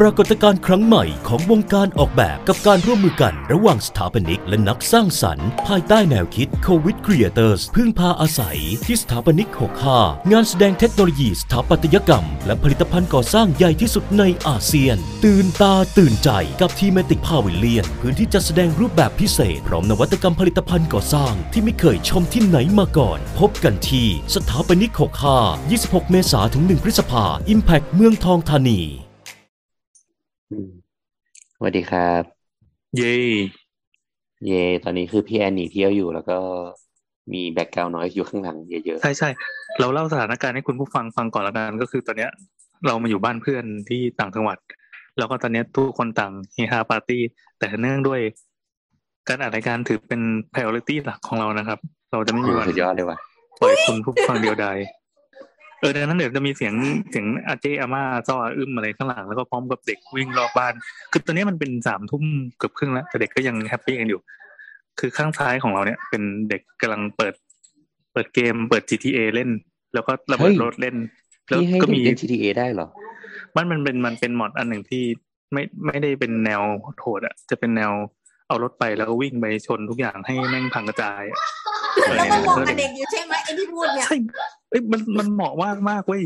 [0.00, 9.48] ปรากฏการณ์ครั้งใหม่ของวงการออกแบบกับการร่วมมือกันระหว่างสถาปนิกและนักสร้างสรรค์ ภายใต้แนวคิด Covid Creators พึ่งพาอาศัยที่สถาปนิก
[9.90, 16.30] 65 งานแสดงเทคโนโลยีสถาปัตยกรรม และผลิตภัณฑ์ก่อสร้างใหญ่ที่สุดในอาเซียน ตื่นตาตื่นใจ
[16.60, 24.92] กับทีเมติกพาวิเลียน พื้นที่จัดแสดงรูปแบบพิเศษ พร้อมนวัตกรรมผลิตภัณฑ์ก่อสร้าง ที่ไม่เคยชมที่ไหนมาก่อน พบกันที่สถาปนิก
[25.36, 27.24] 65 26 เมษายนถึง 1 พฤษภา
[27.54, 29.03] Impact เมืองทองธานี
[31.56, 32.22] สวัสดีครับ
[32.96, 33.16] เย่
[34.46, 36.38] เย่ตอนนี้คือพี่แอนหนีเที่ยวอยู่ แล้วก็
[37.32, 39.28] มี background noise อยู่ข้างหลังเยอะใช่ใช่
[39.80, 42.30] เราเล่าสถานการณ์ให้คุณผู้ฟังฟังก่อนละกันก็คือตอนเนี้ย
[42.86, 44.58] เรามาอยู่บ้านเพื่อนที่ต่างจังหวัด
[45.18, 47.22] แล้วก็ตอนเนี้ยทุกคนต่างเฮฮาปาร์ตี้
[47.58, 48.20] แต่เนื่องด้วย
[49.28, 50.20] การอัดรายการถือเป็น
[50.52, 51.78] priority หลักของเรานะครับ
[52.12, 53.18] เราจะไม่ๆมีโอ้วันสุดยอดเลยว่ะ
[53.60, 56.74] ปล่อยคุณผู้ฟังเดียวดายเออดังนั้นเดี๋ยวจะมีเสียง
[57.10, 60.74] เสียงอาเจอาม่าซ้ออึ้มอะไรข้างหลังแล้วก็พร้อมกับเด็กวิ่งรอบบ้าน
[61.12, 62.24] คือตอนนี้มันเป็นสามทุ่ม
[62.58, 64.20] เกือบครึ่งแล้วแต่เด็กก็ยังแฮปปี้กันอยู่
[65.00, 67.34] คือข้างซ้ายของเราเนี่ย เป็นเด็กกำลังเปิด
[68.12, 69.50] เปิดเกมเปิด GTA เล่น
[69.94, 70.96] แล้วก็ระเบิดรถเล่น
[71.48, 72.88] แล้วพี่ให้ก็เด็กมีเล่น GTA ได้เหรอ
[73.56, 75.02] มันมันเป็นมันเป็นมอดอันหนึ่งที่
[75.52, 76.62] ไม่ไม่ได้เป็นแนว
[77.00, 77.92] โหดอะจะเป็นแนว
[78.48, 81.63] เอารถไปแล้วก็วิ่งไปชนทุกอย่างให้แม่งพังกระจายอะเออ
[82.16, 84.16] แล้วเนี่มันยมองแล้วกับเด็เด็กกอยู่ใช่ไหมไอ้ที่พูดเนี่ยใช่
[84.70, 86.22] เอ้ยมันมันเหมาะมากมากเว้ย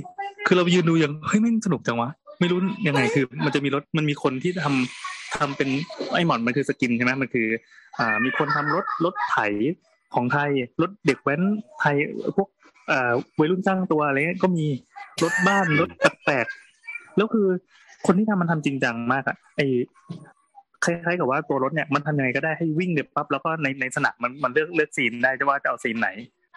[0.46, 5.68] คือเรายืนดูอย่างเฮ้ยแม่งสนุกจังวะไม่รู้ยังไงคือ มันจะมีรถมันมีคนที่ทำทำเป็น
[6.14, 7.46] ไอ้หมอนมันคือสกินใช่ไหมมันคือ
[7.98, 9.36] อ่า มีคนทำรถรถไถ
[10.14, 10.50] ของไทย
[10.82, 11.40] รถเด็กแว้น
[11.80, 11.96] ไทย
[12.36, 12.48] พวก
[12.90, 14.66] อ่าวัยรุ่นสร้างตัวอะไรเงี้ยก็มี
[15.22, 15.88] รถบ้านรถ
[16.24, 17.46] แปลกๆแล้วคือ
[18.06, 19.60] คนที่ทำมันทำจริงจังมากอะไอ
[20.84, 26.08] คล้ายๆกับว่าตัวรถเนี่ยมันทำยังไงก็ได้ให้วิ่งเด็บปั๊บแล้วก็ในในสนามมันมันเลือกเลือกซีนได้จะว่าจะเอาซีนไหน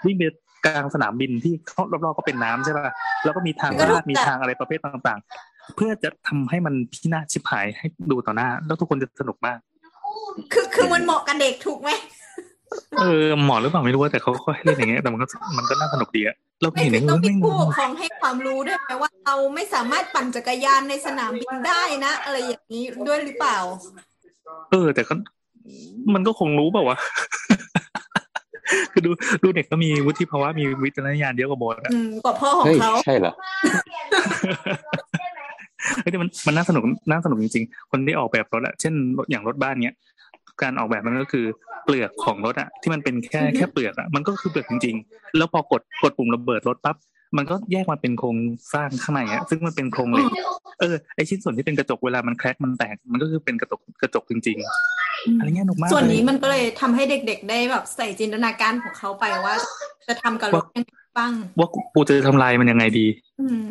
[0.06, 0.24] วิ่งไป
[0.66, 9.60] กลางสนามบินที่เขารอบๆก็เป็นน้ำใช่ป่ะแล้วก็มีทางลาดมีทางอะไรประเภทต่างๆ เพื่อจะทำให้มันพินาศชิบหายให้ดูต่อหน้า แล้วทุกคนจะสนุกมาก
[10.54, 11.90] คือคือมันเหมาะกับเด็กถูกไหม
[13.00, 23.58] เออหมอหรือเปล่าไม่รู้ว่าแต่เขาก็ให้เล่นอย่างเงี้ยแต่มันก็มันก็น่าสนุกดีอะเราไม่เห็นอคืย่าองต้องเงี้ยมีแม่งผู้ปกครองให้ความรู้ด้วยไหมว่าเราไม่สามารถปั่นจักรยานในสนามบินได้นะ อะไรอย่างนี้ด้วยหรือเปล่า
[24.72, 25.14] เออ แต่ก็
[26.14, 26.98] มันก็คงรู้เปล่าวะ
[28.92, 29.12] คือดู
[29.44, 33.34] ดูเด็กก็มีวุฒิภาวะมีวิจารณญาณเยอะกว่าโบสอะอืมกว่าพ่อของเฮ้ยเขาใช่เหรอ
[36.02, 39.96] เฮ้ยแต่มันมันน่าสนุกน่าสนุกจริงๆ คนที่ออกแบบรถอะเช่นรถอย่างรถบ้านเนี้ย
[40.62, 41.46] การออกแบบมันก็คือ
[41.86, 46.96] เปลือกของรถอะที่มันเป็นแค่แค่เปลือกอะมันก็คือเปลือกจริงๆ แล้วพอกดกดปุ่มระเบิดรถปั๊บ
[47.38, 48.38] มันก็แยกมาเป็นโครง
[48.74, 50.30] สร้างข้างในอะซึ่งมันเป็นโครงเหล็ก
[50.80, 59.56] เออไอชิ้นส่วนที่เป็นกระจกเวลามันแครกมันแตก มันก็คือเป็นกระจกกระจกจริงๆอะไรเงี้ยหนุกมากส่วนเลยนี้มันก็เลยทำให้เด็กๆได้แบบใส่จินตนาการของเขาไปว่า
[60.08, 63.08] จะทำกับรถยังไงบ้างว่ากูจะทำลายมันยังไงดี
[63.42, 63.66] อืม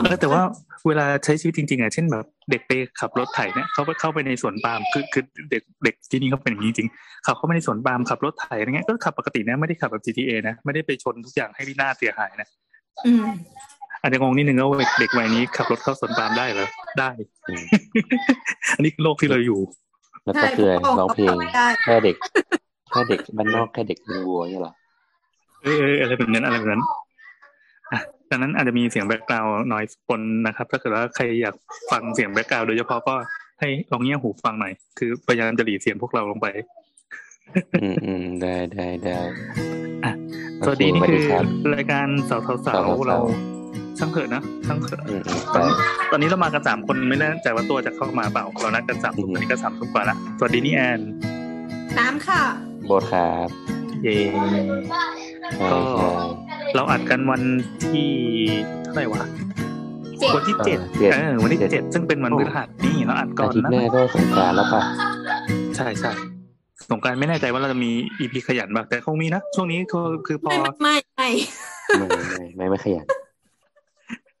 [0.00, 0.42] เออแต่ว่า
[0.86, 6.88] เวลาใช้ชีวิตจริงๆอะเช่นแบบเด็กไปขับรถไถเนี่ยเขาไปเข้าไปในสวนปาล์มคือคือเด็กเด็กที่นี่เขาเป็นอย่างนี้จริง
[7.26, 12.48] ขับเข้าไปในสวนปาล์มขับรถไถอะไรเงี้ยก็ขับปกตินะไม่ได้ขับแบบ GTA นะไม่ได้ไปชนทุกอย่างให้พินาศเสียหายนะ
[13.06, 13.24] อืม
[14.02, 17.10] อาจจะงงนิดนึงว่าเด็กวัยนี้ขับรถเข้าสวนปาล์มได้เหรอได้
[17.48, 17.64] อืม
[18.76, 19.60] อันนี้คือโลกที่เราอยู่
[20.24, 20.66] แล้วก็คือ
[20.98, 22.16] ร้องเพลงได้แค่เด็ก
[22.90, 24.72] แค่เด็กบ้านนอกแค่เด็กเป็นวัวเนี่ยเหรอ
[25.62, 26.82] เออเอออะไรแบบนั้นอะไรแบบนั้น
[27.92, 28.00] อะ
[28.30, 31.54] ดังนั้นอาจจะมีเสียงแบ็กกราวน์น้อยปนนะครับ ถ้าเกิดว่าใครอยาก
[31.90, 33.14] ฟังเสียงแบ็กกราวด์โดยเฉพาะก็
[33.60, 36.46] ให้ลองเงี่ยหูฟังหน่อย คือพยายามจะหลีเสียงพวกเราลงไป
[37.82, 39.16] อืมอืมได้ได้ได้
[40.04, 40.21] อะโอ
[40.64, 43.18] สวัสเคดีนี่สวัสคืดีอครับรายการสาวสาวสาสาววๆเรา
[43.98, 45.76] ช่างเถอะนะช่างเถอะอืมอืมตอนได้นี้
[46.10, 51.00] ตอนนี้เรามากันสามคนไม่แน่ใจว่าตัวจะเข้ามาเปล่า เรานัดกันสามทุ่มอืมตอนนี้ก็สามทุ่มกว่าละสวัสดีนี่แอน
[51.98, 52.42] น้ำค่ะ
[52.86, 53.48] โบทครับ
[54.02, 54.16] เย่
[55.56, 56.08] ใช่ก็ใช่
[56.74, 57.42] เราอัดกันวัน
[57.90, 58.08] ที่
[58.82, 59.22] เท่าไหร่วะ
[60.20, 64.82] เจ็ดวันที่เจ็ดเจ็ดเออวันที่เจ็ดซึ่งเป็นวันพฤหัสนี่เราอัดก่ออานทิตย์นะหน้าก็สงกรารแล้วป่ะ
[65.76, 66.12] ใช่ใช่
[66.92, 70.52] สงกรารไม่แน่ใจว่าเราจะมีอีพีขยันบ้างแต่คงมีนะ ช่วงนี้คือคือพอ
[70.82, 71.30] ไม่ไม่
[71.96, 73.06] ไม่ไม่ไม่ไม่ไม่ไม่ขยัน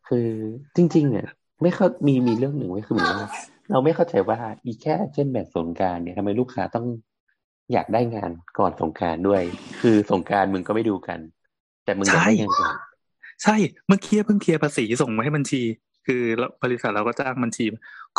[0.08, 0.28] คือ
[0.76, 1.28] จริง ๆ เนี่ย
[1.62, 3.30] ไม่เข้ามีมีเรื่องหนึ่งไว้คือเหมือนว่า
[3.70, 6.86] เราไม่เข้าใจว่าอีแค่เช่นแบบสงกรารเนี่ยทำไมลูกค้าต้อง
[7.72, 9.42] อยากได้งานก่อนสงกรารด้วย
[9.80, 11.18] คือสงกรารมึงก็ไม่ดูกัน
[11.84, 12.74] แต่มึงอยากได้งานก่อน
[13.42, 13.56] ใช่
[13.86, 15.62] เมื่อกี้เพิ่งเคลียร์ภาษีส่งมาให้บัญชี
[16.06, 17.64] คือเราบริษัทเราก็จ้างบัญชี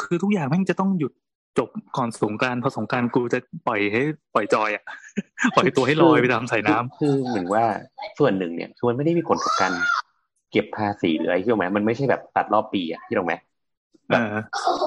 [0.02, 1.12] คือทุกอย่างแม่งจะต้องหยุด
[1.58, 4.02] จบก่อนสงกรารพอสงกรารกูจะปล่อยให้
[4.34, 4.84] ปล่อยจอยอะ
[5.56, 7.66] ปล่อยตัวให้ลอยไปตามสายน้ำคือเหมือนว่า
[8.20, 9.74] ส่วนหนึ่งเนี่ยคือมันไม่ได้มีผลกับการ
[10.52, 13.34] เก็บภาษีหรืออะไรที่ถูกไหมมันไม่ใช่แบบตัดรอบปีอะที่ถูกไหม
[14.10, 14.36] เออ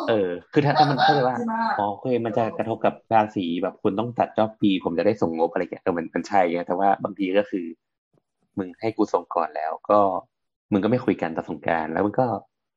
[0.08, 1.36] เออ คือถ้าถ้ามันเข้าใจว่า
[1.78, 7.64] อ๋อโอเคมันจะกระทบกับภาษีแบบคุณต้องตัดรอบปี ผมจะได้ส่งงบอะไรเงี้ยเออมันมันใช่ไงแต่ว่าบางทีก็คือ
[8.58, 9.98] มึงให้กูส่งก่อนแล้ว ก็
[10.72, 12.26] มึงก็ไม่คุยกันตอนสงกรารแล้วมันก็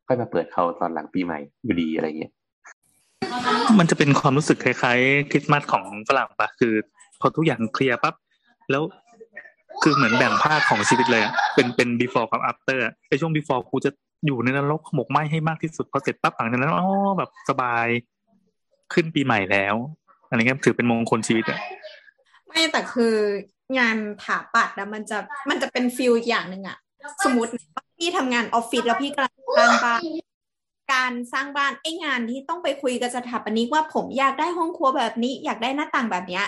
[0.08, 2.32] ค่อยมาเปิดเขาตอนหลังปีใหม่อยู่ดีอะไรเงี้ย
[3.80, 6.74] มันจะเป็นความรู้สึกคล้ายๆคริสต์มาสของฝรั่งปะคือ
[7.20, 8.16] พอทุกอย่างเคลียร์ปั๊บ
[8.72, 8.84] แล้ว
[9.82, 13.92] คือเหมือนแบ่งภาคของชีวิตเลยอะเป็นเป็น before กับ after อะไอช่วง before กูจะ
[14.26, 17.88] อยู่ในนรกขมกไหมให้มากที่สุดพอเสร็จปั๊บหลังจากนั้นอ๋อแบบสบาย
[18.94, 19.76] ขึ้นปีใหม่แล้ว
[20.28, 21.60] อะไรเงี้ยถือเป็นมงคลชีวิตอะ
[22.48, 23.16] ไม่แต่คือ
[23.80, 25.18] งานถาปัดอะมันจะ
[25.50, 26.78] มันจะเป็น feel อีกอย่างหนึ่งอะ
[27.26, 30.00] สมมติว่าพี่ทำงานออฟฟิศแล้วพี่กำลังสร้างบ้าน
[30.94, 36.46] การสร้างบ้านไอ้งานที่ต้องไปคุยกับสถาปนิกว่าผมอยากได้ห้องครัวแบบนี้ อยากได้หน้าต่างแบบเนี้ย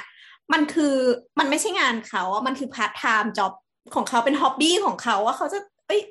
[0.54, 0.96] มันคือ
[1.40, 3.54] มันไม่ใช่งานเขาอะมันคือ part-time job
[3.96, 6.02] ของเขาเป็นฮ็อบบี้ของเขาว่าเขาจะเอ้ย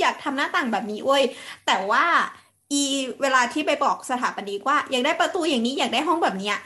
[0.00, 1.22] อยากทำหน้าต่างแบบนี้เว้ย
[1.66, 2.04] แต่ว่า
[2.72, 2.82] อี
[3.20, 6.56] เวลาที่ไปบอกสถาปนิกว่า อยากได้ประตูอย่างนี้อยากได้ห้องแบบเนี้ย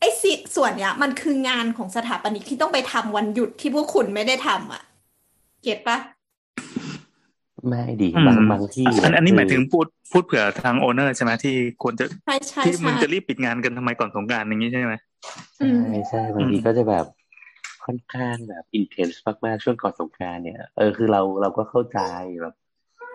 [0.00, 4.82] ไอ้สิส่วนเนี้ยมันคืองานของสถาปนิกที่ต้องไปทำวันหยุดที่พวกคุณไม่ได้ทำอะ
[5.62, 5.98] เก็ตปะ
[7.68, 14.94] ไม่ดีอืมบางบางที่อันอันนี้หมายถึงคือพูดพูดเผื่อทางโอเนอร์ใช่ไหมที่ควรจะใช่ใช่ที่มึใช่งจะรีบปิดงานกันทำไมก่อนสงกรารอย่างนี้ใช่ไหม
[15.60, 17.06] อืมใช่ใช่บางทีอืมก็จะแบบ
[17.84, 22.00] ค่อนข้างแบบอินเทนส์มากๆช่วงก่อนสงกรานต์เนี่ยเออคือเราเราก็เข้าใจ
[22.42, 22.54] แบบ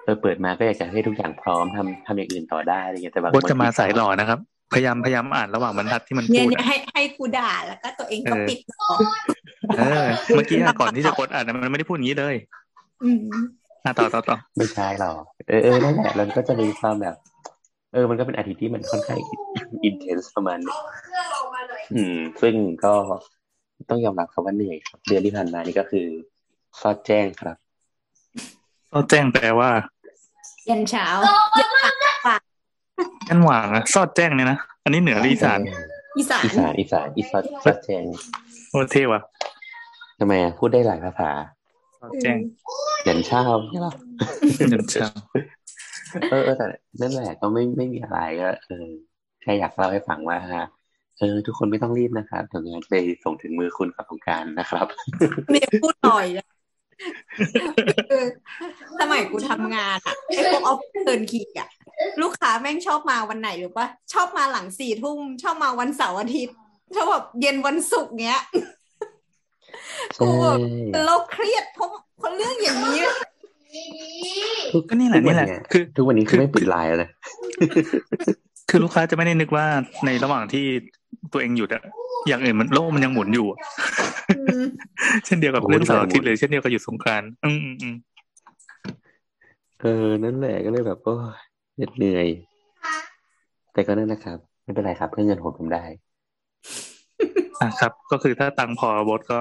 [0.03, 4.39] เออเปิดมาก็อยากจะให้ทุกอย่างพร้อมทำทำอย่างอื่นต่อได้อะไรเงี้ยแต่บางบทจะมาบงทีสายหล่อนะครับ
[4.74, 9.01] พยายามพยายามอ่านระหว่างบรรทัดที่มันเนี่พูยดเนี่ยอะให้ให้กูด่าแล้วก็ตัวเองก็เออปิดออก
[9.77, 12.36] เออเมื่อกี้อะก่อนที่จะกดอ่านอะมันไม่ได้พูดอย่างนี้เลย
[13.03, 13.21] อืม
[13.86, 17.16] อะต่อต่อต่อไม่ใช่หรอกเออเออนั่นแหละแล้วก็จะมีความแบบ
[17.94, 19.20] เออ มันก็เป็นอาทิตย์ที่มันค่อนข้าง
[19.84, 20.78] อินเทนส์ประมาณนึง
[21.96, 22.56] อืม ซึ่ง
[22.86, 22.94] ก็
[23.90, 26.06] ต้องยอมรับครับว่าเหนื่อยครับ เดือนที่ผ่านมานี่ก็คือ
[26.82, 27.58] ซอดแจ้งครับ
[28.92, 29.70] ซอดแจ้งแปลว่า
[30.70, 31.08] ยันเช้า
[31.60, 31.70] ยัน
[32.26, 32.42] ปาก
[33.30, 35.60] กันหว่างอะซอดแจ้งเนี่ยนะอันนี้เหนือหรืออีสาน
[36.18, 38.04] อีสานอีสานอีสานอีสานซอดแจ้ง
[38.72, 39.22] โอเท่ว่ะ
[40.20, 41.30] ทำไมอะพูดได้หลายภาษา
[42.00, 42.38] ซอดแจ้ง
[43.06, 43.94] เหยันเช่าใช่หรอ
[44.69, 45.10] เดินเช้า
[46.31, 46.68] เออเออแต่
[47.02, 48.88] นั่นแหละก็ไม่ไม่มีอะไรก็เออ
[49.42, 50.40] แค่อยากเล่าให้ฟังว่า
[51.19, 52.94] เออทุกคนไม่ต้องรีบนะครับเดี๋ยวงานไป
[53.24, 54.88] ส่งถึงมือคุณกับของกรารนะครับ
[55.52, 56.48] เมย์พูดหน่อยนะ
[58.12, 58.25] คือ
[59.00, 61.69] สมัยกูทำงานอะไอ้พวกออฟเทิร์นคีอะ
[62.22, 66.56] ลูกค้าแม่งชอบมาวันไหนหรือปะชอบมาหลังสี่ทุ่มชอบมาวันเสาร์อาทิตย์
[66.96, 68.42] ชอบแบบเย็นวันศุกร์เงี้ย
[70.16, 70.30] ใช่
[71.06, 73.03] เราเครียดเพราะ เพราะเรื่องอย่างนี้
[74.73, 77.09] ทุกก็นี่แหละนี่แหละทุกวัเยคือ ทุกวันนี้คืคืออไม่ปิดไลน์เลย
[78.69, 79.65] คือลูกค้าจะไม่ได้นึกว่า
[80.06, 80.65] ในระหว่างที่
[81.33, 81.83] ตัวเองหยุดอะ
[82.27, 83.59] อย่างอื่นมันโลกมันยังหมุนอยู่อะ
[84.38, 84.65] อืม
[85.25, 87.95] เช่นเดียวกับโอ้โหเรื่องเสาร์อาทิตย์ที่เลยเช่นเดียวกับหยุดสงกรานต์อืมอืมอืม
[89.81, 91.19] เออนั่นแหละก็เลยแบบโอ้ย
[91.75, 92.27] เหน็ดเหนื่อย
[93.73, 95.83] แต่ก็นั่นนะครับ ไม่เป็นไรครับเพื่อนเงินผมทำได้
[97.62, 99.39] อะครับ ก็คือถ้าตังค์พอบดก็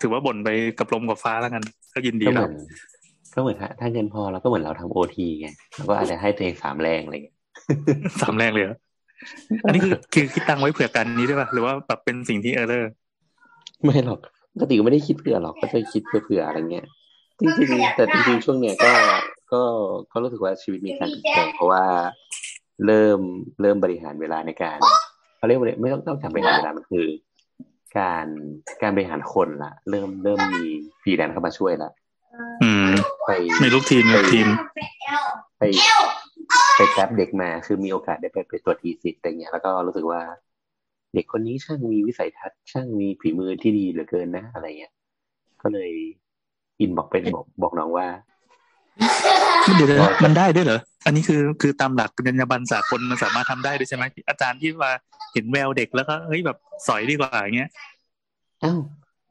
[0.00, 1.62] ถือว่าบ่นไปกับลมกับฟ้าแล้วกัน
[1.94, 2.52] ก็ยินดีก็เหแล้มืวอน
[3.34, 7.36] ก็เหมือนถ้าถ้าเงินพอเราก็เหมือนเราทำโอทีไงเราก็อาจจะให้ตัวเองสามแรงอะไรเงี้ย
[8.22, 8.76] สามแรงเลยเหรอ
[9.64, 12.90] อันนี้คือคือคิดตังค์ไว้เผื่อกันนี้ด้วยป่ะหรือว่าแบบเป็นสิ่งที่เออเลอร์
[13.82, 14.20] ไม่หรอก
[14.54, 16.86] ปกติก็ไม่ได้คิดเผื่อหรอกก็จะคิดเผื่อๆอะไรเงี้ย
[17.40, 18.92] จริงๆแต่จริงๆช่วงเนี้ยก็
[19.52, 19.62] ก็
[20.12, 21.84] ก็รู้สึกว่าชีวิตมีการเปลี่ยนแปลงเพราะว่า
[22.86, 23.20] เริ่ม
[23.60, 24.78] เริ่มบริหารเวลาในการ
[25.46, 27.06] เขาเรียกว่าไม่ต้องต้องการบริหารเวลามันคือ
[27.98, 28.26] การ
[28.82, 30.64] การบริหารคนละเริ่มเริ่มมี
[31.02, 31.90] ฟรีแลนซ์เข้ามาช่วยละ
[32.62, 32.88] อืม
[33.26, 33.30] ไป
[33.62, 34.46] มีลูกทีมมีลูกทีม
[35.58, 35.62] ไป
[36.76, 40.20] ไปแกร็บเด็กมาคือมีโอกาสได้ไปไปตรวจทีสิทธิ์อะไรเงี้ยแล้วก็รู้สึกว่า
[41.14, 44.92] เด็กคนนี้ช่างมีวิสัยทัศน์ช่างมีฝีมือที่ดีเหลือเกินนะ อะไรเงี้ย
[45.62, 45.90] ก็เลย
[46.80, 48.06] อินบอกไปบอกบอกน้องว่า
[49.76, 54.92] เดี๋ยวนะมันได้ด้วยเหรอ อันนี้คือคือตามหลักจรรยาบรรณสากลมันสามารถทำได้ด้วยใช่ไหมอาจารย์ที่ว่า
[55.32, 56.56] เห็นแววเด็กแล้วก็เฮ้ยแบบ
[56.86, 57.70] สอยดีกว่าอย่างเงี้ย
[58.62, 58.78] อ้าว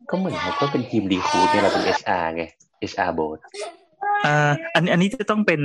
[0.09, 2.43] ก็เหมือนเราก็เป็นทีมรีคูดเนี่ยเราเป็น HR ไง
[2.91, 3.39] HR board
[4.25, 5.61] อ่าอันอันนี้จะต้องเป็น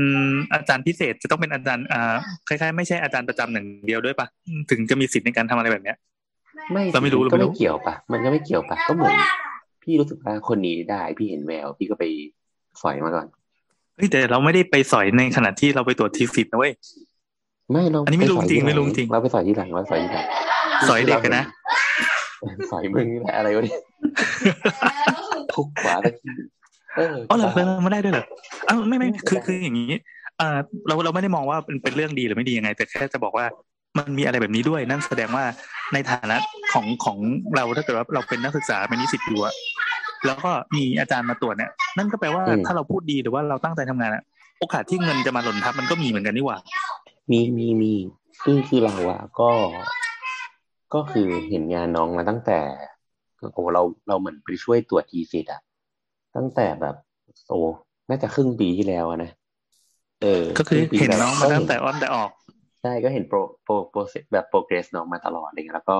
[0.52, 2.14] อาจารย์พิเศษจะต้องเป็นอาจารย์อ่า
[2.48, 4.26] คล้ายๆไม่ใช่อาจารย์ประจำหนึ่งเดียวด้วยปะ
[4.70, 5.96] ถึงจะมีสิทธิ์ในการทำอะไรแบบเนี้ย
[6.72, 9.14] ไม่เราไม่รู้สิเราก็ไม่รู้ไม่เกี่ยวปะมันก็ไม่เกี่ยวปะก็เหมือน
[9.82, 12.04] พี่รู้สึกว่าคนนี้ได้พี่เห็นแววพี่ก็ไป
[12.82, 13.26] สอยมาก่อน
[13.96, 16.72] เฮ้ยแต่เราไม่ได้ไปสอยในขณะที่เราไปตรวจทีสิทธิ์นะเว้ย
[17.72, 20.26] ไม่เราอันนี้ไม่รู้ปสยจริงที่ไม่รู้หลัจริงเราไปสอยที่หลังเราสอยที่หลัง
[20.88, 21.44] สอยเด็กกันนะ
[22.70, 23.78] สอยมึงนี่แหละอะไรวะเนี่ย
[25.54, 26.32] ทุกขวาตะกี้
[26.96, 28.24] เอออ๋อเหรอเหรอไม่ได้ด้วยเหรอ
[28.68, 29.90] อ้าวไม่ไม่คือคืออย่างนี้
[30.40, 33.46] อ่าเราเราไม่ได้มองว่าเป็นเป็นเรื่องดีหรือไม่ดียังไง แต่แค่จะบอกว่า
[33.98, 35.44] มันมีอะไรแบบนี้ด้วย นั่นแสดงว่า
[35.92, 36.36] ในฐานะ
[36.72, 37.18] ของของ
[37.56, 39.54] เราถ้าเกิดว่าเราเป็นนักศึกษาเป็นนิสิตอยู่อะ
[40.26, 44.22] แล้วก็มีอาจารย์มาตรวจเนี่ยนั่นก็แปลว่าถ้าเราพูดดีหรือว่าเราตั้งใจทำงานอะ
[44.60, 46.58] โอกาสที่เงินจะมาหล่นทับมันก็มีเหมือนกันนี่หว่า
[47.30, 47.94] มีมีมี
[48.42, 49.50] คือคือเราอะก็
[50.94, 52.58] ก็คือเห็นงานน้องมาตั้งแต่
[53.54, 55.60] โอ้เราเราเหมือนไปช่วยตรวจทีสิทธ์อะ
[56.36, 56.96] ตั้งแต่แบบ
[57.48, 57.58] โอ้
[58.08, 59.30] น่าจะครึ่งปีที่แล้วอะนะ
[60.22, 62.30] เออ ก็คือจริงๆเห็นแบบน้องมาก็ตั้เห็งแต่อ้อนแต่ออก
[62.82, 65.96] ใช่ก็เห็นโปรโปร process แบบ progress น้องมาตลอดอะไรเงี้ยแล้วก็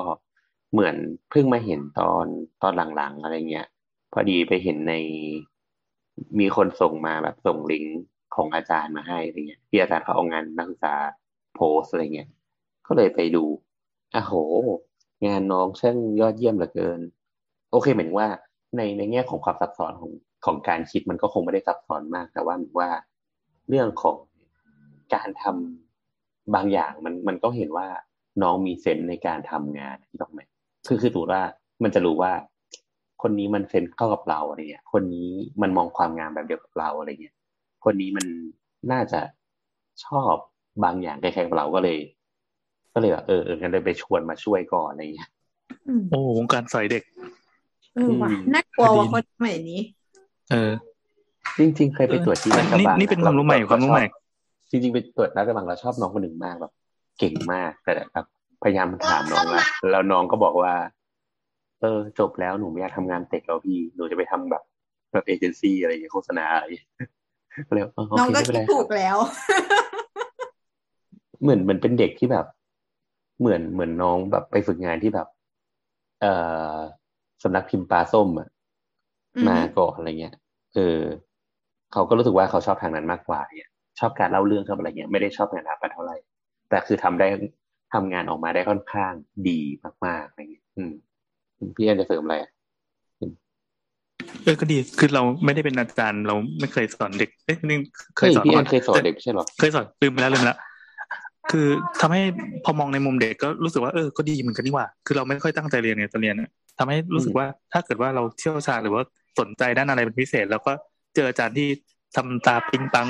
[0.73, 0.95] เหมือน
[1.31, 2.27] เพิ่งมาเห็นตอน
[2.63, 3.67] ตอนหลังๆอะไรเงี้ย
[4.13, 4.95] พอดีไปเห็นใน
[6.39, 7.99] มีคนส่งมาแบบส่งลิงก์
[8.35, 10.95] ของอาจารย์มาให้อะไรเงี้ยที่อาจารย์เขาเอางานนักศึกษา
[11.55, 12.29] โพสต์อะไรเงี้ย
[12.87, 13.45] ก็เลยไปดู
[14.15, 14.35] อะโห
[15.27, 17.01] งานน้องช่างยอดเยี่ยมเหลือเกิน
[17.71, 18.29] โอเคเหมือนว่า
[18.77, 20.11] ในในแง่ของความซับซ้อนของ
[20.45, 22.91] ของการคิดมันก็คงไม่ได้ซับซ้อนมาก แต่ว่าเหมือนว่า
[23.69, 24.17] เรื่องของ
[25.15, 27.87] การทำบางอย่างมันมันก็เห็นว่า
[28.43, 30.41] น้องมีเซนส์ในการทำงานที่ต้องไหม
[30.89, 31.43] คือคือถูกว่า
[31.83, 32.33] มันจะรู้ว่า
[33.23, 35.31] คนนี้มันเซนส์เข้ากับเราอะไรเงี้ย คนนี้
[35.63, 37.37] มันมองความงามแบบเดียวกับเราอะไรเงี้ย
[37.85, 38.27] คนนี้มัน
[38.93, 39.21] น่าจะ
[40.05, 40.35] ชอบ
[40.85, 41.99] บางอย่างคล้ายๆกับเราก็เลย
[42.95, 45.31] ก็เลยแบบเออเอองั้นเลยไปชวนมาช่วยก่อนอะไรเงี้ย
[45.89, 47.03] อืมโอ้วงการสอยเด็ก
[47.95, 49.81] เออว่ะอืมน่ากลัวว่ะคนสมัยนี้
[50.51, 50.73] เออ
[51.59, 54.05] จริง ๆ เคยไปตรวจที่เออราชนี่บังนี่เป็นความรู้ใหม่ความรู้ใหม่
[54.71, 56.73] จริงๆไปตรวจราชบังเราชอบน้องคนหนึ่งมากแบบ
[57.19, 58.27] เก่งมากแต่แบบ
[58.63, 60.73] พยายามถามน้องละแล้วน้องก็บอกว่า
[61.81, 64.63] เออ จบแล้วหนูไม่อยากทำงานเต็กแล้วพี่หนูจะไปทำแบบ
[65.13, 66.89] แบบเอเจนซี่อะไรอย่างเงี้ยโฆษณาอะไรอย่าง
[67.51, 69.17] เงี้ยก็เลยเออโอน้องเคก็ไม่เป็นคิดไรถูกแล้ว
[71.43, 72.47] เหมือนเหมือนเป็นเด็กที่แบบ
[73.41, 75.29] เหมือนเหมือนน้องแบบไปฝึกงานที่แบบ
[76.21, 76.33] เอ่
[76.73, 76.77] อ
[77.43, 78.49] สำนักพิมพ์ปลาส้มอะ
[79.37, 80.35] อือฮึมาก่อนอะไรเงี้ย
[80.75, 81.01] เออ
[81.93, 86.17] เขาก็รู้สึกว่าเขาชอบทางนั้นมากกว่าเนี่ยชอบการเล่าเรื่องชอบอะไรเงี้ยไม่ได้ชอบงานอาปัดเท่าไหร่
[86.69, 87.27] แต่คือทำได้
[87.95, 89.13] ทำงานออกมาได้ค่อนข้าง
[89.49, 89.61] ดี
[90.07, 90.93] มากๆอะไรเงี้ยอืม
[91.77, 92.51] พี่แอนจะเสริมอะไรอะ
[94.45, 97.79] เออก็ดีคือเราไม่ได้เป็นอาจารย์เราไม่เคยสอนเด็กเอ๊ะนี่
[98.17, 100.59] เคเฮ้ยยสอนพี่แอก่อนนเคยสอนเด็กไม่ใช่เหรอเคยสอนลืมไปแล้วลืมไปแล้ว
[101.51, 101.67] คือ
[102.01, 102.23] ทำให้
[102.65, 109.03] พอมองในมุมเด็กก็รู้สึกว่าเออก็ดีเหมือนกันนี่หว่า คือเราไม่ค่อยตั้งใจเรียนเนี่ยตอนเรียนอะทำให้รู้สึกว่าถ้าเกิดว่าเราเชี่ยวชาญหรือว่า
[109.39, 110.73] สนใจด้านอะไรเป็นพิเศษ แล้วก็
[111.15, 111.69] เจออาจารย์ที่
[112.17, 113.09] ทำตาปิ๊งปัง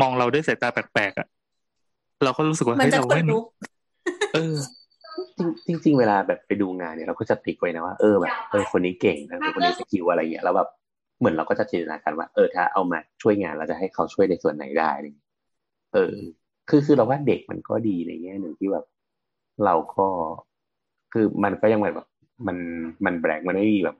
[0.00, 1.26] มองเราด้วยสายตาแปลกๆอะ
[2.24, 3.44] เราก็รู้สึกว่ามันเฮ้ยจะเราขนไม่ลุก
[4.34, 4.56] เออ
[5.66, 10.68] จริงจริงๆเวลาแบบไปดูงานเนี่ยเราก็จะติ๊กไว้นะว่าเออแบบเออคนนี้เก่งนะคนนี้ skill อะไรเงี้ยแล้วแบบ
[11.18, 14.90] เหมือนเราก็จะจินตนาการว่าเออถ้าเอามาช่วยงานเราจะให้เขาช่วยในส่วนไหนได้
[15.94, 16.14] เออ
[16.68, 18.84] คือคือเราว่าเด็กมันก็ดีในแง่หนึ่งที่แบบ
[19.64, 20.06] เราก็
[21.12, 22.08] คือมันก็ยังแบบ
[22.46, 22.56] มัน
[23.04, 23.96] มันแบกมันไม่มีแบบ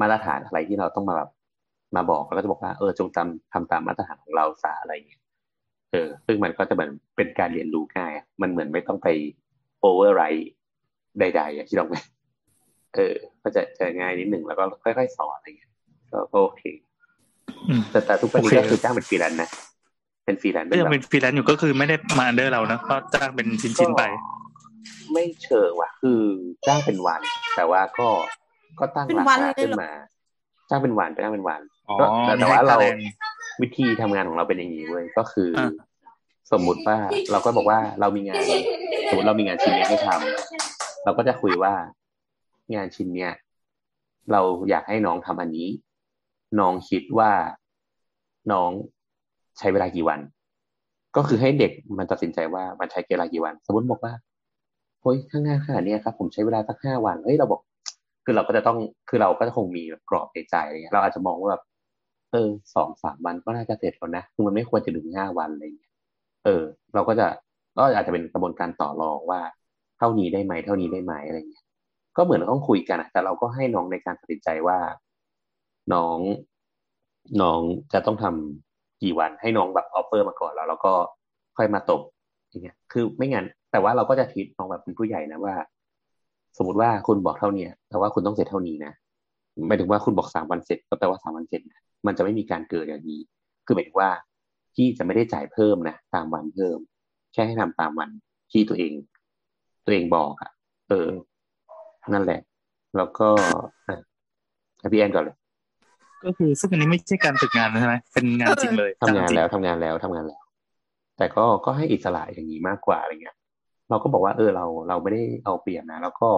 [0.00, 1.30] มาตรฐานอะไรที่เราต้องมาแบบ
[1.96, 5.22] มาบอกแล้วก็จะบอกว่าเออจงจำทำตามมาตรฐานของเราซะอะไรเงี้ย
[5.92, 9.08] เออ ซึ่งมันก็จะเหมือนเป็นการเรียนรู้ง่ายมันเหมือนไม่ต้องไป
[9.80, 10.24] โอเวอร์ไร
[11.18, 11.98] ใดๆอะที่เราไม่
[12.94, 15.70] เออก็จะจะง่ายนิดหนึ่งแล้วก็ค่อยๆสอนอะไรอย่างเงี้ย
[16.12, 16.62] ก็ก็โอเค
[17.68, 19.50] อืมแต่แต่ทุกวันนี้โอเคก็คือจ้างเป็นฟรีแลนซ์นะ
[20.24, 24.02] เป็นฟรีแลนซ์ก็ยังแบบเป็นฟรีแลนซ์อยู่ก็คือไม่ได้มาอันเดอร์เรานะก็จ้างเป็นชิ้นๆไป
[25.12, 26.20] ไม่เชิงว่ะ คือ
[26.66, 27.20] จ้างเป็นวัน
[27.56, 28.08] แต่ว่าก็
[28.80, 29.92] ก็ตั้งเป็นราวันคาเลยขึ้นเหรอมา
[30.70, 32.96] จ้างเป็นวันจ้างเป็นวันอ๋อก็แต่แต่ไม่ว่าให้เราค่แรง
[33.62, 35.70] วิธีทำงานของเราเป็นอย่างนี้เว้ยก็คือออะ
[36.52, 36.96] สมมุติว่า
[37.30, 38.42] เราก็บอกว่าเรามีงาน
[39.08, 40.71] สมมติเรามีงานชิ้นนี้ให้ทำ
[41.04, 41.74] เราก็จะคุยว่า
[42.74, 43.32] งานชิ้นเนี้ย
[44.32, 44.40] เรา
[44.70, 45.68] อยากให้น้องทำอันนี้
[46.58, 47.32] น้องคิดว่า
[48.52, 48.70] น้อง
[49.58, 50.20] ใช้เวลากี่วัน
[51.16, 54.12] ก็คือให้เด็กมันตัดสินใจว่ามันใช้เวลากี่วัน สมมติบอกว่า
[55.02, 57.60] เฮ้ยข้างหน้าขนาดนี้ครับผมใช้เวลาสักห้าวันเฮ้ยเราบอก
[58.24, 58.78] คือเราก็จะต้อง
[59.08, 61.62] คือเราก็จะคงมีกรอบในใจอะไรเงี้ยเราอาจจะมองว่าแบบ
[62.32, 65.92] เออสองสามวันก็น่าจะเสร็จแล้วนะคือมันไม่ควรจะถึงห้าวันอะไรเงี้ย
[66.44, 66.62] เออ
[66.94, 67.26] เราก็จะ
[67.76, 69.40] ก็อาจจะเป็นกระบวนการต่อรองว่า
[70.02, 71.64] ท่านี้ได้ไหมเท่านี้ได้ไหมอะไรเงี้ย
[72.16, 74.78] ก็เหมือนต้องคุยกันอะแต่เราก็ให้น้องในการตัดสินใจว่า
[75.94, 76.18] น้อง
[77.42, 77.60] น้อง
[77.92, 80.92] จะต้องทำกี่วันให้น้องแบบ offer มาก่อนแล้วแล้วก็
[81.56, 82.00] ค่อยมาตบ
[82.48, 85.54] อย่างเงี้ย คือไม่งั้นแต่ว่าเราก็จะทิดน้องแบบเป็นผู้ใหญ่นะว่า
[86.56, 88.92] สมมติว่าคุณบอกเท่าเนี้ยแต่ว่าคุณต้องเสร็จเท่านี้นะ
[89.68, 93.20] หมายถึงว่าคุณบอกสามวันเสร็จก็แปลว่าสามวันเสร็จนะมันจะไม่มีการเกิดอย่างนี้
[93.66, 94.10] คือหมายถึงว่า
[94.74, 96.78] พี่จะไม่ได้จ่ายเพิ่มนะตามวันเพิ่ม
[97.32, 98.10] แค่ให้ทำตามวัน
[98.52, 98.92] ที่ตัวเอง
[99.84, 100.50] ตัวเองบอกอะ
[100.88, 101.08] เออ
[102.12, 102.40] นั่นแหละ
[102.96, 103.28] แล้วก็
[103.88, 103.96] อะ
[104.80, 105.36] ให้พี่แอนก่อนเลย
[106.24, 110.42] ก็คือซึ่งอันนี้ไม่ใช่การฝึกงานใช่ไหมเป็นงานจริงเลยทำงานจริแล้วทำงานแล้วทำงานแล้ว
[111.18, 113.36] แต่ก็ก็ให้อิสระอย่างนี้มากกว่าอะไรเงี้ย
[113.90, 116.30] เราก็บอกว่าเออเราเราไม่ได้เอาเปรียบนะแล้วก็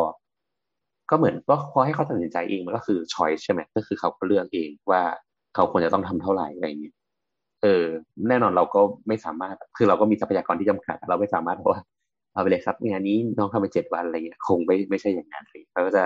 [1.10, 5.02] ก็เหมือนก็พอให้เขาตัดสินใจเองมันก็คือชอยใช่ไหมก็คือเขาก็เลือกเองว่า
[5.54, 6.94] เขาควรจะต้องทำเท่าไหร่อะไรเงี้ย
[7.62, 7.84] เออ
[8.28, 11.82] แน่นอนเราก็ไม่สามารถ คือเราก็มีทรัพยากรที่จำกัด เราไม่สามารถบอกว่า
[12.34, 16.04] เอาไปเลยครับงานนี้น้องทำไปเจ็ดวันอะไรเงี้ยคงไม่ไม่ใช่อย่างนั้นเลยเราก็จะ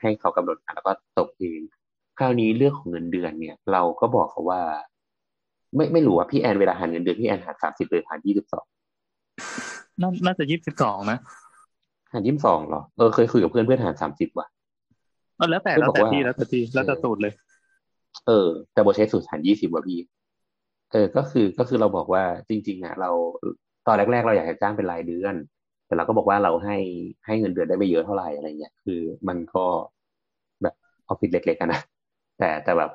[0.00, 1.60] ให้เขากำหนดมาแล้วก็ตกเอง
[2.18, 4.60] คราวนี้เรื่องของเงินเดือนเนี่ย เราก็บอกเขาว่า
[5.74, 8.64] ไม่ไม่รู้ว่าพี่แอนเวลาหารเงินเดือนพี่แอนหารสามสิบหรือหารยี่สิบสอง
[10.00, 11.18] น่าน่าจะยี่สิบสองนะ
[12.12, 14.46] หารยี่สิบสองหรอเออเคยคุยกับเพื่อนเพื่อนหารสามสิบว่ะ
[15.36, 17.32] เออแล้วแต่คือแล้วบอกแต่ว่าที่แล้วแต่ที่แล้วแต่สูตรเลย
[18.26, 19.98] เออ แต่โบใช้สูตรหารยี่สิบว่ะพี่
[20.92, 23.10] เออ ก็คือก็คือเราบอกว่าจริง ๆอะเรา
[23.86, 25.34] ตอนแรก ๆ เราอยากจะจ้างเป็นรายเดือน
[25.86, 26.76] แต่เราก็บอกว่าเราให้
[27.26, 29.64] ให้เงินเดือนได้ไม่เยอะเท่าไหร่อะไรเงี้ยคือมันก็
[30.62, 30.74] แบบ
[31.08, 31.80] ออฟฟิศเล็กๆกันนะ
[32.38, 32.90] แต่แต่แบบ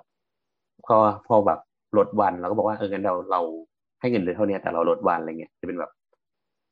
[0.86, 1.60] พอพอแบบ
[1.98, 3.42] ลดวันเราก็บอกว่าเอองั้นเราเรา
[4.00, 5.92] ให้เงินเดือนเท่านี้แต่เราลดวันอะไรเงี้ยจะเป็นแบบ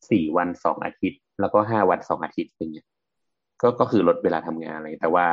[0.10, 2.88] สี่วันสองอาทิตย์ แล้วก็ห้าวันสองอาทิตย์อย่างเงี้ย
[3.62, 5.26] ก็ก็คือลดเวลาทำงานอะไรแต่ว่า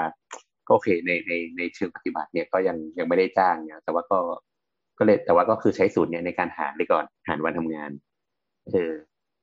[0.67, 4.19] ก็โอเคในในในเชิงปฏิบัติเนี่ยก็ยังยังไม่ได้จ้างเนี่ยแต่ว่าก็
[4.99, 7.91] ก็เลยแต่ว่าก็คือใช้สูตรเนี่ยในการหารไปก่อนหารวันทำงาน
[8.73, 8.93] เออ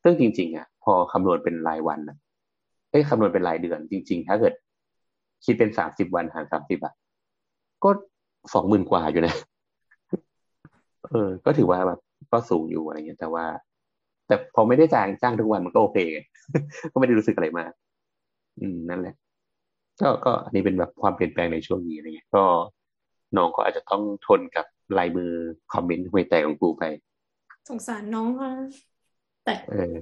[0.03, 2.17] ซึ่งจริง ๆ อะ พอคำนวณเป็นรายวันอะ
[2.91, 4.53] เอ้ยคำนวณเป็นรายเดือน จริง ๆ ถ้าเกิด
[5.45, 6.93] คิดเป็นสามสิบวันหารสามสิบอะ
[7.83, 7.89] ก็
[8.53, 9.35] สองหมื่นกว่าอยู่นะ
[11.11, 11.99] เออ ก็ถือว่าแบบ
[12.31, 13.45] ก็สูงอยู่อะไรเงี้ยแต่ว่า
[14.27, 15.97] แต่พอไม่ได้จ้างจ้างทุกวันมันก็โอเค
[16.91, 17.71] ก็ไม่ได้รู้สึกอะไรมาก
[18.59, 19.15] อืมนั่นแหละ
[20.01, 22.43] ก็ก็อันนี้เป็นแบบความเปลี่ยนแปลงในช่วงนี้อะไรเงี้ย ก็
[23.37, 24.65] น้องก็อาจจะต้องทนกับ
[24.97, 25.31] ลายมือ
[25.73, 26.83] คอมเมนต์ไม่แต่ของกูไป
[27.69, 28.51] สงสารน้องค่ะ
[29.45, 29.95] แต่เออ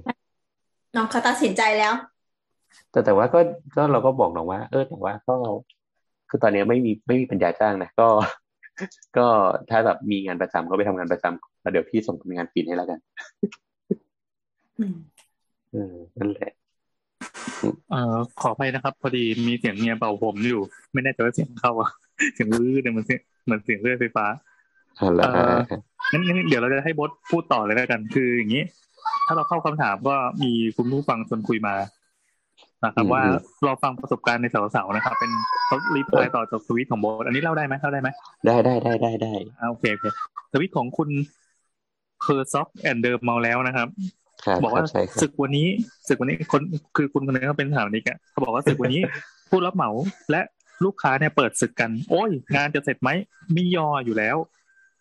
[0.96, 1.92] น้องเขาตัดสินใจแล้ว
[2.90, 3.40] แต่แต่ว่าก็
[3.76, 5.34] ก็เราก็บอกน้องว่า เออแต่ว่าก็
[6.30, 8.08] คือตอนนี้ไม่มีไม่มีปัญญาจ้างนะก็
[9.16, 9.26] ก็
[9.70, 12.98] ถ้าแบบมีงานประจำก็ไปทำงานประจำแล้วเดี๋ยวพี่ส่งเป็นงานปีนให้แล้วกัน
[14.78, 14.96] อืม
[15.72, 16.52] เออนั่นแหละ
[17.90, 21.90] เอ่อขออภัยนะครับ พอดีมีเสียงเมียเป่าผมอยู่ ไม่แน่ใจว่าเสียงเข้าอะ
[22.34, 24.26] เสียงลื้อเนี่ยมันเสียงเหมือนเสียงเลื่อยไฟฟ้า
[24.96, 25.56] เอาละเอ่อ
[26.10, 28.64] งั้นงั้นเดี๋ยวเราจะให้บดพูดต่อเลยแล้วกัน คืออย่างนี้
[29.26, 31.74] ถ้าเราเข้าคำถามก็มีคุณผู้ฟังชวนคุยมา
[32.84, 33.22] นะครับ ว่า
[33.64, 35.30] เราฟังประสบการณ์ในสาวๆนะครับ เป็น
[35.66, 38.08] เขารีพลายต่อจากสวิตของโบสอันนี้เล่าได้ไหมเล่าได้ไหม
[38.46, 40.06] ได้ได้ได้ได้ได้อ่าโอเคโอเค
[40.52, 41.10] สวิตของคุณ
[42.20, 43.88] เพอร์ซ็อกแอนเดิมเมาแล้วนะครับ
[44.44, 45.66] ครับบอกครัว่าบใช่ครัศึบกวันนี้
[46.08, 46.62] ศึกวันนี้คน
[46.96, 49.02] คือคุณคนนี้เขาเป็นสถาปนิกอะเขาบอกว่าศึกวันนี้
[49.50, 49.90] ผู้รับเหมา
[50.30, 50.40] และ
[50.84, 53.10] ลูกค้าเนี่ยเปิดศึกกัน โอ้ย งานจะเสร็จไหม
[53.52, 54.36] ไม่ยออยู่แล้ว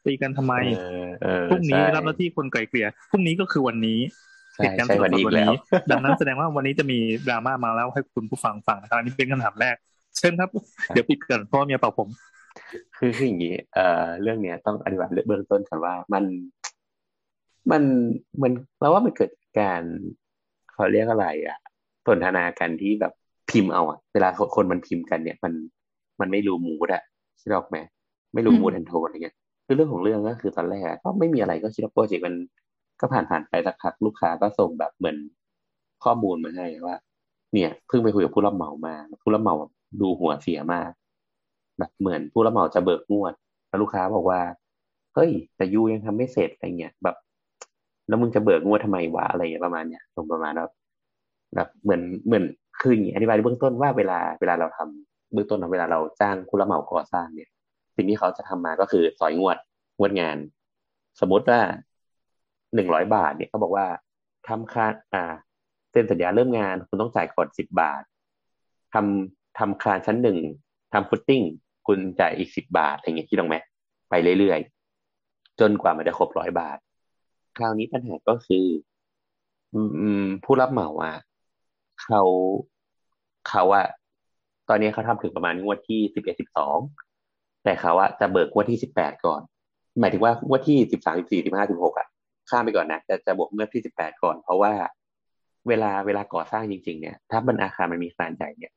[0.06, 4.00] ตีกันทำไมเออเออพรุ่งนี้ใช่รับหน้าที่คนไกลเกลี่ยพรุ่งนี้ก็คือวันนี้
[4.56, 5.56] ใช่เหตุการณ์ใช่สดวันนี้ๆอีวักนแล้วนี้
[5.92, 9.76] ดังนั้นแสดงว่าวันนี้จะมีดราม่ามาแล้วให้คุณผู้ฟังฟังนะครับอันนี้เป็นคำถามแรก
[10.18, 10.50] เชิญครับ
[10.94, 12.10] เดี๋ยวปิดก่อนเพราะว่าเมียเป่าผม
[12.98, 16.24] คือคืออย่างนี้เอ่อเรื่องเนี้ยต้องอธิบายเบื้องต้นก่อนว่ามัน
[17.72, 17.84] มัน
[18.42, 19.84] มันเราว่ามันเกิดการ
[20.74, 21.58] เขาเรียกอะไร อะ
[22.08, 23.14] สนทนากันที่แบบ
[23.50, 25.54] พิมพ์เอาอะเวลาคนมันพิมพ์กันเนี่ย มัน
[26.20, 27.04] มันไม่รู้มูดอะ
[27.42, 27.78] คิดออกไหม
[28.34, 29.36] ไม่รู้อืมมูดแอนโทนอะไรเงี้ย
[29.72, 32.36] คือเรื่องของเรื่องก็คือตอนแรกก็ไม่มีอะไรก็คิดว่าโปรเจกต์มัน
[33.00, 35.18] ก็ผ่านผ่านไปสักพักลูกค้าก็ส่งแบบเหมือน
[36.04, 36.96] ข้อมูลมาให้ว่า
[37.54, 39.56] เนี่ยเพิ่งไปคุยกับผู้รับเหมามา ผู้รับเหมา
[40.02, 40.92] ดูหัวเสียมาก
[41.78, 43.34] แบบเหมือนผู้รับเหมาจะเบิกงวด
[43.68, 44.42] แล้วลูกค้าบอกว่า
[45.16, 47.16] เฮ้ยแต่ยูยังทำไม่เสร็จอะไรเงี้ยแบบ
[48.08, 50.72] แล้วมึงจะเบิกงวดทำไมวะอะไรเงี้ยประมาณเนี้ยตรงประมาณแบบ
[51.56, 52.44] แบบเหมือนเหมือน
[52.80, 57.50] คืออย่างนี้อธิบายเบื้องต้นว่าเวลาเวลาเราทำเบื้องต้นเวลาเราจ้างผู้รับเหมาก่อสร้างเนี่ย
[57.96, 59.58] สิ่งที่เขาจะทำมาก็คือสอยงวด
[60.00, 60.38] งวดงาน
[61.20, 61.60] สมมติว่า
[62.76, 63.88] หนึ่งร้อยบาท เนี่ยเขาบอกว่า
[64.48, 65.34] ทำค่าอ่า
[65.92, 68.04] เซ็นสัญญาเริ่มงาน คุณต้องจ่ายก่อนสิบบาท
[68.94, 70.38] ทำทำคานชั้นหนึ่ง
[70.94, 71.42] ทำฟุตติ้ง
[71.88, 73.56] คุณจ่ายอีกสิบบาทอะไรเงี้ยที่ตรงไหม
[74.10, 76.78] ไปเรื่อยๆ จนกว่ามันจะครบร้อยบาท
[77.58, 78.66] คราวนี้ปัญหาก็คือ
[80.44, 81.16] ผู้รับเหมาอะ
[82.04, 82.22] เขา
[83.50, 83.88] เขาอะ
[84.70, 86.78] ตอนนี้เขาทำถึงประมาณงวดที่สิบเอ็ดสิบสอง
[87.64, 89.42] แต่เขาอะจะเบิกงวดที่สิบแปดก่อน
[90.00, 92.08] หมายถึงว่างวดที่สิบสามสิบสี่สิบห้าสิบหกอะ
[92.50, 94.74] ข้ามไปก่อนนะจะจะบวกงวดที่สิบแปดก่อน เพราะว่า
[95.68, 98.74] เวลาเวลาก่อสร้างจริง ๆ เนี่ย ถ้ามันอาคารมันมีขนาดใหญ่เนี่ย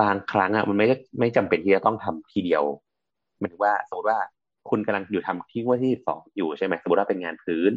[0.00, 0.86] บางครั้งอะมันไม่
[1.20, 2.62] ไม่จำเป็นที่จะต้องทำทีเดียว
[3.38, 4.18] หมายถึงว่าสมมติว่า
[4.70, 7.70] คุณกำลังอยู่ทำที่งวดที่สองอยู่ใช่ไหมสมมติว่าเป็นงานพื้น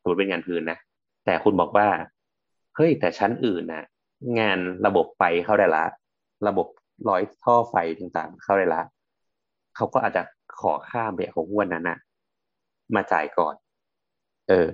[0.00, 0.78] สมมติเป็นงานพื้นนะ
[1.24, 1.88] แต่คุณบอกว่า
[2.76, 3.84] เฮ้ยแต่ชั้นอื่นนะ
[4.38, 5.84] งานระบบไฟเข้าได้ละ
[6.48, 6.66] ระบบ
[7.08, 8.82] ร้อยท่อไฟต่างๆ เข้าได้ละ
[9.80, 10.22] เขาก็อาจจะ
[10.60, 11.98] ขอข้ามไปของงวดนั้นนะ
[12.94, 13.54] มาจ่ายก่อน
[14.48, 14.68] เออ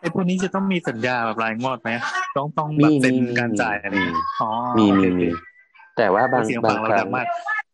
[0.00, 1.90] ไอ้พวกนี้จะต้องมีสัญญาแบบรายงวดไหม
[2.36, 5.28] ต้องต้องแบบเซ็นการจ่ายอะไรอย่างเงี้ยอ๋อมีโอเคมีโอเคมี
[5.96, 7.26] แต่ว่าบางเสียงบาฟังงเราครั้ดังงมาก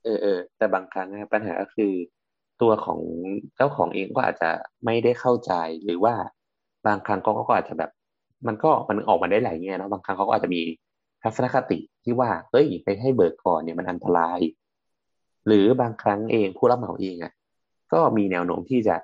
[0.04, 1.92] เออเออแต่บางครั้งนะปัญหาก็คือ
[2.62, 3.00] ตัวของ
[3.56, 4.50] เจ้าของเองก็อาจจะ
[4.84, 5.52] ไม่ได้เข้าใจ
[5.84, 6.14] หรือว่า
[6.86, 7.90] บางครั้งก็ก็อาจจะแบบ
[8.46, 10.62] มันก็มันออกมาได้หลายแง่เนอะบางครั้งเขาก็อาจจะมี
[11.22, 14.38] ทัศนคติที่ว่าเฮ้ยไปให้เบิกก่อนเนี่ยมันอันตราย
[15.46, 17.32] หรือบางครั้งเองผู้รับเหมาเองอะ
[17.92, 18.96] ก็มีแนวโน้มที่จะ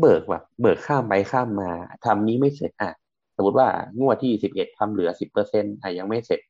[0.00, 1.70] เบิกแบบเบิกข้ามไปข้ามมา
[2.04, 2.92] ทำนี้ไม่เสร็จอะ
[3.36, 3.68] สมมติว่า
[4.00, 6.40] งวดที่สิบเอ็ดทำเหลือสิบเปอร์เซ็นต์อะยังไม่เสร็จ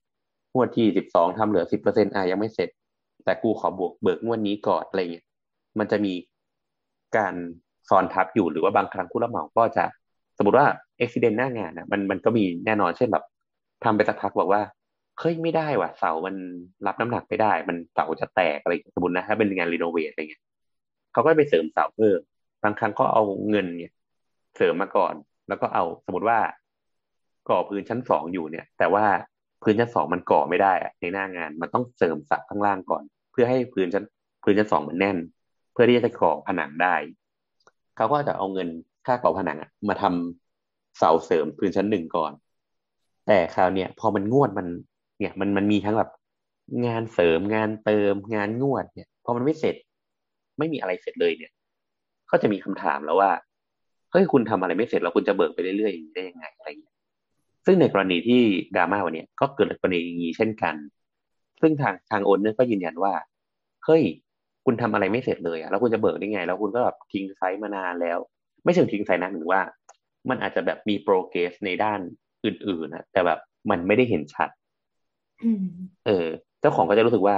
[0.55, 2.69] งวดที่สิบสองทำเหลือสิบเปอร์เซ็นต์อะยังไม่เสร็จ
[3.25, 5.27] แต่กูขอบวกเบิกงวดนี้ก่อนอะไรเงี้ย
[5.79, 6.15] มันจะมี
[7.17, 7.35] การ
[7.89, 9.85] ซ้อนทับอยู่หรือว่าบางครั้งผู้รับเหมาก็จะ
[10.39, 10.67] สมมติว่า
[10.99, 13.25] อุบิเหตุหน้างานนะมันมันก็มีแน่นอนเช่นแบบ
[13.85, 14.63] ทำไปสักพักบอกว่า
[15.19, 16.35] เฮ้ยไม่ได้ว่ะเสามัน
[16.87, 20.43] รับน้ำหนักไม่ได้ มันเสาจะแตกอะไรสมมตินะถ้าเป็นงานรีโนเวทอะไรเงี้ย
[21.13, 22.21] เขาก็ไปเสริมเสาเพิ่ม
[22.63, 23.93] บางครั้งก็เอาเงินเนี่ย
[24.57, 25.15] เสริมมาก่อน
[25.49, 26.39] แล้วก็เอาสมมติว่า
[27.49, 29.05] ก่อพื้นชั้นสองอยู่เนี่ย แต่ว่า
[29.63, 34.05] พื้นชั้นสองมันก่อไม่ได้อะในหน้างานมันต้องเสริมสักข้างล่างก่อน เพื่อให้พื้นชั้น
[34.43, 35.19] พื้นชั้นสองมันแน่น
[35.73, 36.95] เพื่อที่จะก่อผนังได้
[37.97, 38.69] เขาก็จะเอาเงิน
[39.07, 42.33] ค่าก่อผนังมาทำเสาเสริมพื้นชั้นหนึ่งก่อน
[43.27, 44.67] แต่คราวเนี้ยพอมันงวดมัน
[45.23, 46.11] เนี่ยมันมันมีทั้งแบบ
[46.87, 49.77] งานเสริมงานเติมงานงวดเนี่ยพอมันไม่เสร็จ
[50.59, 51.53] ไม่มีอะไรเสร็จเลยเนี่ย
[52.31, 53.31] ก็จะมีคำถามแล้วว่า
[54.13, 56.95] เฮ้ยคุณทำอะไรไม่เสร็จแล้วคุณจะเบิกไปเรื่อยๆอย่างนี้ได้ยังไงอะไรอย่างเงี้ย
[57.67, 58.43] ซึ่งในกรณีที่
[58.75, 60.75] ดราม่าวันนี้ก็เกิดกรณีอย่างนี้เช่นกัน
[61.61, 63.15] ซึ่งทางทาง owner ก็ยืนยันว่า
[63.85, 64.03] เฮ้ย
[64.65, 68.19] คุณทำอะไรไม่เสร็จเลยอะแล้วคุณจะเบิกได้ไง แล้วคุณก็แบบทิ้ง site มานานแล้ว
[68.65, 69.61] ไม่ใช่ทิ้ง site นะหรือว่า
[70.29, 72.01] มันอาจจะแบบมี progress ในด้าน
[72.45, 73.39] อื่นๆนะแต่แบบ
[73.71, 74.49] มันไม่ได้เห็นชัด
[76.07, 76.27] เออ
[76.61, 77.37] เจ้าของก็จะรู้สึกว่า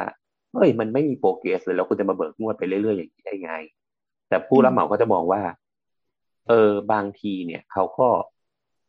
[0.55, 3.53] เฮ้ยมันไม่มี progress เลยแล้วคุณจะมาเบิกงวดไปเรื่อยๆอย่างนี้ได้ไง
[4.29, 5.43] แต่ผู้รับเหมาก็จะมองว่า
[6.49, 8.09] เออบางทีเนี่ย เขาก็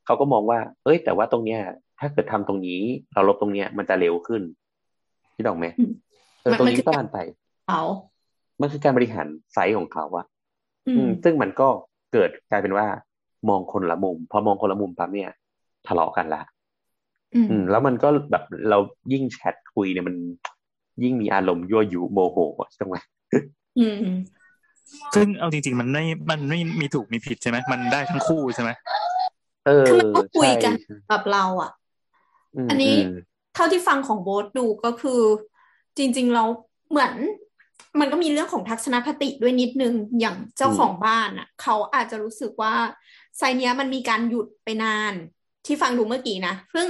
[0.05, 1.61] เขาก็มองว่า เอ้ย แต่ว่าตรงเนี้ย
[1.99, 2.79] ถ้าเกิดทำตรงนี้
[3.13, 4.41] เราลบตรงเนี้ย มันจะเร็วขึ้น
[5.35, 5.91] คิดออกไหมอืม
[6.41, 7.19] เออมันตรงมันนี้คือก็มันไป
[7.67, 7.81] เขา
[8.61, 10.25] มันคือการบริหารไซส์ของเขาอะ
[10.87, 11.67] อือืมมซึ่งมันก็
[12.13, 12.87] เกิดกลายเป็นว่า
[13.49, 15.31] มองคนละมุม พอมองคนละมุมปั๊บเนี่ย
[15.87, 16.41] ทะเลาะกันละ
[17.35, 18.77] อืมอืม แล้วมันก็แบบเรา
[19.13, 20.15] ยิ่งแชทคุยเนี่ยมัน
[21.03, 22.37] ยิ่งมีอารมณ์ยั่วยุโมโห
[22.75, 22.95] ใช่ไหม
[23.79, 24.15] อืม
[25.15, 28.69] ซึ่งเอาจริง ๆ มันไม่มันไม่มีถูกมีผิดใช่ไหมมันได้ทั้งคู่ใช่ไหม
[29.65, 31.71] เออคือมันต้องคุยกันใช่กับเราอะ
[32.55, 33.09] มอันนี้อืม
[33.55, 35.21] เท่าที่ฟังของโบ๊ทดูก็คือ
[35.97, 36.47] จริงๆแล้ว
[36.89, 37.13] เหมือน
[37.99, 42.73] มันก็มีเรื่องของทัศนคติด้วยนิดนึงอย่างเจ้าของบ้านอะ เขาอาจจะรู้สึกว่า
[43.37, 45.13] ไซต์เนี้ยมันมีการหยุดไปนาน
[45.65, 46.87] ที่ฟังดูเมื่อกี้นะซึ่ง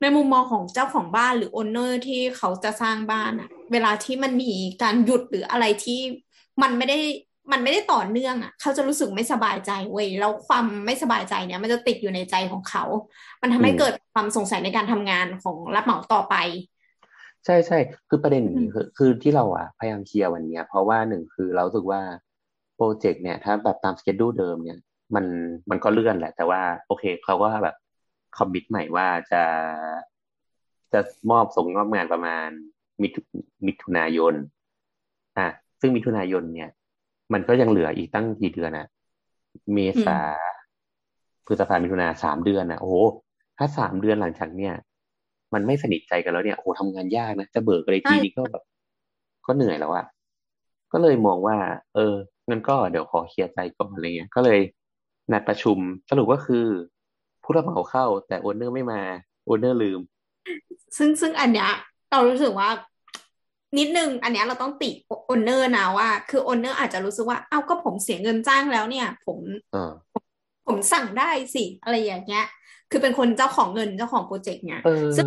[0.00, 6.00] ในมุมมองของเจ้าของบ้านหรือโอนเนอร์ที่เขาจะสร้างบ้านอะเวลาที่มันมีการหยุดหรืออะไรที่
[6.62, 6.98] มันไม่ได้
[7.52, 12.84] มันไม่ได้ต่อเนื่องอะ เขาจะรู้สึกไม่สบายใจเว้ยแล้วความไม่สบายใจเนี่ย มันจะติดอยู่ในใจของเขา
[13.42, 16.34] มันทำให้อืมเกิดความสงสัยในการทำงานของรับเหมาต่อไป
[17.46, 22.00] ใช่ใช่คือประเด็นอย่างอืนี้มคือคือที่เราอะพยายามเคลียร์วันเนี้ย เพราะว่าหนึ่งคือเรารู้สึกว่า
[22.76, 24.78] โปรเจกต์เนี่ย ถ้าแบบตามสเกจดูเดิมเนี่ย
[25.14, 25.24] มัน
[25.70, 27.76] มันก็เลื่อนแหละ แต่ว่าโอเคเขาก็แบบ
[28.36, 29.42] คอมมิตใหม่ว่าจะ
[30.92, 32.48] จะมอบส่งมอบงานประมาณ
[33.02, 33.20] มิถุ
[33.66, 34.34] มิถุนายน
[35.38, 35.48] อะ
[35.80, 36.70] ซึ่งมิถุนายนเนี่ย
[37.32, 38.86] มันก็ยังเหลืออีกตั้งกี่เดือนอะ
[39.72, 40.18] เมษา
[41.46, 42.96] พฤษภามิถุนาสามเดือนอะโอ้โห
[43.58, 44.74] ถ้าสามเดือนหลังจากเนี่ย
[45.54, 48.64] มันไม่สนิทใจกันแล้วเนี่ย โอ้โหทำงานยากนะ จะเบิกอะไรทีนี้ก็แบบ
[49.46, 50.06] ก็เหนื่อยแล้วอะ
[50.92, 51.56] ก็เลยมองว่า
[51.94, 52.14] เออ
[52.48, 54.58] งั้นก็เดี๋ยวขอเคลียร์ใจก่อนอะไรเงี้ย ก็เลย
[55.32, 55.78] นัดประชุม
[56.10, 56.66] สรุปก็คือ
[57.50, 59.00] ผู้รับเหมาเข้า แต่ owner ไม่มา
[59.46, 60.00] owner ลืม
[60.96, 61.70] ซึ่งซึ่งอันเนี้ย
[62.10, 62.68] เรารู้สึกว่า
[63.78, 64.90] นิดนึงอันเนี้ยเราต้องติ
[65.26, 69.38] owner นะว่า คือ owner อาจจะรู้สึกว่าเอ้าก็ผมเสียเงินจ้างแล้วเนี่ย ผม
[69.72, 69.92] เออ
[70.66, 72.44] ผมสั่งได้สิอะไรอย่างเงี้ย
[72.90, 75.26] คือเป็นคนเจ้าของเงินเจ้าของ project เนี่ยเออซึ่ง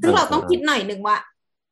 [0.00, 1.16] ซึ่งเราต้องคิดหน่อยหนึ่งว่า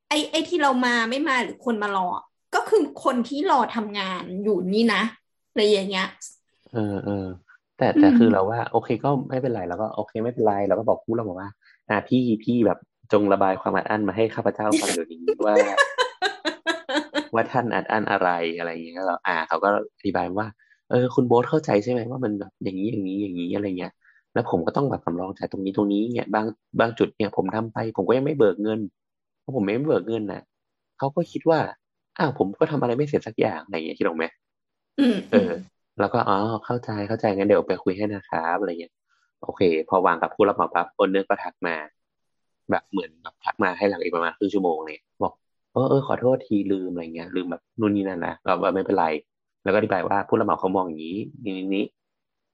[0.08, 2.08] ไอ้ไอ้ที่เรามาไม่มาหรือคนมารอ
[2.54, 5.02] ก็คือคนที่รอทำงานอยู่นี่นะ
[5.50, 6.08] อะไรอย่างเงี้ย
[6.74, 7.26] เออเออ
[7.80, 11.50] แต่แต่อืมคือเราว่า โอเคก็ไม่เป็นไรเราก็โอเคไม่เป็นไรเราก็บอกผู้เราบอกว่า
[11.88, 12.78] อ่าพี่พี่แบบ
[13.12, 15.54] จงระบายความอัดอั้นมาให้ข้าพเจ้าฟังเดี๋ยวนี้ว่า
[17.34, 20.48] ว่าท่านอัดอั้นอะไรอะไรอย่างเงี้ยเราอ่าเขาก็อธิบายว่า
[20.90, 23.92] เออ คุณโบ๊ทเข้าใจใช่ไหมว่ามันแบบอย่างนี้อย่างนี้อย่างนี้อะไรเงี้ย
[24.34, 26.46] แล้วผมก็ต้องแบบสำรองจ่ายตรงนี้ตรงนี้เนี่ยบาง
[26.80, 28.80] บางจุดเนี่ยผมทำไป ผมก็ยังไม่เบิกเงิน
[29.40, 30.42] เพราะผมไม่เบิกเงินน่ะ
[30.98, 31.58] เขาก็คิดว่า
[32.18, 34.24] อ้าวผมก็ทำอะไรไม่เสร็จสักอย่างอะไรเงี้ยคิดออกไหม
[35.00, 35.50] อืมเออ
[36.00, 38.92] แล้วก็อ๋อเข้าใจเข้าใจงั้นเดี๋ยวไปคุยให้นะครับอะไรเงี้ย
[39.42, 41.74] โอเค พอวางกับผู้รับเหมาปั๊บคนเนื้อก็ทักมา
[42.70, 45.32] แบบเหมือนแบบทักมาให้หลังอีกประมาณครึ่งชั่วโมงเนี่ยบอก
[45.72, 49.06] เออเออขอโทษทีลืมอะไรเงี้ยลืมแบบนู่นนี่นั่นนะเราว่าไม่เป็นไร
[49.64, 51.84] แล้วก็อธิบายว่าผู้รับเหมาเขามองอย่างนี้นี้นี้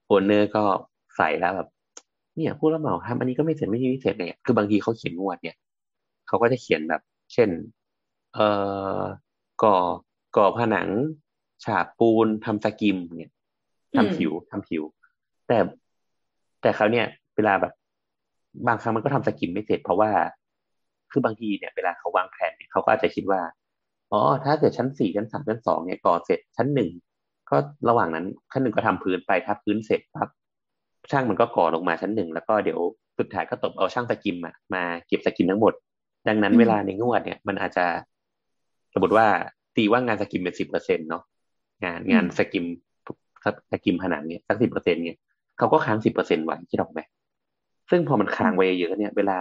[0.07, 0.65] โอนเนอร์ก็
[1.17, 1.69] ใส่แล้วแบบ
[2.35, 5.57] เนี่ย ผู้รับเหมาทำอันนี้ก็ไม่เสร็จไม่ไม่เสร็จเนี่ยคือบางทีเขาเขียนงวดเนี่ย
[6.29, 7.49] เขาก็จะเขียนแบบ เช่น
[8.35, 8.49] เอ่
[8.99, 9.01] อ
[9.63, 9.77] ก่อ
[10.37, 10.89] ก่อผนัง
[11.65, 13.33] ฉาบปูนทำสกิมเนี่ย
[13.97, 14.83] ทำผิวทำผิว
[15.49, 15.59] แต่
[16.63, 17.07] แต่เขาวเนี่ย
[17.37, 17.73] เวลาแบบ
[18.67, 20.11] บางครั้งมันก็ทำสกิมไม่เสร็จ เพราะว่า
[21.11, 23.41] คือบางทีเนี่ย เวลาเขาวางแผนเนี่ยเขาก็อาจจะคิดว่า
[24.13, 26.91] อ๋อถ้าเกิดชั้นสี่ชั้นสามชั้นสองเนี่ยก่อเสร็จชั้นหนึ่ง
[27.51, 27.57] ก็
[27.89, 30.29] ระหว่างนั้นชั้นหนึ่งก็ทำพื้นไปถ้าพื้นเสร็จปั๊บ
[31.11, 32.81] ช่างมันก็ก่อลงมาชั้นหนึ่งแล้วก็เดี๋ยว
[33.19, 35.75] สุดท้ายก็ตบเอาช่างสกิมอะมาเก็บสกิมทั้งหมด
[36.29, 37.87] ดังนั้นอืมเวลาในงวดเนี่ยมันอาจจะ
[38.95, 39.27] สมมติว่า
[39.77, 41.23] ตีว่างานสกิมเป็นสิบเปอร์เซ็นเนาะ
[41.85, 42.67] งานงานสกิม
[43.71, 45.19] สกิมผนังเนี่ยสักสิบเปอร์เซ็นเนี่ย
[45.59, 47.01] เขาก็ค้างสิบเปอร์เซ็นไว้คิดออกไหม
[47.91, 49.39] ซึ่งพอมันค้างไว้เยอะเนี่ย เวลา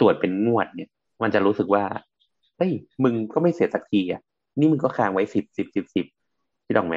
[0.00, 0.88] ตรวจเป็นงวดเนี่ย
[1.22, 1.84] มันจะรู้สึกว่า
[2.56, 2.72] เฮ้ย
[3.04, 4.22] มึงก็ไม่เสร็จสักทีอะ
[4.58, 6.06] นี่มึงก็ค้างไว้สิบสิบสิบสิบ
[6.66, 6.96] คิดออกไหม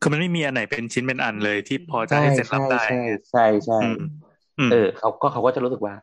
[0.00, 3.96] คือมันไม่มีอันไหนเป็นชิ้นเป็นอันเลยที่พอจะใช่ให้เสร็จรับใช่ได้ใช่ใช่ใช่อืม
[4.58, 5.94] อืมเออเขาก็เขาก็จะรู้สึกว่า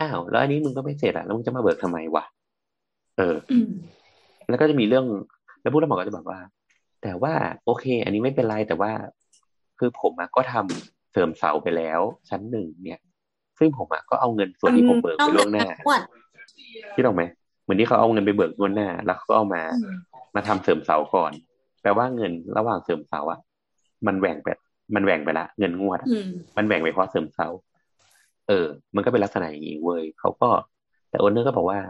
[0.00, 2.24] อ้าวแล้วอันนี้มึงก็ไม่เสร็จอะแล้วมึงจะมาเบิกทำไมวะ
[3.18, 3.68] เอออืม
[4.48, 5.04] แล้วก็จะมีเรื่อง
[5.62, 6.38] แล้วผู้รับเหมาก็จะบอกว่า
[7.06, 8.92] แต่ว่าโอเค อันนี้ไม่เป็นไรแต่ว่า
[9.78, 13.00] คือผมอะก็ทำเสริมเสาไปแล้ว ชั้นหนึ่งเนี่ย
[13.58, 16.02] ซึ่งผมอะก็เอาเงินส่วนที่ผมเบิกไปล่วงหน้าวด
[16.94, 17.22] คิดออกไหม
[17.62, 19.96] เหมือนที่เขาเอาเงินไปเบิกล่วงหน้า แล้วเขาก็เอามาอืม
[20.34, 21.32] มาทำเสริมเสาก่อน
[21.82, 23.40] แปลว่าเงินระหว่างเสริมเสาอะ
[24.06, 24.48] มันแหว่งไป
[24.94, 27.48] มันแหว่งไปละเงินงวดอะอืมมันแหว่งไปเพราะเสริมเสา
[28.48, 30.48] เออ มันก็เป็นลักษณะอย่างนี้เว้ยเขาก็
[31.10, 31.80] แต่ owner ก็บอกว่า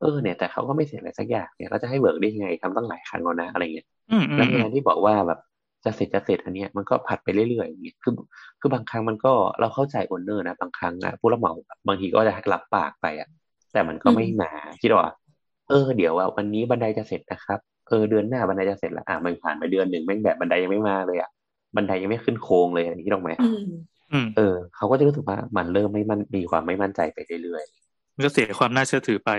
[0.00, 3.99] เออเนี่ย แต่เขาก็ไม่เสร็จอะไรสักอย่างเนี่ยเราจะให้เบิกได้ยังไงทำตั้งหลายครั้งแล้วนะอะไรเงี้ยอืมอื
[4.34, 5.38] แล้วมอืมงานที่บอกว่าแบบ
[5.84, 8.12] จะเสร็จจะเสร็จอันเนี้ยมันก็ผัดไปเรื่อยๆอย่างเงี้ยคือ
[8.60, 11.52] คือบางครั้งมันก็เราเข้าใจ owner นะบางครั้งอะผู้รับเหมา
[11.86, 13.28] บางทีก็จะรับปากไปอะ
[13.72, 14.50] แต่มันก็ไม่มา
[14.82, 15.12] คิดว่า
[15.68, 21.30] เออเดี๋ยวว่าวันนี้บันไดจะเสร็จนะครับเออเดือนหน้าบันไดจะเสร็จแล้วอะมันผ่านไปเดือนหนึ่งแม่งแบบบันไดยังไม่มาเลยอะ
[21.76, 23.58] บันไดยังไม่ขึ้นโค้งเลยอย่างนี้คิดออกไหมอืม
[24.12, 27.64] อืมเออเขาก็จะรู้สึกว่ามันเริ่มไม่มันมีความไม่มั่นใจไปเรื่อย
[28.14, 29.30] มันก็เสียความน่าเชื่อถือไป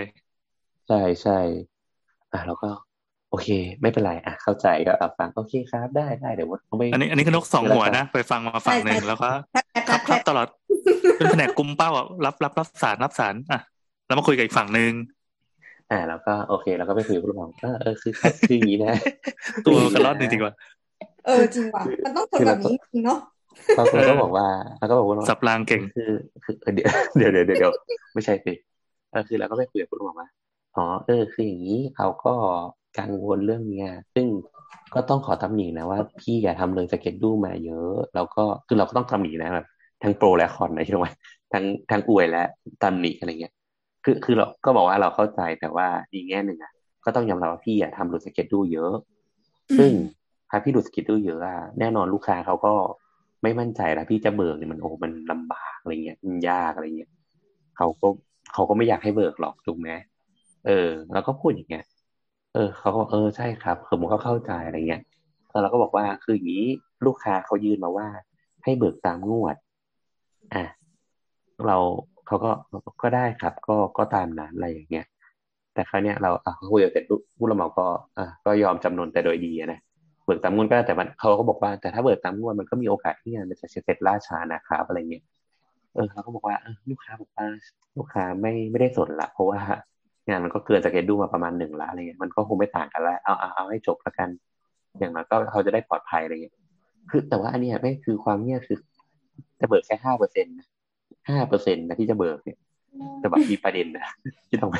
[0.60, 1.38] ๆใช่ใช่
[2.32, 2.70] อะเราก็
[3.32, 3.48] โอเค
[3.80, 10.46] ไม่เป็นไรอะเข้าใจก็รับฟังโอเคครับได้ได้เดี๋ยวว่าเขาไม่อันนี้อันนี้ก็นกสองหัวนะ ไปฟังมาฝั่งหนึ่งแล้วก็แป๊บแป๊บครัแป๊บบครับตลอด
[11.16, 13.60] เป็นแผนกกุมเป้าอะรับรับรับสารรับสารอะ
[14.06, 14.92] แล้วมาคุยกับอีกฝั่งหนึ่ง
[15.90, 18.94] อ่าแล้วก็โอเคเราก็ไปคุยกับผู้รับเหมาเออเออคือครับคืออย่างนี้นะ
[19.66, 20.54] ตัวกระรอดจริงๆว่ะ
[21.26, 23.18] เออจริงว่ะมันต้องคนแบบนี้จริงเนาะ
[23.76, 24.46] เขาเขาก็บอกว่า
[24.78, 26.12] เขาก็บอกว่าสับรางเก่งคือ
[26.44, 27.72] คือเออเดี๋ยวเดี๋ยวเดี๋ยวเดี๋ยวเดี๋ยว
[28.14, 28.52] ไม่ใช่สิ
[29.10, 30.28] เออคือเราก็ไปคุยกับผู้รับเหมาว่า
[30.76, 32.34] อ๋อเออคืออย่างนี้เขาก็
[32.98, 34.26] กังวลเรื่องเนี้ยซึ่ง
[34.94, 39.66] ก็ต้องขอตำหนินะว่าพี่อย่าทำเลยสเก็ตดูมาเยอะแล้วก็คือเราก็ต้องตำหนินะแบบ
[40.02, 41.08] ทั้งโปรและคอนนะใช่ไหม
[41.52, 42.44] ทั้งทั้งอวยและ
[42.82, 43.54] ตำหนิอะไรเงี้ย
[44.04, 46.72] คือคือเราก็บอกว่าเราเข้าใจแต่ว่าอีกแง่หนึ่งอะ
[47.04, 48.92] ก็ต้องยอมรับว่าพี่อะทำหลุดสเก็ตดูเยอะ
[49.78, 49.90] ซึ่ง
[50.50, 52.72] ถ้าพี่หลุดสเก็ตดูเยอะอะแน่นอนลูกค้าเขาก็
[53.42, 57.10] ไม่มั่นใจแล้วพี่จะเบิกเนี่ยมันโอ้มันลำบากอะไรเงี้ยมันยากอะไรเงี้ย
[57.76, 58.08] เขาก็
[58.52, 59.88] เขาก็ไม่อยากให้เบิกหรอกถูกไหม
[60.66, 61.84] เออ แล้วก็พูดอย่างเงี้ย
[62.54, 65.02] เออเขาก็บอกเออใช่ครับคือผมก็เข้าใจอะไรเงี้ย
[65.50, 66.66] แล้วเราก็บอกว่าคืออย่างนี้
[67.06, 68.08] ลูกค้าเขายืนมาว่า
[68.64, 69.56] ให้เบิกตามงวด
[70.54, 70.64] อะ
[71.66, 71.76] เรา
[72.26, 72.50] เขาก็
[73.02, 75.06] ก็ได้ครับ ก็ก็ตามนั้นอะไรอย่างเงี้ย
[75.74, 77.04] แต่คราวเนี้ยเราอะเขาคุยกับเสร็จ
[77.38, 77.86] ผู้รับเหมาก็
[78.18, 79.80] อะก็ยอมจำนนแต่โดยดีนะ
[80.24, 85.24] เบิกตามงวดก็ได้แต่มันเขาก็บอกว่า แต่ถ้าเบิกตามงวดมันก็มีโอกาสที่งานมันจะเสร็จล่าช้านะครับอะไรเงี้ย
[85.94, 86.56] เออเราก็บอกว่า
[86.90, 87.46] ลูกค้าบอกว่า
[87.96, 89.60] ลูกค้าไม่ไม่ได้สนละเพราะว่า
[90.28, 94.28] งานมันก็เกินสเกจดูมาประมาณหนึ่งละอะไรเงี้ยมันก็คงไม่ต่างกันละเอาเอาเอาให้จบละกัน
[94.98, 96.54] อย่างน้อยก็เขาจะได้ปลอดภัยอะไรเงี้ย
[97.10, 98.78] คือแต่ว่าอันเนี้ยไม่คือความเนี่ยคือ
[99.60, 100.66] จะเบิกแค่ห้าเปอร์เซ็นต์นะ
[101.28, 102.58] ห้าเปอร์เซ็นต์นะที่จะเบิกเนี่ย
[103.18, 104.04] แต่แบบมีประเด็นนะ
[104.48, 104.76] ที่ต้องไหม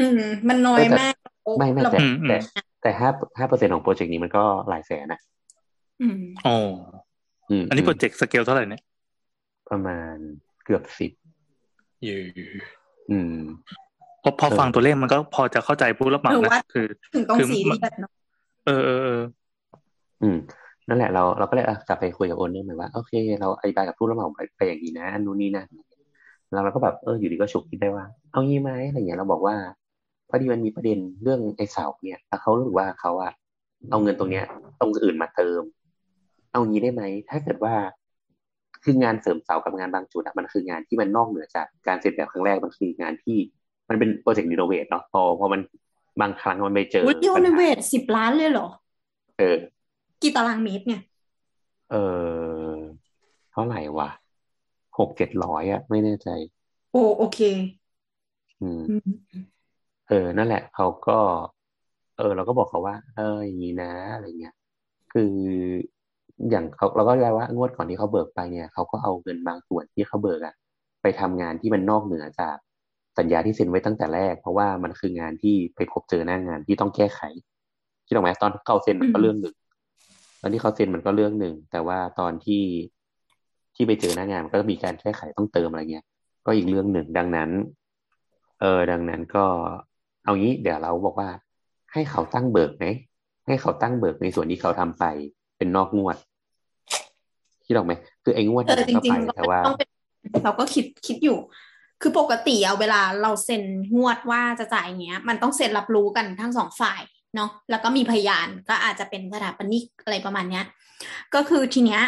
[0.00, 1.14] อืมมันน้อยมาก
[1.58, 2.36] ไม่ไม่เราแต่อืมอืมแต่
[2.82, 5.20] แต่ห้าห้าเปอร์เซ็นต์ของโปรเจกต์นี้มันก็หลายแสนนะ
[6.02, 6.56] อืมอ๋อ
[7.50, 8.82] อืมอันนี้โปรเจกต์ส เท่าไหร่เนี่ย
[9.70, 10.16] ประมาณ
[10.64, 11.12] เกือบสิบ
[12.06, 12.16] ยู
[13.10, 13.38] อืม
[14.26, 18.10] พอพอเออฟังตัวเลขมันก็พอจะเข้าใจผู้รับเหมาหรือนะว่าคือถึงต้องคือสีเรียสเนาะ
[18.66, 19.22] เออเออเออ
[20.22, 20.36] อืม
[20.88, 25.64] นั่นแหละเราเราก็เลยอะกลับไปคุยกับโอนเนอร์ใหม่ว่าโอเค เราอธิบายกับผู้รับเหมาไปไปอย่างนี้นะอันนู้นนี่นะ
[26.52, 29.56] แล้วเราก็แบบเอออยู่ดีก็ฉุกคิดได้ว่า เอางี้ไหมอะไรเงี้ยเราบอกว่า
[30.28, 33.32] พอดีมันมีประเด็นเรื่องไอ้เสาเนี่ยแล้วเขารู้สึกว่าเขาอะ
[33.90, 34.44] เอาเงินตรงเนี้ย
[34.80, 35.62] ตรงอื่นมาเติม
[36.52, 37.74] เอางี้ได้ไหมถ้าเกิดว่า
[38.84, 43.36] คืองานเสริมเสากับงานบางจุดอะมันคืองานที่มันนอกเหนือจากการเสร็จแบบครั้งแรกมันคืองานที่
[43.88, 45.60] มันเป็นโปรเจกต์รีโนเวทเนาะพอพอมัน
[46.20, 48.68] บางครั้งมันไปเจออุ้ยรีปัญโนหาเวทสิบล้านเลยเหรอ
[49.38, 49.56] เออ
[50.22, 51.00] กี่ตารางเมตรเนี่ย
[51.90, 51.96] เอ
[52.72, 52.74] อ
[53.52, 54.08] เท่าไหร่วะ
[54.98, 56.28] หกเจ็ดร้อยอะไม่แน่ใจ
[56.92, 57.38] โอ้โอเค
[58.62, 59.44] อืมอืม
[60.08, 61.18] เออ นั่นแหละเขาก็
[62.16, 64.54] เออ เราก็บอกเขาว่า เอออย่างนี้นะอะไรเงี้ย
[65.12, 65.32] คือ
[66.50, 70.54] อย่างเขาเราก็ได้ว่างวดก่อนที่เขาเบิกไปเนี่ยเขาก็เอาเงินบางส่วนที่เขาเบิกอะ
[71.02, 72.56] ไปทำงานที่มันนอกเหนือจาก
[73.18, 77.20] สัญญาที่เซ็นไว้ตั้งแต่แรก เพราะว่ามันคืองานที่ไปพบเจอหน้างานที่ต้องแก้ไข
[78.06, 79.54] คิดออกไหมตอนเขาเซ็นมันก็เรื่องหนึ่ง
[80.40, 82.62] ตอนที่เขาเซ็นมันก็เรื่องหนึ่งแต่ว่าตอนที่
[83.74, 86.04] ที่ไปเจอหน้างานมันก็มีการแก้ไขต้องเติมอะไรเงี้ย
[86.46, 87.50] ก็อีกเรื่องหนึ่งดังนั้น
[88.60, 89.44] เออดังนั้นก็
[90.24, 91.30] เอางี้เดี๋ยวเราบอกว่า
[91.92, 92.86] ให้เขาตั้งเบิกไหม
[93.46, 95.04] ให้เขาตั้งเบิกในส่วนที่เขาทำไป
[95.58, 96.16] เป็นนอกงวด
[97.66, 97.92] คิดออกไหม
[98.24, 99.88] คือไอ้งวดเออเนี่ยจก็ริไปงๆแต่ว่าต้องเป็น
[100.44, 101.38] เราก็คิดคิดอยู่
[102.02, 103.62] คือปกติเอะเวลาเราเซ็น
[103.96, 107.02] งวดว่าจะจ่ายเงี้ย มันต้องเซ็นรับรู้กันทั้งสองฝ่าย
[107.36, 110.64] เนาะแล้วก็มีพยานก็อาจจะเป็นสถาปนิกอะไรประมาณเนี้ย
[111.34, 112.02] ก็คือทีเนี้ย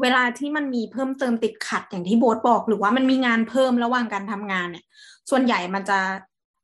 [0.00, 4.84] เวลาที่มันมีเพิ่มเติมติดขัดอย่างที่โบ๊ทบอก หรือว่ามันมีงานเพิ่มระหว่างการทำงานเนี่ย
[5.30, 5.98] ส่วนใหญ่มันจะ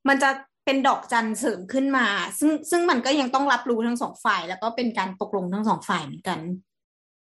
[0.09, 0.31] มันจะ
[0.65, 2.07] เป็นดอกจันเสริมขึ้นมา
[2.39, 6.39] ซึ่งซึ่งมันก็ยังต้องรับรู้ทั้งสองฝ่าย แล้วก็เป็นการตกลงทั้งสองฝ่ายเหมือนกัน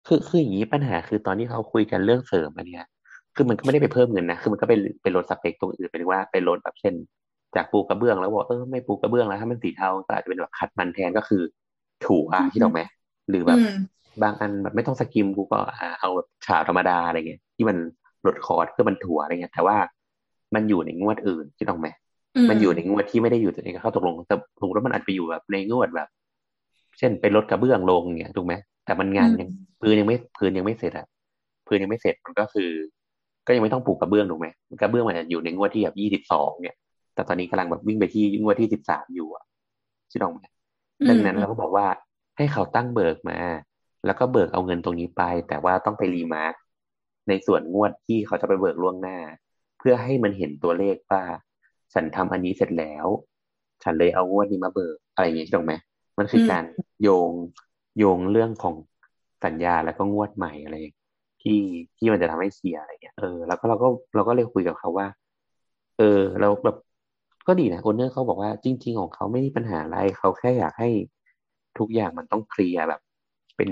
[0.07, 2.87] คือคืออย่างนี้ปัญหาคือตอนที่เขาคุยกันเรื่องเสริมอันเนี้ย
[3.35, 6.93] คือมันก็ไม่ได้ไปเพิ่มเงินนะคือมันก็เป็นเป็นลดสเปคตรงอื่นเป็นว่าเป็นลดแบบเช่น
[7.55, 11.41] จากปูกระเบื้องแล้วบอกเออไม่ปูกระเบื้องแล้วถ้ามันสีเทาก็อาจจะเป็นแบบขัดมันแทนก็คือ
[12.05, 12.81] ถูอะที่ดอกไหม
[13.29, 13.75] หรือแบบอืม
[14.23, 17.77] บางอันแบบไม่ต้องสกิมกูก็อ่าเอาแบบฉาบธรรมดาอะไรเงี้ยที่มัน
[18.25, 19.77] ลดคอร์สเพื่อมันถั่วอะไรเงี้ยแต่ว่า
[20.55, 21.87] มันอยู่ในงวดอื่นที่ดอกไหม
[22.49, 26.07] มันอยู่ในงวดที่ไม่ได้อยู่ในข้อตกลงแต่สมมติว่ามันอาจจะไปอยู่แบบในงวดแบบ
[26.97, 28.53] เช่นเป็นงวดกระเบื้องลงเนี่ยถูกไหม
[28.85, 29.49] แต่มันงานยัง
[29.81, 31.07] พื้นยังไม่พื้นยังไม่เสร็จอะ
[31.67, 32.69] พื้นยังไม่เสร็จมันก็คือ
[33.47, 34.47] ก็ยังไม่ต้องปลูกกระเบื้องถูกไหม
[34.81, 36.75] กระเบื้องมันจะอยู่ในงวดที่แบบยี่สิบสองเนี่ย
[37.15, 39.45] แต่ตอนนี้กำลังแบบวิ่งไปที่งวดที่สิบสามอยู่อะ
[40.11, 40.39] คิดออกไหม
[41.09, 41.87] ดังนั้นเราก็บอกว่า
[42.37, 43.39] ให้เขาตั้งเบิกมา
[44.05, 46.53] แล้วก็เบิกเอาเงินตรงนี้ไป แต่ว่าต้องไป remark
[47.29, 49.17] ในส่วนงวดที่เขาจะไปเบิกล่วงหน้า
[49.79, 51.23] เพื่อให้มันเห็นตัวเลขว่า
[51.93, 53.05] ฉันทำอันนี้เสร็จแล้ว
[53.83, 55.73] ฉันเลยเอางวดนี้มาเบิกอะไรอย่างนี้ถูกไหม
[56.17, 56.63] มันคือการ
[57.03, 57.31] โยง
[57.99, 58.75] โยงเรื่องของ
[59.45, 60.75] สัญญาแล้วก็งวดใหม่อะไร
[61.45, 61.61] ที่
[61.97, 65.07] ที่มันจะทำให้เสียอะไรเงี้ยเออแล้วก็เราก็เราก็เลยคุยกับเขาว่า
[65.97, 66.77] เออ เราแบบ
[67.47, 70.89] ก็ดีนะโอนเนอร์เขาบอกว่าจริง ๆ ของเขาไม่มีปัญหาอะไรเขาแค่อยากให้
[71.79, 73.01] ทุกอย่างมันต้องเคลียร์แบบ
[73.57, 73.71] เป็น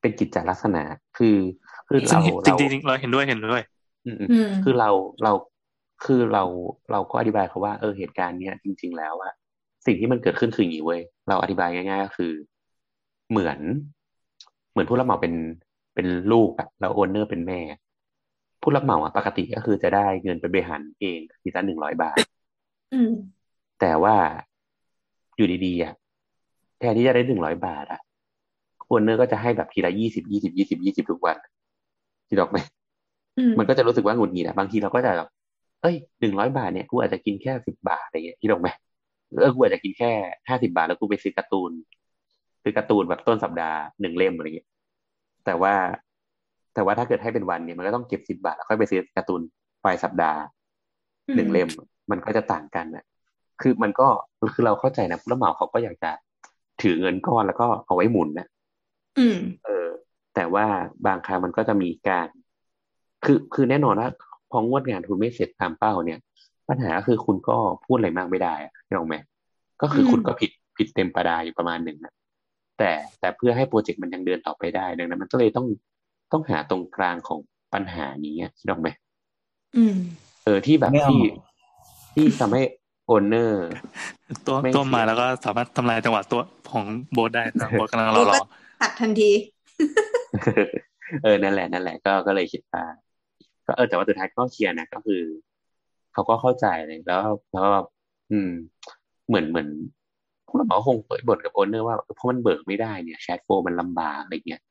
[0.00, 0.82] เป็นกิจจลักษณะ
[1.18, 1.36] คือ
[1.88, 3.62] คือเราจริงจริงๆเราเห็นด้วยเห็นด้วย
[4.06, 4.90] อืมอืมคือเรา
[5.22, 5.32] เรา
[6.04, 6.44] คือเรา
[6.92, 9.32] เราก็อธิบายเขาว่าเออเหตุการณ์เนี้ยจริง ๆ แล้วอะ
[9.86, 12.32] สิ่งที่มันเกิดขึ้นคืออย่างนี้เว้ยเราอธิบายง่าย ๆ ก็คือ
[13.30, 13.58] เหมือน
[14.70, 15.34] เหมือนผู้รับเหมาเป็น
[15.98, 17.60] เป็นลูกอะแล้วโอนเนอร์เป็นแม่
[18.62, 22.18] ผู้รับเหมาอะปกติก็คือจะได้เงินไปบริหารเองทีละหนึ่งร้อยบาท
[22.92, 23.10] อืม
[23.80, 24.16] แต่ว่า
[25.36, 25.92] อยู่ดีๆอะ
[26.78, 28.00] แทนที่จะได้หนึ่งร้อยบาทอะ
[28.86, 31.36] โอนเนอร์ก็จะให้แบบทีละยี่สิบยี่สิบยี่สิบยี่สิบทุกวัน
[32.28, 32.58] คิดออกไหม
[33.38, 35.28] อืมมันก็จะรู้สึกว่าหงุดหงิดอะบางทีเราก็จะแบบ
[35.82, 38.68] เอ้ยหนึ่งร้อยบาทเนี่ยกูอาจจะกินแค่สิบบาทอะไรเงี้ยที่ตรงไหม
[39.38, 40.12] เออกูอาจจะกินแค่
[40.48, 41.70] ห้าสิบาทแล้วกูไปซื้อการ์ตูน
[42.62, 44.67] ซื้อการ์ตูนแบบต้นสัปดาห์หนึ่งเล่มอะไรเงี้ย
[45.48, 45.74] แต่ว่า
[46.74, 49.40] แต่ว่าถ้าเกิดให้เป็นวันเนี่ยมันก็ต้องเก็บสิบบาทแล้วค่อยไปซื้อการ์ตูน
[49.84, 50.40] ปลายสัปดาห์
[51.36, 51.68] หนึ่งเล่ม
[52.10, 53.04] มันก็จะต่างกันนะ
[53.60, 54.08] คือมันก็
[54.54, 56.10] คือเราเข้าใจนะผู้รับเหมาเขาก็อยากจะ
[56.82, 58.46] ถือเงินก้อนแล้วก็เอาไว้หมุนนะ
[59.18, 59.88] อืม เออ
[60.34, 60.66] แต่ว่า
[61.06, 62.28] บางครั้งมันก็จะมีการ
[63.24, 64.08] คือคือแน่นอนว่า
[64.50, 66.18] พองวดงานคุณไม่เสร็จตามเป้าเนี่ย
[66.68, 69.16] ปัญหาก็คือคุณก็พูดอะไรมากไม่ได้อะเข้าใจไหม
[69.82, 72.14] ก็คือคุณก็ผิดผิดเต็มประดาอยู่ประมาณหนึ่งนะ
[72.78, 75.66] แต่แต่เพื่อให้โปรเจกต์มันยังเดินต่อไปได้ดังนั้น มันก็เลยต้อง
[76.32, 77.40] ต้องหาตรงกลางของ
[77.74, 78.88] ปัญหานี้คิดออกไหม
[79.76, 79.96] อืม
[80.44, 81.20] เออที่แบบไม่เอาที่
[82.14, 82.62] ที่ทำให้
[83.06, 83.68] โอนเนอร์
[84.46, 88.42] ตัวไม่ตัวมาเสียแล้วก็สามารถทำลายจังหวะตัวของโบทได้นะโบทกำลังรอรอ
[88.82, 89.30] ตัดทันที
[91.22, 92.84] เออนั่นแหละนั่นแหละ ก็ก็เลยคิดว่า
[93.66, 95.22] ก็เออแต่ว่าสุดท้ายก็เคลียร์นะก็คือ
[96.12, 97.70] เขาก็เข้าใจเลยแล้วแล้วก็
[98.32, 98.50] อืม
[99.28, 99.68] เหมือนเหมือน
[100.48, 104.62] ผู้รับเหมาคงเปิดบ่นกับโอนเนอร์ว่าเพราะมันเบิกไม่ได้เนี่ยแชทโฟมันลำบากอะไรเงี้ย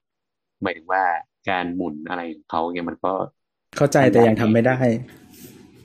[0.64, 1.04] หมายถึงว่า
[1.50, 3.12] การหมุนอะไรของเขาเนี่ยมันก็
[3.78, 4.78] เข้าใจแต่ยังทำไม่ได้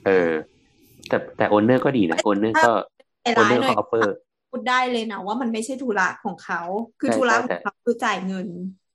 [0.05, 0.31] เออ
[1.09, 2.71] แต่แต่ owner ก็ดีนะ owner ก็
[3.23, 4.15] ไอ้โอนร้ายหน่อยก็ offer
[4.51, 6.61] พูดได้เลยนะว่ามันไม่ใช่ธุระของเขา
[6.99, 8.47] คือใช่ธุระใช่ของเขาคือจ่ายเงิน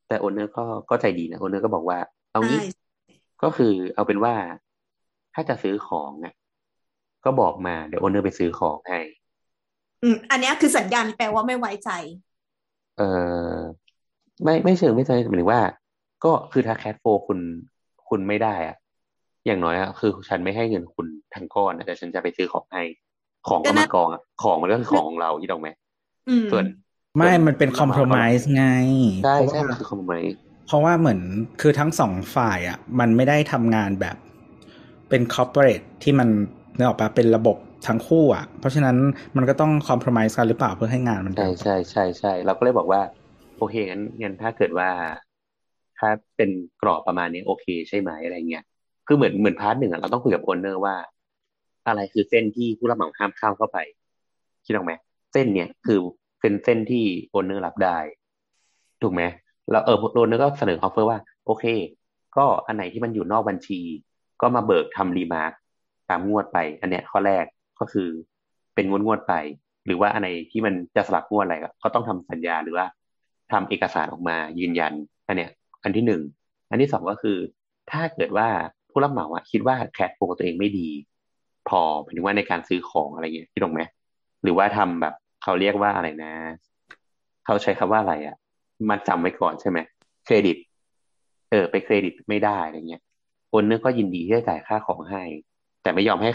[0.08, 1.98] แต่ owner ก็ก็ใจดีนะ owner ก็บอกว่า
[2.32, 2.66] เอางี้ใช่
[3.42, 4.34] ก็คือเอาเป็นว่า
[5.34, 6.34] ถ้าจะซื้อของอะ
[7.24, 9.00] ก็บอกมาเดี๋ยว owner ไปซื้อของให้
[10.02, 11.90] อืมอันเนี้ยคือสัญญาณแปลว่าไม่ไว้ใจ
[12.98, 13.02] เอ
[13.54, 13.56] อ
[14.44, 15.62] ไม่ไม่เชิงไม่ใช่หมายถึงว่า
[16.24, 17.38] ก็คือถ้าแคทโฟคุณ
[18.08, 18.76] คุณไม่ได้อะ
[19.46, 22.82] อย่างน้อยอะคือฉันไม่ให้เงินคุณทั้งก้อนนะแต่ฉันจะไปซื้อของให้
[23.48, 25.68] ของก็มากองอะของมันก็คือของของเราที่ตรงไหม
[26.28, 26.64] อืมส่วน
[27.16, 28.66] ไม่มันเป็นคอม p r o m i s e ไง
[29.24, 30.12] ใช่เพราะใช่ว่ามันคือคอมไม
[30.66, 31.20] เพราะว่าเหมือน
[31.61, 34.16] คือทั้งสองฝ่ายอะมันไม่ได้ทำงานแบบ
[35.08, 36.28] เป็นคอร์ปอเรทที่มัน
[36.76, 37.56] นึกออกปะเป็นระบบ
[37.87, 38.97] ทั้งคู่อะ เพราะฉะนั้น
[39.37, 43.01] มันก็ต้องคอม p r o m i s e กันหรือเปล่าเพื่อให้งานมันใช่ใช่ใช่ใช่เราก็เลยบอกว่า
[43.59, 44.88] โอเคงั้นงั้นถ้าเกิดว่า
[45.99, 46.51] ถ้าเป็น
[46.83, 48.64] กรอบประมาณนี้โอเคใช่ไหมอะไรเงี้ย
[49.07, 50.97] คือเหมือนเหมือน part หนึ่งอะเราต้องคุยกับ owner ว่า
[51.87, 53.79] อะไรคือเส้นที่ผู้รับเหมาห้ามข้ามเข้าไป
[54.64, 54.93] คิดออกไหม
[55.33, 55.99] เส้นเนี่ยคือ
[56.41, 57.99] เป็นเส้นที่ owner รับได้
[59.03, 59.22] ถูกไหม
[59.70, 61.64] แล้วเออ owner ก็เสนอ offer ว่า โอเค
[62.37, 63.81] ก็อันไหนที่มันอยู่นอกบัญชี
[64.41, 65.53] ก็มาเบิกทำ remark
[66.11, 67.45] ตามงวดไป อันเนี้ยข้อแรก
[67.81, 68.09] ก็คือ
[68.74, 69.35] เป็นงวดงวดๆไป
[69.87, 72.87] หรือว่าอันไหนที่มันจะสลับงวดอะไรก็ต้องทำสัญญาหรือว่า
[73.53, 74.93] ทำเอกสารออกมายืนยัน
[75.26, 75.51] อันเนี้ย
[75.83, 76.22] อันที่หนึ่ง
[76.70, 77.39] อันที่สองก็คือ
[77.91, 78.49] ถ้าเกิดว่า
[78.91, 80.89] ผู้รับเหมาอะคิดว่าแคดโฟตัวเองไม่ดี
[81.68, 83.83] พอหมายถึงว่าในการซื้อของอะไรเงี้ยคิดตรงไหม
[84.43, 86.33] หรือว่าทำแบบเขาเรียกว่าอะไรนะ
[87.45, 88.37] เขาใช้คำว่าอะไรอะ
[88.91, 89.79] มาจำไว้ก่อนใช่ไหม
[90.24, 90.57] เครดิต
[91.51, 93.03] เออ ไปเครดิตไม่ได้อะไรเงี้ย
[93.51, 95.22] โอนนอร์ก็ยินดีที่จะจ่ายค่าของให้
[95.83, 96.31] แต่ไม่ยอมให้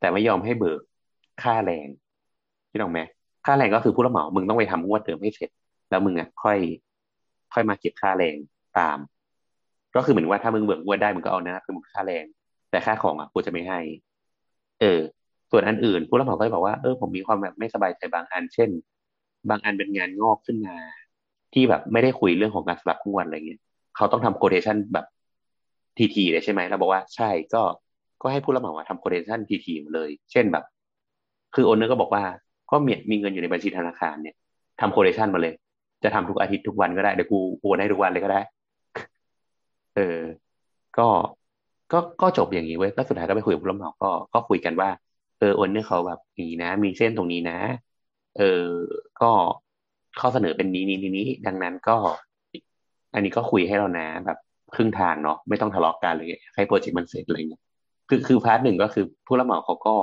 [0.00, 0.80] แต่ไม่ยอมให้เบิก
[1.42, 1.86] ค่าแรง
[2.70, 3.00] ที่ตรงไหม
[3.46, 5.50] ค่าแรงก็คือผู้รับเหมา มึงต้องไปทำงวดเดิมให้เสร็จ
[5.90, 6.58] แล้วมึงอะค่อย
[7.52, 8.36] ค่อยมาเก็บค่าแรง
[8.78, 8.98] ตาม
[9.96, 12.24] ก็คือเหมือนว่าถ้ามึงเบิกงวดได้มึงก็เอานะเป็นค่าแรง
[12.70, 13.80] แต่ค่าของอะกูจะไม่ให้
[14.80, 15.00] เออ
[15.50, 18.70] ส่วนอันอื่น ผู้รับเหมาก็จะบอกว่าเออผมมีความแบบไม่สบายใจบางอัน เช่น
[19.48, 20.76] บางอันเป็นงานงอกขึ้นมา
[21.52, 23.60] ที่แบบไม่ได้คุยเรื่องของการสลับงวดอะไรเงี้ย
[23.96, 25.06] เขาต้องทำโคเ t ชันแบบ
[25.96, 27.62] ทีทีเลยใช่ไหมเราบอกว่าใช่ก็
[28.22, 30.64] ก็ให้ผู้รับเหมาทำโคเ t ชันทีทีเลย เช่นแบบ
[31.54, 32.22] คือ owner ก็บอกว่า
[32.70, 34.34] ก็มีมีเงินอยู่ในบัญชีธนาคารเนี่ย
[34.80, 35.54] ทำโคเ t ชันมาเลย
[36.04, 38.40] จะทำทุกอาทิตย์ทุกวันก็ได้เดี๋ยวกูโอนให้ทุกวันเลยก็ได้
[39.96, 40.18] เออ
[40.98, 41.08] ก็
[41.92, 44.88] ก็ก็จบอย่างนี้เว้ยก็สุดท้ายก็ไปคุยกับผู้รับเหมาก็ก็คุยกันว่า
[45.38, 47.58] เออ owner เขาแบบนี้นะ มีเส้นตรงนี้นะ
[48.38, 48.64] เออ
[49.20, 49.30] ก็
[50.20, 51.96] ข้อเสนอเป็นนี้นี้นี้ดังนั้นก็
[53.14, 54.38] อันนี้ก็คุยให้เรานะแบบ
[54.74, 57.62] ครึ่งทางเนาะไม่ต้องทะเลาะกันเลยให้โปรเจกต์มันเสร็จอะไรเงี้ย
[58.08, 59.96] คือคือพาร์ทหนึ่งก็คือผู้รับเหมาเขาก็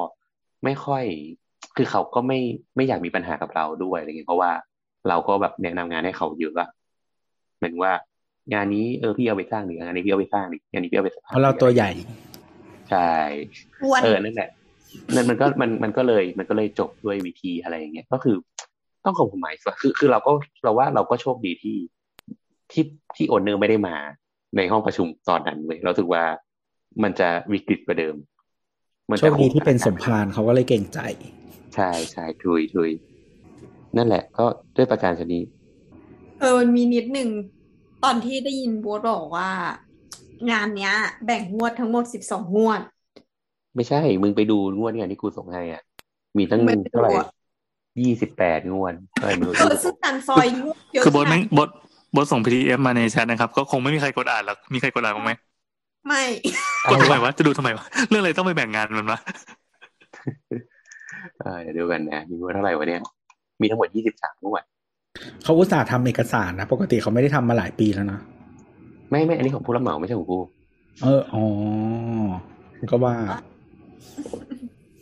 [0.63, 1.03] ไม่ค่อย
[1.77, 2.39] คือเขาก็ไม่
[2.75, 4.51] ไม่อยากมีปัญหากับเราด้วยอะไรเงี้ยเพราะว่า
[5.09, 6.69] เราก็แบบแนะนำงานให้เขาเยอะอะ
[7.57, 7.93] เหมือนว่า
[8.53, 11.91] งานนี้เออพี่เอาไปสร้างดิงานนี้พี่เอาไปสร้างดิงานนี้พี่เอาไปเพราะเราตัวใหญ่
[12.89, 13.11] ใช่
[14.03, 14.49] เออนั่นแหละ
[15.15, 18.35] นั่นมันก็มันมันก็เลยมันก็เลยจบด้วยวิธีอะไรอย่างเงี้ยก็คือ
[19.05, 20.31] ต้องขอบคุณหมายคือคือเราก็
[20.63, 21.77] เราว่าเราก็โชคดีที่
[22.71, 22.83] ที่
[23.15, 23.95] ที่โอนเนอร์ไม่ได้มา
[24.57, 26.23] ในห้องประชุมตอนนั้นเลยเราถือว่า
[27.03, 28.15] มันจะวิกฤตกว่าเดิม
[29.17, 30.99] โชคดีที่เป็นสมพานเขาก็เลยเก่งใจ
[31.75, 32.89] ใช่ใช่ทุยทุย
[33.97, 35.43] นั่นแหละ ก็ด้วยประการชนี้
[36.39, 37.29] เออมันมีนิดหนึ่ง
[38.03, 39.49] ตอนที่ได้ยินบัวบอกว่า
[40.51, 40.93] งานเนี้ย
[41.25, 42.81] แบ่งงวดทั้งหมดสิบสองงวด
[43.75, 45.81] ไม่ใช่ มึงไปดูงวดเนี่ยที่กูส่งให้อะ
[46.37, 46.61] มีตั้ง
[46.91, 47.11] เท่าไหร่
[48.01, 51.69] ยี่สิบแปดงวดอะไรไม่รู้เออซึ่งการซอยงวดเยอะคือบทไม่บท
[52.15, 55.31] บทส่ง PDF มาในแชทนะครับ ก็คงไม่มีใครกดอ่านหรอกมีใครกดอ่านบ้างไหม
[56.07, 56.21] ไม่
[56.89, 59.19] กดทำไมวะจะดูทำไมวะเรื่องอะไรต้องไปแบ่งงานมันวะ
[61.61, 63.01] เดี๋ยวดูกันนะมีว่าเท่าไหร่วะเนี่ย
[63.61, 64.63] มีทั้งหมดยี่สิบสามงวด
[65.43, 68.19] เขาอุตส่าห์ทำเอกสารนะ ปกติเขาไม่ได้ทำมาหลายปีแล้วนะ
[69.09, 70.39] ไม่ไม่อันนี้ของผู้รับเหมาไม่ใช่ของกู
[71.03, 71.43] เอออ๋อ
[72.91, 73.15] ก็ว่า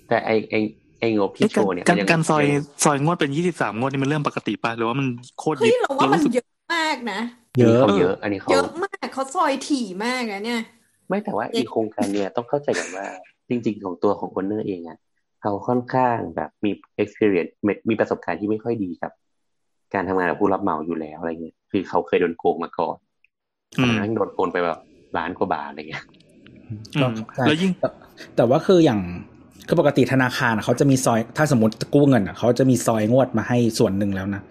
[0.09, 0.55] แต่ไอไอ
[0.99, 2.43] ไองบที่โชว์เนี่ยการการซอย
[2.83, 5.07] ซอยงวดเป็นยี่สิบสามงวดนี่มันเรื่องปกติป่ะหรือว่ามัน
[5.39, 7.19] โคตรเยอะเราว่ามันเยอะมากนะ
[7.59, 10.61] เยอะเยอะ อันนี้เขาเยอะมากเขาซอยถี่มากอะเนี่ย
[11.09, 13.07] ไม่แต่ว่าอีโครงการเนี่ยต้องเข้าใจกันว่า
[13.49, 14.97] จริง ๆ ของตัวของคนเนอร์เองอะ
[15.41, 17.51] เขาค่อนข้างแบบมี experience
[17.89, 19.11] มีประสบการณ์ที่ไม่ค่อยดีกับ
[19.93, 22.97] การทำงานกับผู้รับเหมาอยู่แล้วอะไรเงี้ยคือเขาเคยโดนโกงมาก่อน
[23.99, 24.79] ทั้งโดนโกงไปแบบ
[25.17, 26.03] ล้านกว่าบาทอะไรเงี้ย
[27.45, 27.71] แล้วยิ่ง
[28.35, 28.99] แต่ว่าคืออย่าง
[29.67, 34.41] คือปกติธนาคารเขาจะมีซอยถ้าสมมติกู้เงินอะเขาจะมีซอยงวดมาให้ส่วนหนึ่งแล้วนะ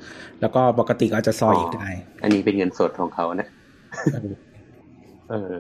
[0.41, 1.89] แล้วก็ปกติก็จะซอยอีกได้
[2.23, 3.49] อันนี้เป็นเงินสดของเขานะ
[5.31, 5.55] เออ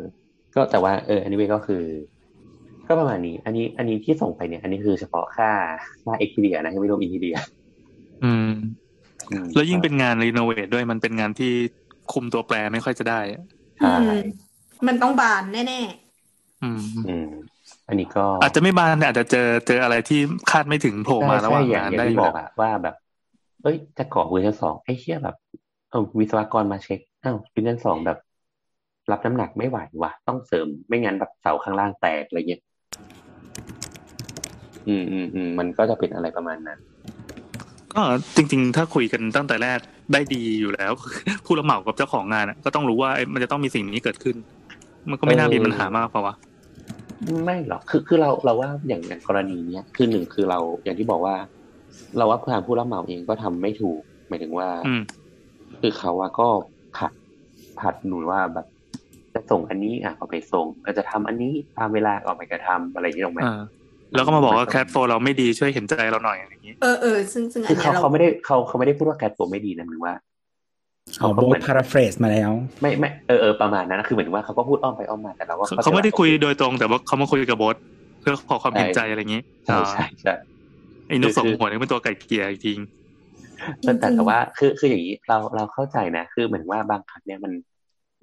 [0.59, 1.83] ก็แต่ว่าเอออันนี้ก็คือ
[2.89, 5.51] ก็ประมาณนี้ อันนี้ อันนี้ที่ส่งไปเนี่ย อันนี้คือเฉพาะค่า
[6.05, 7.37] ค่า exterior นะไม่รวม interior
[8.25, 8.51] อืม
[9.55, 11.53] แล้วยิ่งเป็นงาน renovate ด้วยมันเป็นงานที่
[12.13, 13.21] คุมตัวแปรไม่ค่อยจะได้
[13.79, 13.97] ใช่
[14.87, 17.31] มันต้องบานแน่ๆอืมอืม
[17.89, 22.95] อันนี้ก็ อาจจะไม่บานแต่อาจจะเจอเจออะไรที่คาดไม่ถึงโผล่มาระหว่างงานได้บอกอะว่าแบบ
[23.63, 25.37] เอ้ยจะก่อเวอร์ชั้นสองไอ้เชี่ยแบบ
[25.91, 28.19] เออวิศวกรมาเช็คอ้าวเวอร์ชั้นสองแบบ
[29.13, 32.63] รับน้ำหนักไม่ไหวว่ะต้องเสริมไม่งั้นแบบเสาข้างล่างแตกอะไรเงี้ย
[34.89, 36.79] อืมอืมอืมมันก็จะเป็นอะไรประมาณนั้น
[37.95, 38.03] ก็
[38.37, 39.79] จริง ๆ ถ้าคุยกันตั้งแต่แรก
[40.13, 40.93] ได้ดีอยู่แล้ว
[41.45, 44.37] ผู้รับเหมากับเจ้าของงานก็ต้องรู้ว่ามันจะต้องมีสิ่งนี้เกิดขึ้น
[45.11, 46.35] มันก็ไม่น่ามีปัญหามากเพราะว่า
[47.45, 51.35] ไม่หรอกคือคือเราเราว่าอย่างอย่างกรณีเนี้ยคือหนึ่งคือเราอย่างที่บอกว่า
[52.17, 54.69] เราว่าทางผู้รับเหมาเองก็ทำไม่ถูกหมายถึงว่า
[55.81, 56.49] คือเขาว่าก็
[56.97, 57.13] ผัด
[57.81, 58.67] ผัดหนุนว่าแบบ
[59.35, 63.41] จะส่งอันนี้อะก็ไปส่งอาจจะทำอันนี้ตามเวลาก็ไปกระทำอะไรอย่างนี้ตรงไหม
[64.15, 70.13] แล้วก็มาบอกว่าแคทโฟเราไม่ดีช่วยเห็นใจเราหน่อยอย่างนี้ เออเออซึ่งซึ่งคือเขาเขาไม่ได้เขาเขาไม่ได้พูดว่าแคทโฟไม่ดีนะหรือว่า
[71.19, 72.51] เขาโบทพาราเฟรสมาแล้ว
[72.83, 77.77] ไม่ไม่เออเออประมาณนั้นนะคือเหมือนว่าเขาก็พูดอ้อมไปอ้อมมาแต่เราว่าเขาไม่ได้คุยโดยตรงแต่ว่าเขามาคุยกับโบท
[78.21, 80.35] เพื่อขอความเห็นใจอะไรอย่างนี้ใช่ใช่ใช่
[81.09, 82.79] ไอ้นุกสองหัวนี่เป็นตัวไก่เกียร์จริง
[83.83, 87.53] แต่แต่ว่าคือคืออย่างนี้เราเราเข้าใจนะ คือเหมือนว่าบางครั้งเนี่ยมัน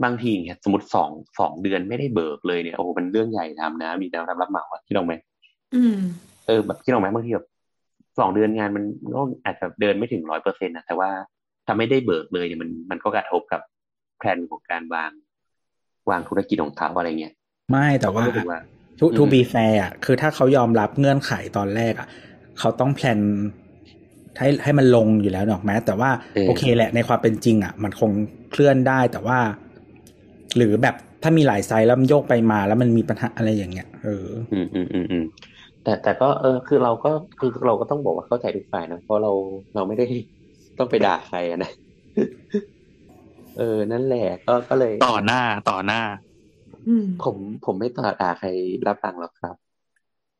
[0.03, 5.13] บางทีเนี่ยสมมติสองสองเดือนไม่ได้เบิกเลยเนี่ยโอ้โหมันเรื่องใหญ่ทำนะ มีแนวรับรับเหมาที่ลงไหม
[6.47, 7.47] เออแบบที่ลงไหมบางทีแบบ
[8.19, 8.83] สองเดือนงานมัน
[9.15, 11.09] ก็อาจจะเดินไม่ถึงร้อยเปอร์เซ็นต์นะแต่ว่า
[11.65, 13.61] ถ้าไม่ได้เบิกเลยเนี่ยมันมันก็กระทบกับ
[14.19, 15.11] แผนของการวาง
[16.09, 17.33] วางธุรกิจของเขาอะไรเงี้ย
[17.71, 18.23] ไม่แต่ว่า
[18.99, 22.07] to to be fair อะคือถ้าเขายอมรับเงื่อนไขตอนแรกอะ
[22.59, 23.19] เขาต้อง plan
[24.37, 26.09] ให้ให้มันลงอยู่แล้วหรอกแม้แต่ว่า
[26.47, 28.11] โอเคแหละในความเป็นจริง อะ มันคง
[28.51, 29.39] เคลื่อนได้แต่ว่า
[30.57, 35.25] หรือแบบถ้ามีหลายไซส์แล้วมันโยกไปมาแล้วมันมีปัญหาอะไรอย่างเงี้ยเออ อืมอืมอืมอืม
[35.83, 39.31] แต่แต่ก็เออคือเราก็คือเราก็ต้องบอกว่าเข้าใจทุกฝ่ายนะเพราะเรา
[39.75, 40.05] เราไม่ได้
[40.77, 41.71] ต้องไปด่าใครอะนะ
[43.57, 46.01] เออ นั่นแหละก็ก็เลยต่อหน้าต่อหน้า
[46.87, 47.35] อืมผม
[47.65, 48.47] ผมไม่ต่อด่าใคร
[48.87, 49.55] รับฟังหรอกครับ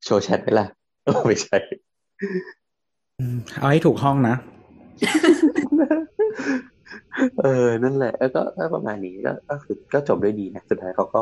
[0.03, 0.67] โชว์แชทไหมล่ะ
[1.03, 1.57] โอ้ไม่ใช่
[3.19, 4.35] อืมเอาให้ถูกห้องนะ
[7.41, 11.21] เออ นั่นแหละเออก็ก็ประมาณนี้ก็ก็คือก็จบด้วยดีนะ สุดท้ายเขาก็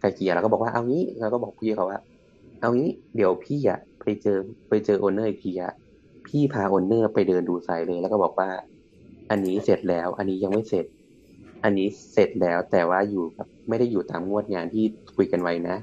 [0.00, 2.00] ไกล่เกลี่ยแล้วก็บอกว่าเอางี้แล้วก็บอกพี่เขาว่า
[2.60, 4.38] เอางี้ เดี๋ยวพี่อะไปเจอ
[4.68, 5.72] ไปเจอ owner อีกทีอะ
[6.26, 8.48] พี่พา owner ไปเดินดู site เลย แล้วก็บอกว่า
[9.30, 10.86] อันนี้เสร็จแล้ว อันนี้ยังไม่เสร็จ
[11.64, 14.84] อันนี้เสร็จแล้วแต่ว่าอยู่แบบไม่ได้อยู่ตามงวดงานที่
[15.16, 15.76] คุยกันไว้นะ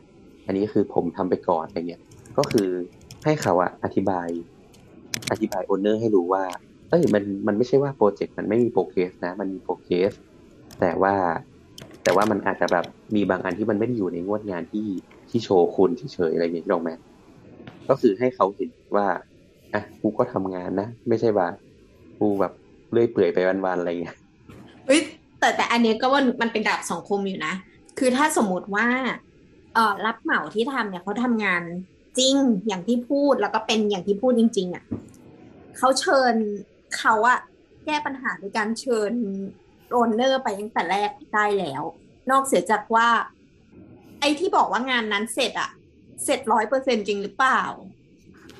[0.45, 2.01] อันนี้คือผมทำไปก่อนอะไรเงี้ย
[2.37, 2.69] ก็คือ
[3.23, 4.27] ให้เขาอะอธิบาย
[5.31, 6.43] อธิบาย owner ให้รู้ว่า
[6.89, 10.11] เอ้ยมันมันไม่ใช่ว่าโปรเจกต์มันไม่มี progress นะ มันมี progress
[10.79, 11.13] แต่ว่า
[12.03, 12.85] แต่ว่ามันอาจจะแบบ
[13.15, 14.87] มีบางอันที่มันไม่ได้อยู่ในงวดงานที่
[15.29, 16.91] ที่โชว์คุณเฉยๆอะไรอย่างเงี้ยถูกไหม
[17.89, 19.07] ก็คือให้เขาเห็นว่า
[19.73, 21.47] อะกูก็ทำงานนะ ไม่ใช่ว่า
[22.19, 22.53] กูแบบ
[22.91, 24.17] เรื่อยเปื่อยไปวันๆอะไรอย่างเงี้ย
[24.87, 25.01] เอ้ย
[25.39, 27.53] แต่แต่อันเนี้ยก็ว่ามันเป็นดาบสองคมอยู่นะ
[27.99, 28.87] คือถ้าสมมติว่า
[29.73, 31.61] เอ่อรับเหมาที่ทำเนี่ยเขาทำงาน
[32.17, 32.35] จริง
[32.67, 34.83] อย่างที่พูดแล้วก็เป็นอย่างที่พูดจริง ๆอะ
[35.77, 36.35] เขาเชิญ
[36.97, 37.39] เขาอะ
[37.85, 39.13] แก้ปัญหาโดยการเชิญ
[39.89, 41.83] โรนเนอร์ไปตั้งแต่แรกได้แล้ว
[42.31, 43.07] นอกเสียจากว่า
[44.19, 45.69] ไอ้ที่บอกว่างานนั้นเสร็จอะ
[46.23, 47.61] เสร็จร้อยเปอร์เซ็นจริงหรือเปล่า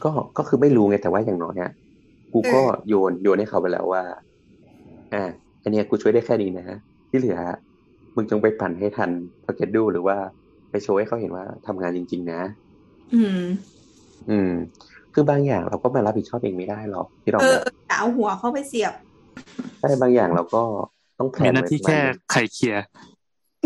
[0.04, 1.72] ก็ก็คือไม่รู้ไงแต่ว่าอย่างน้อยอะ
[2.34, 4.04] กูก็เออโยนโยนให้เขาไปแล้วว่า
[5.14, 5.24] อ่า
[5.64, 6.68] อันเนี้ยกูช่วยได้แค่นี้นะ
[7.10, 7.40] ที่เหลือ
[8.16, 9.12] มึงจงไปปั่นให้ทัน
[9.44, 10.18] พอเก็ตดูหรือว่า
[10.72, 12.42] ไปโชว์ให้เขาเห็นว่าทำงานจริง ๆ นะ
[13.14, 13.40] อืม
[14.30, 14.52] อืม
[15.14, 18.94] คือบางอย่างเราก็มารับผิดชอบเองไม่ได้หรอกที่เราเออเออแต่เอาหัวเข้าไปเสียบ
[19.80, 20.62] ใช่บางอย่างเราก็
[21.20, 22.84] ต้องแพลมีนหน้าไว้ที่ประมาแค่ณนึงไข่เคลียร์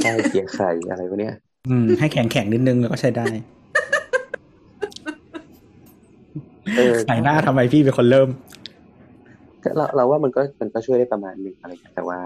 [0.03, 1.35] ใช่เกียร์ไข่อะไรวะเนี่ย
[1.69, 3.27] อืม ให้แข็งแข็งๆนิดนึงแล้วก็ใช้ได้
[6.77, 8.29] เออใส่หน้าทำไมพี่เป็นคนเริ่ม
[9.63, 12.19] ก็เราเราว่ามันก็มันก็ช่วยได้ประมาณหนึ่งอะไรอย่างเงี้ยแต่ว่า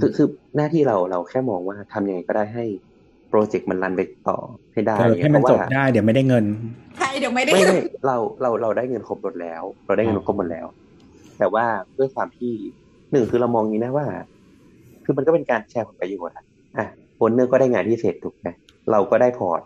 [0.00, 2.93] คือคือหน้าที่เราเราแค่มองว่าทำยังไงก็ได้ให้โป
[3.36, 4.38] รเจกต์มัน run ไปต่อ
[4.72, 6.44] ให้ได้เออให้มันจบเพจราะว่าได้เดี๋ยวไม่ได้เงิน
[6.98, 10.66] ใช่เดี๋ยวไม่ได้ไม่ไม่เราเราเราได้เงินครบหมดแล้ว เราได้เงินครบหมดแล้ว
[11.38, 11.64] แต่ว่า
[11.98, 12.52] ด้วยความที่
[13.12, 14.06] หนึ่งคือเรามองอย่างนี้นะว่า
[15.04, 16.44] คือมันก็เป็นการแชร์ผลประโยชน์อะ
[16.76, 16.86] อะ
[17.16, 18.48] owner ก็ได้งานที่เสร็จถูกไหม
[18.90, 19.60] เราก็ได้ port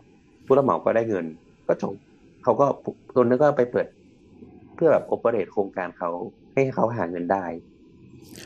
[0.46, 1.26] ผู้รับเหมาก็ได้เงิน
[1.68, 1.94] ก็จบ
[2.42, 2.66] เขาก็
[3.12, 3.86] owner ก็ไปเปิด
[4.74, 6.10] เพื่อแบบ operate โครงการเขา
[6.52, 7.44] ให้เขาหาเงินได้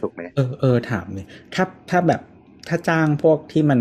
[0.01, 2.21] ถูกไหมเออเออถามเลยถ้าถ้าแบบ
[2.69, 3.81] ถ้าจ้างพวกที่มัน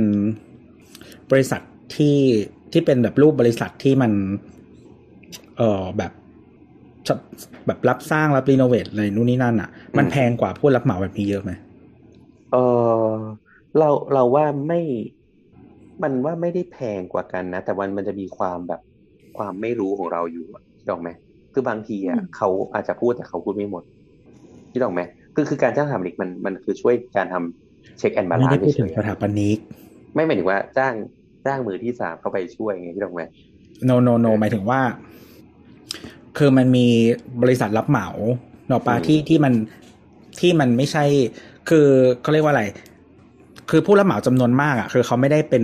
[1.32, 1.62] บริษัท
[1.96, 2.18] ที่
[2.72, 4.12] ที่เป็นแบบรูปบริษัทที่มัน
[5.58, 6.12] เออแบบ
[7.08, 7.20] ชอบ
[7.68, 11.52] แบบรับสร้างรับ renovate อะไรนู่นนี่นั่นอะ มันแพงกว่าผู้รับเหมาแบบนี้เยอะไหม
[12.52, 12.58] เออ
[13.78, 14.80] เราเราว่าไม่
[16.04, 18.82] มันว่าไม่ได้แพงกว่ากันนะ แต่มันมันจะมีความแบบ
[19.38, 21.10] ความไม่รู้ของเราอยู่อะคิดออกไหม
[21.54, 23.84] คือบางทีอะอืมเขาอาจจะพูดแต่เขาพูดไม่หมด
[24.72, 25.02] คิดออกไหม
[25.36, 30.94] คือคือการจ้างสถาปนิกมันมันคือช่วยการทำเช็คแอนด์บาไม่ลานได้ซ์พูดเฉถึงยสถาปนิกๆไม่หมายถึงว่าจ้าง
[31.46, 33.22] จ้างมือที่สามเข้าไปช่วยไงคิดออกไหม
[33.90, 34.82] no no no หมายถึงว่า
[36.38, 36.88] คือมันมี
[37.42, 38.08] บริษัทรับเหมา
[38.68, 39.54] เนอะปะที่ที่มัน
[40.40, 41.04] ที่มันไม่ใช่
[41.70, 41.88] คือ
[42.22, 42.64] เขาเรียกว่าอะไร
[43.70, 45.64] คือผู้รับเหมาจำนวนมากอะ คือเขาไม่ได้เป็น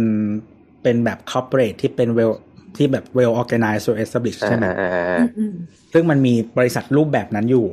[0.83, 2.33] เป็นแบบ corporate ที่เป็น well
[2.77, 5.53] ที่แบบ well organized or established อ่าใช่ไหมอ่าอ่าอือ่ามอืม
[5.93, 7.67] ซึ่งมันมีบริษัทรูปแบบนั้นอยู่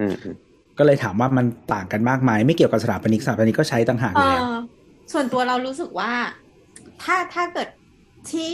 [0.00, 0.34] อืมอืม
[0.78, 4.54] ก็เลยถามว่ามันต่างกันมากไหมไม่เกี่ยวกับสถาปนิกสถาปนิกก็ใช้ต่างหากอเอยู่แล้วอ
[5.12, 6.10] ส่วนตัวเรารู้สึกว่า
[7.02, 7.68] ถ้าถ้าเกิด
[8.32, 8.52] ที่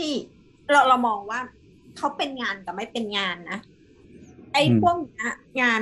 [0.71, 1.39] เราเรามองว่า
[1.97, 3.59] เขาเป็นงานกับไม่เป็นงานนะ
[4.53, 5.29] ไอ้อืมพวกเนี้ย
[5.61, 5.81] งาน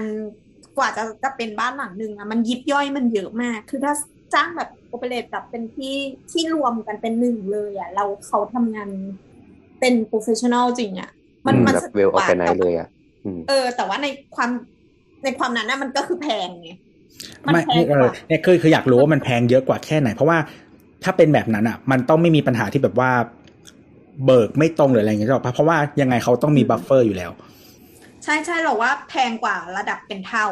[0.78, 3.94] กว่าจะจะเป็นบ้านหลังหนึ่งอะมันยิบย่อยมันเยอะมาก คือถ้า
[4.34, 5.96] จ้างแบบโอเปเรตแบบเป็นที่
[6.32, 8.90] ที่รวมกันเป็นหนึ่งเลยอะเราเขาทำงาน
[9.80, 11.10] เป็นโปรเฟชชั่นอลจริงอะ
[11.48, 12.88] มันอืมมันแบบสนุเวลกออกว่าแกไนแต่เลยว่าอะ
[13.24, 14.52] อืมเออ แต่ว่าในความ
[15.24, 16.70] ในความนั้นนะมันก็คือแพงไง
[17.48, 20.38] มันไม่แพงเอกอว่าเนี่ยคือคืออยากรู้ว่ามันแพงเยอะกว่าแค่ไหน เพราะว่า
[21.06, 23.12] ถ้าเป็นแบบนั้นอะ มันต้องไม่มีปัญหาที่แบบว่า
[24.26, 27.32] เบิกไม่ตรงหรืออะไรอย่างเงี้ยหรอกปะเพราะว่ายังไงเขาต้องมี buffer อยู่แล้ว
[28.24, 30.48] ใช่ใช่เราว่าแพงกว่าระดับเป็นเท่า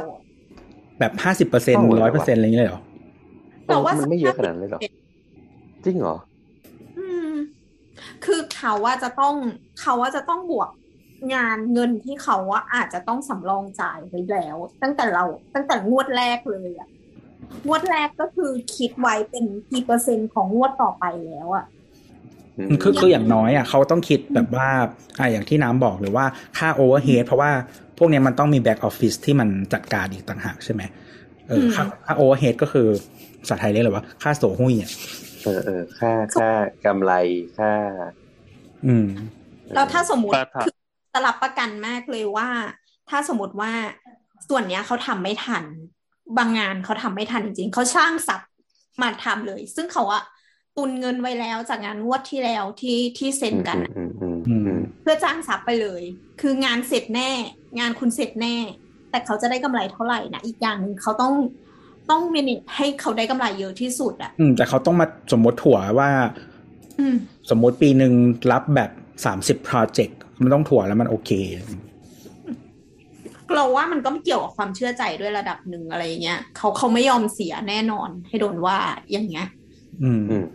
[1.00, 2.82] แบบห้าสิบเปอร์เซ็นต์เท่าเลยร้อยเหรเปออร์เซ็นต์อะไรอย่างเงี้ยเลยเหรอ
[3.68, 4.82] แต่ว่ามันไม่เยอะขนาดนั้นเลยเหรอ
[5.84, 6.18] จริงเหรอ
[6.98, 7.34] อืม
[8.26, 9.36] คือเขาว่าจะต้อง
[9.80, 10.70] เขาว่าจะต้องบวก
[11.34, 15.24] งานเงินที่เขาว่าอาจจะต้องสำรองจ่ายไว้แล้ว ตั้งแต่เรา
[15.56, 16.90] ตั้งแต่งวดแรกเลยอะ
[17.68, 21.66] งวดแรกก็คือคิดไว้เป็นกี่เปอร์เซ็นต์ของงวดต่อไปแล้วอะ
[22.58, 24.70] อืมคือคืออย่างน้อยอะเขาต้องคิดแบบว่า
[25.20, 26.26] อ่าอย่างที่น้ำบอกหรือว่า
[26.58, 27.52] ค่า overhead เพราะว่า
[27.98, 30.82] พวกเนี้ยมันต้องมี back office ที่มันจัดการอีกต่างหากใช่ไหม
[31.48, 32.88] เออค่าค่า overhead ก็คือ
[33.42, 34.92] ภาษาไทยเรียกอะไรวะค่าโสหุ้ยอะ
[35.44, 36.50] เออเออค่าค่า
[36.86, 37.14] กำไร
[37.58, 37.74] ค่า
[38.86, 39.08] อืม
[39.76, 40.64] แล้วถ้าสมมุติถ้าถ้า
[41.14, 42.50] จะรับประกันมากเลยว่า
[43.10, 43.72] ถ้าสมมติว่า
[44.50, 45.64] ส่วนเนี้ยเขาทำไม่ทัน
[46.38, 48.42] บางงานเขาทำไม่ทันจริง ๆเขาช่างสับ
[49.02, 50.24] มาทำเลย ซึ่งเขาอะ
[50.78, 56.04] ตุนเงินไว้แล้วจากงานงวดที่แล้วที่ที่เซ็นกันอะอืมอืมอืมอืมเพื่อจ้างซับไปเลย
[56.42, 57.30] คืองานเสร็จแน่
[57.80, 58.56] งานคุณเสร็จแน่
[59.12, 61.34] แต่เขาจะได้กำไรเท่าไหร่นะอีกอย่างหนึ่งเขาต้อง
[62.10, 66.10] ต้องเมเนจให้เขาได้กำไรเยอะที่สุดอะอืมแต่เขาต้องมาสมมติถั่วว่า
[67.00, 67.16] อืม
[67.50, 68.14] สมมติปีหนึ่ง
[68.52, 68.92] รับแบบ
[69.26, 71.32] สามสิบโปรเจกต์มันต้องถั่วแล้วมันโอเค
[73.56, 78.78] เราว่ามันก็เกี่ยวกับความเชื่อใจด้วยระดับหนึ่งอะไรเงี้ยเขาเขาไม่ยอมเสียแน่นอน ให้โดนว่า
[79.12, 79.48] อย่างเงี้ย
[80.04, 80.46] อืมอืม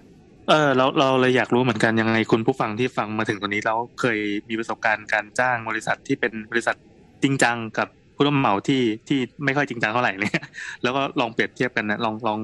[0.49, 4.19] เออเราเราเลยอยากรู้เหมือนกันยังไงคุณผู้ฟังที่ฟังมาถึงตรงนี้แล้วเคย
[4.49, 6.77] มีประสบการณ์การจ้างบริษัทที่เป็นบริษัท
[7.23, 10.43] จริงจังกับผู้รับเหมาที่ที่ไม่ค่อยจริงจังเท่าไหร่เนี่ย
[10.83, 12.39] แล้วก็ลองเปรียบเทียบกันนะลองลอง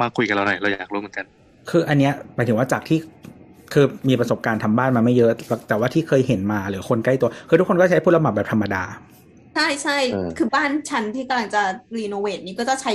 [0.00, 1.26] มาคุยกับเราหน่อยเราอยากรู้เหมือนกัน
[1.70, 2.98] คืออันเนี้ยหมายถึงว่าจากที่
[3.72, 5.30] คือมีประสบการณ์ทำบ้านมาไม่เยอะ
[5.68, 8.82] แต่ว่าที่เคยเห็นมาหรือคนใกล้ตัว คือทุกคนก็ใช้ผู้รับเหมาแบบธรรมดา
[9.54, 11.62] ใช่ใช่เออคือบ้านฉันที่กำลังจะ
[11.96, 12.92] รีโนเวทนี่ก็จะใช้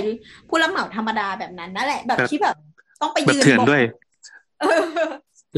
[0.50, 2.56] ผู้รับเหมาธรรมดาแบบนั้นนั่นแหละ แบบแบบที่แบบ
[3.02, 3.82] ต้องไปแบบยืนเถื่อนบอกด้วย
[4.62, 4.82] เออ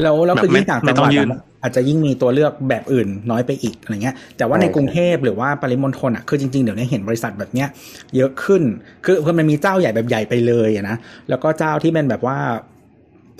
[0.02, 7.68] แล้วแล้วแบบคือไม่ยิ่งต่างไม่จังหต้อวังดยื่นอะอาจจะยิ่งมีตัวเลือกแบบอื่นน้อยไปอีกอะไรเงี้ย แต่ว่าในใช่กรุงเทพหรือว่าปริมณฑลอะคือจริงๆเดี๋ยวนี้เห็นบริษัทแบบเนี้ย
[8.16, 8.62] เยอะขึ้น
[9.04, 10.96] คือคือมันมีเจ้าใหญ่แบบใหญ่ไปเลยอะนะ
[11.28, 12.38] แล้วก็เจ้าที่เป็นแบบว่า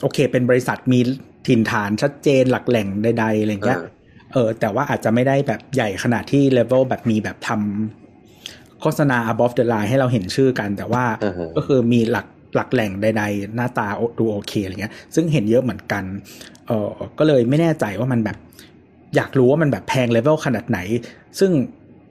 [0.02, 1.00] โอเค เป็นบริษัทมี
[1.46, 3.80] ถิ่นฐานชัดเจนหลักแหล่งใดๆอะไรเงี้ย
[4.32, 13.86] เออเออแต่ว่าอาจจะไม่ได้แบบใหญ่ขนาดที่เลเวลแบบมีแบบทำโฆษณา above the line ให้เราเห็นชื่อกัน แต่ว่าเออฮะก็คือมีหลักหลักแหล่งใด ๆ หน้าตา
[14.18, 16.04] ดูโอเคอะไรเงี้ย ซึ่งเห็นเยอะเหมือนกัน
[16.66, 18.36] เออก็เลยไม่แน่ใจว่ามันแบบ
[19.16, 20.78] อยากรู้ว่ามันแบบแพงเลเวลขนาดไหน
[21.38, 21.50] ซึ่ง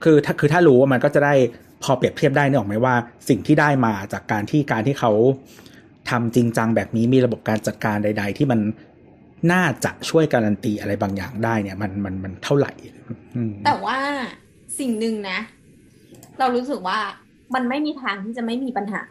[0.04, 1.34] คือถ้าคือถ้ารู้ว่ามันก็จะได้
[1.82, 2.94] พอเปรียบเทียบได้เนี่ยออกไหมว่า
[3.28, 5.12] สิ่งที่ได้มาจากการที่การที่เขา
[6.10, 8.60] ทำจริงจังแบบนี้มีระบบการจัดการใด ๆ ที่มัน
[9.52, 12.72] น่าจะช่วยการันตีอะไรบางอย่างได้เนี่ย มันมันมันเท่าไหร่
[13.36, 13.98] อืมแต่ว่า
[14.78, 15.38] สิ่งหนึ่งนะ
[16.38, 16.98] เรารู้สึกว่า
[17.54, 19.02] มันไม่มีทางที่จะไม่มีปัญหา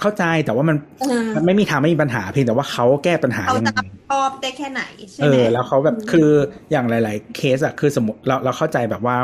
[0.00, 6.30] เข้าใจแต่ว่ามันเออมันไม่มีทางไม่มีปัญหาเพียงแต่ว่าเขาแก้ปัญหาเขายังจะไงรับผิดชอบได้แค่ไหนใช่เอไหมอแล้วเขาแบบคือ
[6.70, 9.16] อย่างหลาย ๆ เคสอะคือสมมติเราเราเข้าใจแบบว่า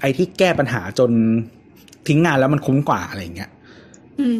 [0.00, 1.10] ไอ้ที่แก้ปัญหาจน
[2.08, 3.50] ทิ้งงานแล้วมันคุ้มกว่าอะไรอย่างเงี้ย
[4.20, 4.38] อืม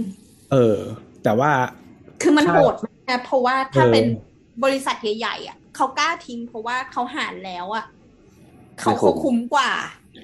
[0.53, 0.78] เออ
[1.24, 1.51] แต่ว่า
[2.22, 4.07] คือมันใช่โหดมากนะเพราะว่าถ้าเออเป็น
[4.65, 7.85] บริษัทใหญ่ๆอะเขากล้าทิ้งเพราะว่าเขาหารแล้วอะ
[8.81, 9.71] เขาไม่คุ้มเขาคุ้มกว่า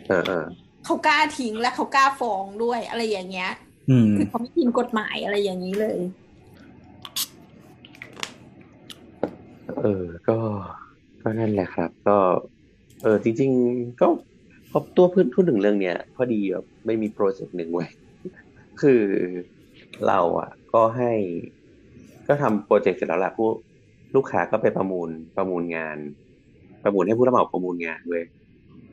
[0.08, 0.46] เออเออ
[0.84, 3.50] เขากล้าทิ้งและเขากล้าฟ้องด้วยอะไรอย่างเงี้ย
[3.90, 5.98] อืมคือเขาไม่ทินกฎหมายอะไรอย่างนี้เลย
[9.80, 10.38] เออ ก็
[11.22, 12.16] ก็นั่นแหละครับ ก็
[13.02, 14.06] เออจริง ๆ ก็
[14.70, 17.90] พอตัวพูดพูดถึงเรื่องเนี้ยพอดีแบบไม่มีโปรเจกต์หนึ่งไว้ย
[18.80, 19.02] คือ
[20.06, 21.12] เราอะ ก็ให้
[22.28, 23.48] ก็ทำโปรเจกต์เสร็จแล้วแหละผู้
[24.16, 25.98] ลูกค้าก็ไปประมูลประมูลงาน
[26.84, 28.24] ประมูลให้ผู้รับเหมาประมูลงานเว้ย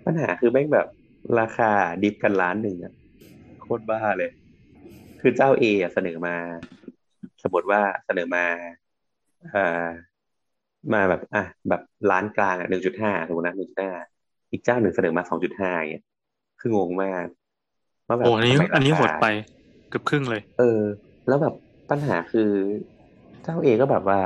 [0.06, 0.88] ปัญหาคือแม่งแบบ
[1.40, 1.72] ราคา
[2.04, 2.94] ดิฟกันล้านหนึ่งอะ
[3.62, 4.32] โคตรบ้าเลย
[5.22, 6.36] คือเจ้าเอะเสนอมา
[7.44, 8.46] สมมติว่าเสนอมา
[9.52, 9.88] เอ่อ
[10.94, 13.92] มาแบบ อะแบบล้านกลางอะหนึ่งจุดห้าสมมตินะหนึ่งจุดห้า
[14.52, 16.06] อีกเจ้าหนึ่งเสนอมาสองจุดห้าอย่างเงี้ย
[16.60, 17.26] คืองงมาก
[18.08, 19.28] ว่าแบบโอ้อันนี้ทำไมอันนี้ราโหคาดไป
[19.90, 20.82] เกือบครึ่งเลย เออ
[21.28, 21.54] แล้วแบบ
[21.90, 22.52] ปัญหาคือ
[23.44, 24.22] เจ้าเอก็แบบว่า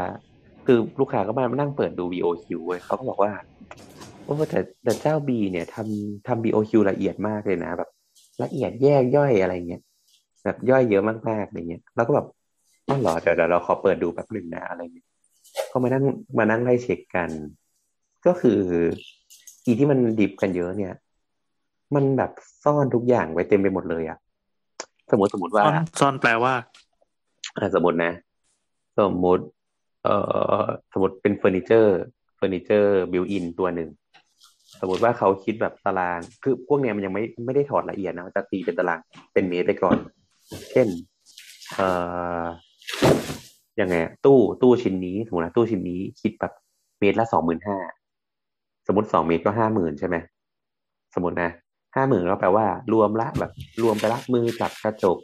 [0.67, 3.31] คือลูกค้าก็มานั่งเปิดดู VOQ เว้ยเขาก็บอกว่า
[4.25, 7.89] โอ้แต่แต่เจ้าบีเนี่ยทำทำ VOQ ละเอียดมากเลยนะแบบ
[8.43, 9.81] ละเอียดแยกย่อยอะไรเงี้ย
[10.43, 12.27] แบบย่อยเยอะมากๆอะไรเงี้ยแล้วก็แบบ
[12.87, 15.07] อ๋อเหรอเดี๋ยวเดี๋ยวเราขอเปิดดูแป๊บหนึ่งนะอะไรเงี้ย
[15.71, 16.03] ก็มานั่ง
[16.37, 17.29] มานั่งไล่เช็คกัน
[18.25, 18.59] ก็คือ
[19.65, 20.93] อีที่มัน diff กันเยอะเนี่ย
[21.95, 22.31] มันแบบ
[22.63, 24.17] ซ่อนทุกอย่างไว้เต็มไปหมดเลยอะ
[25.11, 26.53] สมมติสมมติว่าซ่อนซ่อนแปลว่า
[27.57, 28.11] อะสมมตินะ
[28.99, 29.45] สมมติ
[30.07, 30.17] เอ่
[30.61, 31.97] อสมมติเป็นเฟอร์นิเจอร์
[32.37, 33.89] เฟอร์นิเจอร์ built-in ตัวหนึ่ง
[34.81, 38.99] สมมติว่าเขาคิดแบบตาราง คือพวกเนี้ยมันยังไม่ไม่ได้ถอดละเอียดนะจะตีเป็นตาราง
[39.33, 39.97] เป็นเมตรไปก่อน
[40.71, 40.87] เช่น
[41.75, 41.87] เอ่
[42.41, 42.43] อ
[43.81, 43.95] ยังไง
[44.25, 46.53] ตู้ตู้ชิ้นนี้สมมตินะตู้ชิ้นนี้คิดแบบ
[46.99, 47.77] เมตรละสองหมื่นห้า
[48.87, 50.15] สมมติสองเมตรก็ห้าหมื่นใช่ไหม
[51.15, 51.49] สมมตินะ
[51.95, 53.51] ห้าหมื่นก็แปลว่า รวมละแบบ
[53.83, 55.17] รวมไปละมือจับกระจก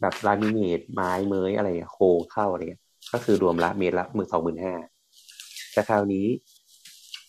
[0.00, 2.82] แบบลามิเนตไม้เมยอะไรโครงเข้าอะไรเงี้ย
[3.12, 4.74] ก็คือรวมละเมตรละหมื่นสองหมื่นห้า
[5.72, 6.26] แต่คราวนี้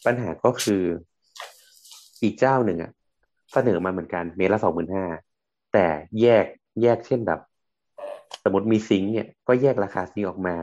[0.06, 0.84] ปัญหาก็คือ
[2.24, 2.92] อีกเจ้าหนึ่งอะ
[3.54, 5.06] เสนอมาเหมือนกันเมตรละสองหมื่นห้า
[5.74, 5.88] แต่
[6.22, 6.46] แยก
[6.82, 7.40] แยกเช่นแบบ
[8.44, 10.58] สมมติมี sink เนี่ยก็แยกราคา sink ออกมา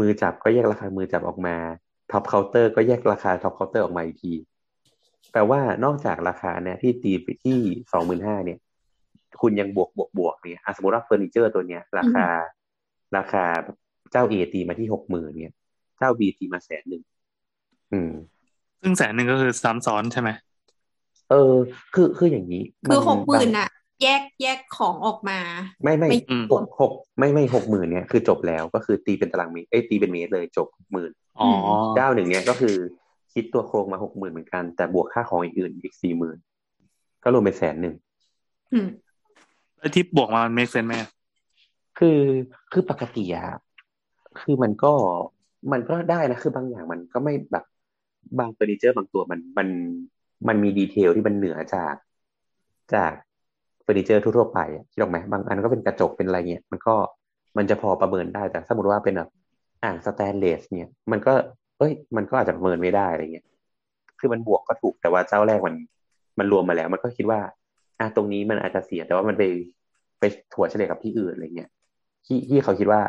[0.00, 1.56] มือจับก็แยกราคามือจับออกมา
[2.10, 4.34] top เคาน์เตอร์ก็แยกราคา top เคาน์เตอร์ออกมาอีกที
[5.32, 7.58] แปลว่านอกจากราคาเนี่ยที่ตีไปที่
[7.92, 8.58] สองหมื่นห้าเนี่ย
[9.40, 12.26] คุณยังบวกบวกบวกเนี่ยสมมติว่าเฟอร์นิเจอร์ตัวเนี้ย ราคา
[13.16, 13.44] ราคา
[14.16, 15.54] จ้าเอตีมาที่หกหมื่นเนี่ย
[15.98, 17.02] เจ้าบีตีมาแสนหนึ่ง
[17.92, 18.12] อืม
[18.80, 20.30] ซึ่งแสนหนึ่งก็คือซ้ำซ้อนใช่ไหม
[21.30, 21.54] เออ
[21.94, 23.68] คือคืออย่างนี้ คือมัหกหมื่นบางอะ
[24.02, 25.38] แยกแยกของออกมา
[25.82, 26.18] ไม่ไม่ไม่
[26.52, 31.10] หกหกไม่ไม่หกหมื่นเนี่ยคือจบแล้วก็คือตีเป็นตารางเมตรเอ้ยตีเป็นเมตรเลยจบหมื่น
[31.40, 31.50] อ๋อ
[31.96, 32.76] เจ้าหนึ่งเนี่ยก็คือ
[33.32, 36.38] คิดตัวโครงมาหกหมื่นเหมือนกัน แต่บวกค่าของอื่นอีกสี่หมื่น
[37.22, 37.94] ก็รวมเป็นแสนหนึ่ง
[38.72, 38.88] อืม
[39.78, 40.94] แล้วที่บวกมา make sense ไหม
[41.98, 42.20] คือ
[42.72, 43.44] คือปกติอะ
[44.42, 44.92] คือมันก็
[45.72, 47.64] มันก็ได้นะ คือบางอย่างมันก็ไม่แบบ
[48.38, 49.68] บางเฟอร์นิเจอร์บางตัวมันมัน
[50.48, 51.94] มันมี detail ที่มันเหนือจาก
[52.94, 53.12] จาก
[53.82, 54.58] เฟอร์นิเจอร์ทั่วๆไป
[54.92, 56.94] คิดออกไหมบางอันก็เป็นกระจกเป็นอะไรเงี้ยมันก็
[57.56, 59.30] มันจะพอประเมินได้แต่สมมติว่าเป็นแบบ
[59.84, 61.32] อ่างสแตนเลสเนี่ยมันก็
[61.78, 63.46] เอ้ย มันก็อาจจะประเมินไม่ได้อะไรเงี้ย
[64.18, 65.74] คือมันบวกก็ถูกแต่ว่าเจ้าแรกมัน
[66.38, 67.40] มันรวมมาแล้ว มันก็คิดว่า
[68.00, 69.42] อะตรงนี้มันอาจจะเสียแต่ว่ามันไป
[70.20, 70.24] ไป
[70.54, 71.70] ถัวเฉลี่ยกับที่อื่นอะไรเงี้ย
[72.26, 73.00] ที่ที่เขาคิดว่า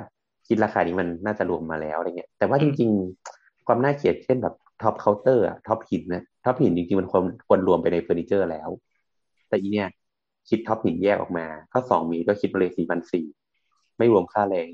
[0.48, 2.90] คิดราคานี้มันน่าจะรวมมาแล้วอะไรเงี้ยแต่ว่าจริง
[3.28, 8.70] ๆ ความน่าเกลียดเช่นแบบ top เคาน์เตอร์อะ top หินนะ top หินจริงๆมันควรควรรวมไปในเฟอร์นิเจอร์แล้ว
[9.50, 9.90] แต่อีเนี่ย
[10.50, 13.26] คิด top หินแยกออกมาก็สองมีก็คิดมาเลยสี่พันสี่
[13.98, 14.70] ไม่รวมค่าแรง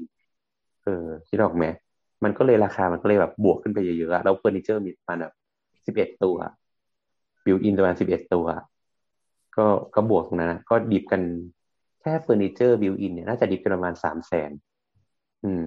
[0.83, 1.65] เออ คิดออกไหม
[2.23, 5.33] มันก็เลยราคามันก็เลยแบบบวกขึ้นไปเยอะๆอะแล้วเฟอร์นิเจอร์มีประมาณแบบ
[5.85, 6.37] สิบเอ็ดตัว
[7.45, 8.45] built-in ประมาณสิบเอ็ดตัว
[9.57, 9.65] ก็
[9.95, 11.21] ก็บวกตรงนั้นนะก็ diff กัน
[12.01, 14.51] แค่เฟอร์นิเจอร์ built-in เนี่ยน่าจะ diff กันประมาณสามแสน
[15.43, 15.65] อืม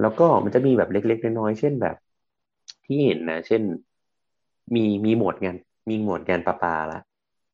[0.00, 1.96] แล้วก็มันจะมีแบบเล็กๆน้อยๆเช่นแบบ
[2.86, 3.62] ที่เห็นนะเช่น
[4.74, 5.56] มีมีหมวดงาน
[5.88, 7.00] มีหมวดงานประปาละ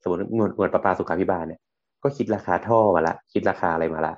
[0.02, 1.60] สมมติหมวดหมวดประปาสุขาภิบาลเนี่ย
[2.02, 4.14] ก็คิดราคาท่อมาละ คิดราคาอะไรมาละ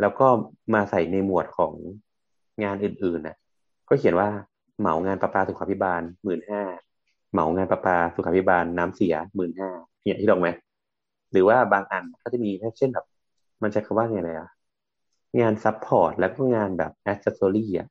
[0.00, 0.26] แล้วก็
[0.74, 1.72] มาใส่ในหมวดของ
[2.64, 3.36] งานอื่นๆนะ
[3.88, 4.28] ก็เขียนว่า
[4.80, 6.62] เหมางานประปาสุขาภิบาลหมื่นห้า
[7.32, 9.70] เหมางานประปาสุขาภิบาลน้ำเสียหมื่นห้า
[10.02, 10.48] เนี่ยคิดออกไหม
[11.32, 13.04] หรือว่าบางอันก็จะมีเช่นแบบ
[13.62, 14.48] มันใช้คำว่าไงเลยอะ
[15.40, 17.88] งาน support แล้วก็งานแบบแอ c เซสซอรี่อะ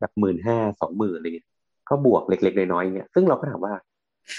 [0.00, 1.48] แบบหมื่นห้าสองหมื่นอะไรเงี้ย
[1.88, 3.74] ก็บวกเล็ก ๆ น้อยๆเงี้ยซึ่งเราก็ถามว่า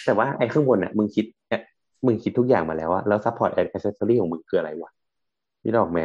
[0.06, 1.62] แต่ว่าไอ้ข้างบนอะมึงคิดเอ๊ะ
[2.06, 4.92] มึงคิดทุกอย่างมาแล้วอะแล้วซัพพอร์ตแอ c เซสซอรี่ของมึงคืออะไรวะ
[5.64, 6.00] คิดออกไหม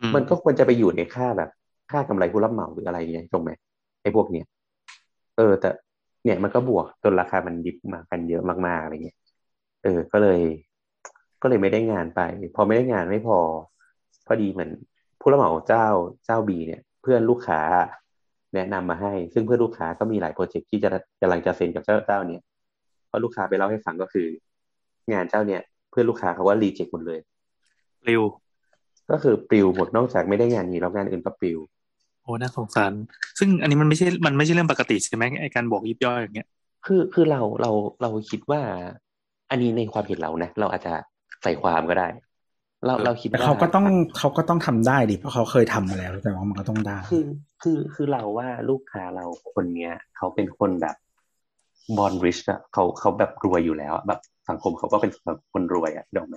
[0.00, 1.50] อืมมันก็ควรจะไปอยู่ในค่าแบบ
[1.90, 3.50] ค่ากำไรผู้รับเหมาหรืออะไรเงี้ยถูกไหม
[4.02, 4.46] ไอ้พวกเนี้ย
[5.36, 5.68] เออ แต่
[6.24, 9.16] เนี่ยมันก็บวกจนราคามัน diff มากันเยอะมากๆอะไรเงี้ย
[9.82, 10.40] เออ ก็เลย
[11.42, 12.20] ก็เลยไม่ได้งานไป
[12.54, 13.38] พอไม่ได้งานไม่พอ
[14.26, 14.70] พอดีเหมือน
[15.22, 15.86] ผู้รับเหมาเจ้า
[16.26, 17.60] เจ้า B เนี่ย เพื่อนลูกค้า
[18.54, 20.88] แนะนำมาให้ ซึ่งเพื่อนลูกค้าก็มีหลาย project ที่จะ
[21.20, 22.42] กำลังจะเซ็นกับเจ้าเจ้าเนี่ย
[23.08, 24.26] เพราะลูกค้าไปเล่าให้ฟังก็คือ
[25.12, 27.20] งานเจ้าเนี่ย เพื่อนลูกค้าเขาว่ารีเจ็คหมดเลย
[28.08, 28.22] ริว
[29.10, 31.58] ก็คือปลิวหมดนอกจากไม่ได้งานนี้แล้วงานอื่นก็ปลิว
[32.22, 32.92] โอ้น่าสงสาร
[33.38, 36.48] ซึ่งอันนี้มันไม่ใช่ มันไม่ใช่เรื่องปกติใช่ไหมไอการบวกยิบย่อยอย่างเงี้ย
[36.86, 37.70] คือคือเราเรา
[38.02, 38.60] เราคิดว่า
[39.50, 40.94] อันนี้ในความเห็นเรานะเราอาจจะ
[41.42, 42.08] ใส่ความก็ได้
[42.86, 43.86] เราเราคิดแต่ว่าเขาก็ต้อง
[44.18, 47.24] เขาก็ต้องทำได้ดิเพราะเขาเคยทำมาแล้วแต่ว่ามันก็ต้องได้ คือ
[47.62, 49.24] คือคือเราว่าลูกค้าเรา
[49.54, 50.96] คนเนี้ยเขาเป็นคนแบบ
[51.98, 56.36] บอลริชอะเขาเขาแบบรวยอยู่แล้วอะแบบสังคมเขาก็เป็นแบบคนรวยอะดอกไหม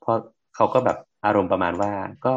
[0.00, 0.16] เพราะ
[0.56, 1.92] เขาก็แบบอารมณ์ประมาณว่า
[2.26, 2.34] ก็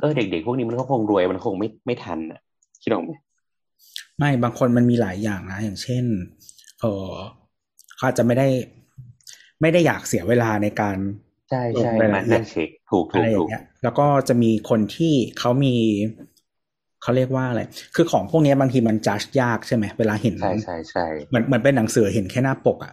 [0.00, 2.40] เออเด็กๆพวกนี้มันก็คงรวยมันคงไม่ไม่ทันอะ
[2.82, 3.12] คิดออกไหม
[4.18, 6.04] ไม่บางคนมันมีหลายอย่างนะอย่างเช่น
[6.80, 7.10] เออ
[7.96, 8.48] เขาอาจจะไม่ได้
[9.60, 15.74] ไม่ได้อยากเสียเวลาในการใช่ใช่ลงรายมาละเอียดนั่งเช็คถูกถูอะกไรอย่าถูกงเงี้ยแล้วก็จะมีคนที่เขามี
[17.02, 17.62] เขาเรียกว่าอะไร
[17.94, 22.92] คือของพวกเนี้ยบางทีมันจัดยากใช่ไหมเวลาเห็นใช่ใช่ใช่เหมือนเหมือนเป็นหนังสือเห็นแค่หน้าปกอะ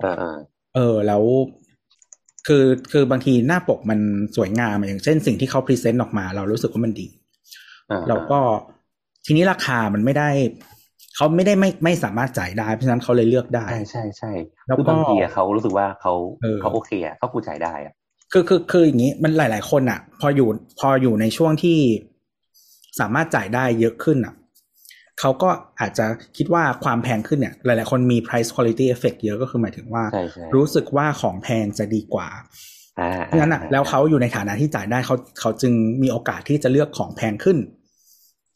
[0.00, 0.36] เออเออ
[0.74, 1.22] เออแล้ว
[2.46, 4.00] คือคือบางทีหน้าปกมัน
[4.36, 7.08] สวยงามอย่างเช่นสิ่งที่เขา present ออกมา เรารู้สึกว่ามันดี
[7.90, 8.40] อ่าแล้วก็
[9.26, 10.28] ทีนี้ราคามันไม่ได้
[11.16, 14.32] เขาไม่ได้ไม่ไม่สามารถจ่ายได้ เพราะฉะนั้นเขาเลยเลือกได้ ใช่ใช่ใช่
[14.66, 16.12] แล้วก็คือบางทีอะเขารู้สึกว่าเขา
[16.42, 17.94] เออเขาโอเคอะเขากูจ่ายได้อะ
[18.32, 20.48] คือคือคืออย่างนี้มันหลาย ๆ คนอะ พออยู่
[20.78, 21.78] พออยู่ในช่วงที่
[23.00, 24.34] สามารถจ่ายได้เยอะขึ้นอะ
[25.20, 25.50] เขาก็
[25.80, 26.06] อาจจะ
[26.36, 32.28] คิดว่าความแพงขึ้นเนี่ย หลาย ๆ คนมี price quality effect เยอะก็คือหมายถึงว่าใช่ใช่รู้สึกว่าของแพงจะดีกว่า
[33.00, 37.58] อ่าเพราะฉะนั้นอะอ่าแล้วเขาอยู่ในฐานะที่จ่ายได้เขาเขาจึงมีโอกาสที่จะเลือกของแพงขึ้น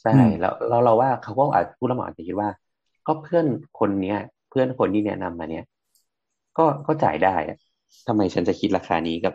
[0.03, 2.49] ใช่อืมแล้วเราเราว่าเขาก็อาจผู้รับเหมาอาจจะคิดว่า
[3.07, 3.47] ก็เพื่อน
[3.79, 4.19] คนเนี้ย
[4.51, 5.65] เพื่อนคนที่แนะนำมาเนี่ย
[6.59, 7.59] ก็ก็จ่ายได้อะ
[8.07, 9.35] ทำไมฉันจะคิดราคานี้กับ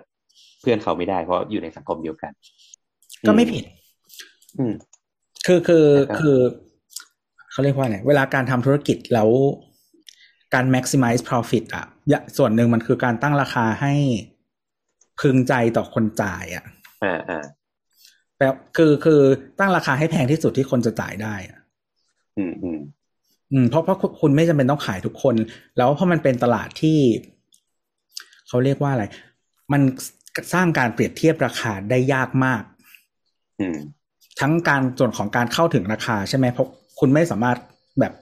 [0.61, 2.31] เพื่อนเขาไม่ได้เพราะอยู่ในสังคมเดียวกัน
[3.27, 3.63] ก็ไม่ผิด
[4.57, 4.73] อืม
[5.45, 6.37] คือคือแล้วก็คือ
[7.51, 9.29] เขาเรียกว่าไงเวลาการทำธุรกิจแล้ว
[10.53, 13.93] การ maximize profit อะอย่าส่วนหนึ่งมันคือการตั้งราคาให้
[15.21, 16.65] พึงใจต่อคนจ่ายอะ
[17.03, 17.43] อ่าอ่า
[18.43, 19.21] แปลคือคือ
[19.59, 21.59] ตั้งราคาให้แพงที่สุดที่คนจะจ่ายได้อะ
[22.37, 22.79] อืมอืม
[23.51, 25.35] อืมเพราะเพราะคุณไม่จำเป็นต้องขายทุกคน
[25.77, 26.99] แล้วเพราะมันเป็นตลาดที่
[28.47, 29.05] เขาเรียกว่าอะไร
[29.73, 29.81] มัน
[30.53, 32.63] สร้างการเปรียบเทียบราคาได้ยากมาก
[33.59, 33.77] อืม
[34.39, 36.67] ทั้งการส่วนของการเข้าถึงราคาใช่ไหมเพราะ
[36.99, 37.57] คุณไม่สามารถ
[37.99, 38.13] แบบ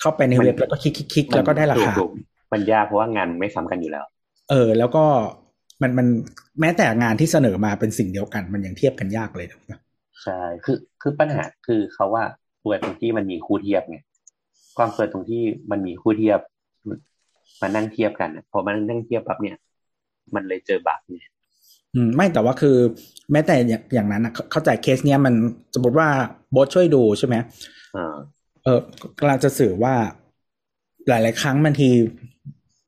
[0.00, 4.04] เข้าไปในเว็บแล้วก็คลิกคลิกคลิกแล้วก็ได้ราคาถูกๆมันยากเพราะว่างานไม่ซ้ำกันอยู่แล้ว
[4.50, 5.04] เออ แล้วก็
[5.82, 6.06] มันมัน
[6.60, 9.80] แม้แต่งานที่เสนอมาเป็นสิ่งเดียวกัน มันยังเทียบกันยากเลยนะ
[10.22, 12.24] ใช่คือคือปัญหาคือเขาว่า
[12.64, 13.98] ตัวตรงที่มันมีคู่เทียบไง
[14.76, 16.40] ความเกิดตรงที่มันมีคู่เทียบ
[17.60, 19.56] มานั่งเทียบกันอะพอมานั่งเทียบปั๊บเนี่ย
[20.34, 21.32] มันเลยเจอบั๊กเนี่ย
[21.94, 22.76] อืมไม่แต่ว่าคือ
[23.32, 25.34] แม้แต่อย่างอย่างนั้นนะเข้าเข้าใจเคสเนี้ยมัน
[25.74, 26.08] สมมติว่า
[26.50, 27.36] โบทช่วยดูใช่ไหม
[27.96, 28.14] อ่า
[28.64, 28.78] เออ
[29.18, 29.94] กำลังจะสื่อว่า
[31.08, 31.88] หลาย ๆ ครั้งบางที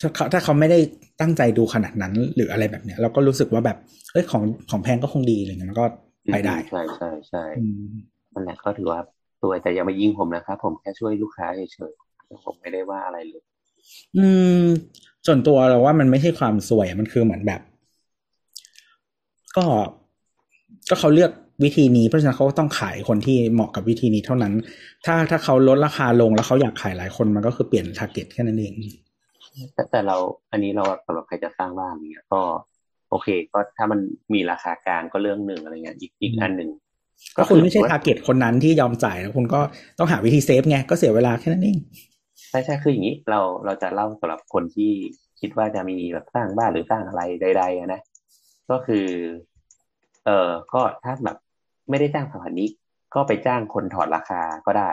[0.00, 0.78] ถ้าเขาถ้าเขาไม่ได้
[1.20, 3.76] ตั้งใจดูขนาดนั้น หรืออะไรแบบเนี้ย เราก็รู้สึกว่าแบบ
[4.12, 5.86] เอ้ยของของแพงก็คงดีอะไรเงี้ยมันก็
[6.32, 7.84] ไปได้ใช่ใช่ใช่อืม
[8.32, 9.00] นั่นแหละก็ถือว่า
[9.42, 13.42] ตัวแต่อย่ามายิงผมนะครับผมแค่ช่วยลูกค้าเฉยๆผมไม่ได้ว่าอะไรเลย
[14.16, 14.26] อื
[14.62, 14.64] ม
[15.26, 17.60] ส่วนตัวเราว่ามันไม่ใช่ความสวยมันคือเหมือนแบบ
[19.56, 19.64] ก็
[20.90, 21.30] ก็เขาเลือก
[21.64, 24.52] วิธีนี้เพราะฉะนั้นเขาก็ต้องขายคนที่เหมาะกับวิธีนี้เท่านั้น
[25.04, 28.72] ถ้าถ้าเขาลดราคาลงแล้วเขาอยากขายหลายคนมันก็คือเปลี่ยน target แค่นั้นเอง
[29.74, 30.16] แต่แต่เรา
[30.52, 32.40] อันนี้เราสำหรับใครจะสร้างบ้านเนี่ยก็
[33.10, 34.00] โอเค ก็ถ้ามัน
[34.34, 36.70] มีราคากลางก็เรื่องหนึ่งอะไรเงี้ยอีกอีกอันหนึ่ง
[37.36, 39.60] ก็คุณไม่ใช่ target คนนั้นที่ยอมจ่ายแล้วคุณก็
[39.98, 41.78] ต้องหาวิธี save ไงก็เสียเวลาแค่นั้นเอง
[42.48, 44.90] ใช่ใช่คืออย่างนี้เราเราจะเล่าสำหรับคนที่
[45.40, 48.00] คิดว่าจะมีแบบสร้างบ้านหรือสร้างอะไรใดๆอะนะ
[48.70, 49.06] ก็คือ
[50.26, 51.36] เออก็ถ้าแบบ
[51.90, 52.70] ไม่ได้จ้างสถาปนิก
[53.14, 54.90] ก็ไปจ้างคนถอดราคาก็ได้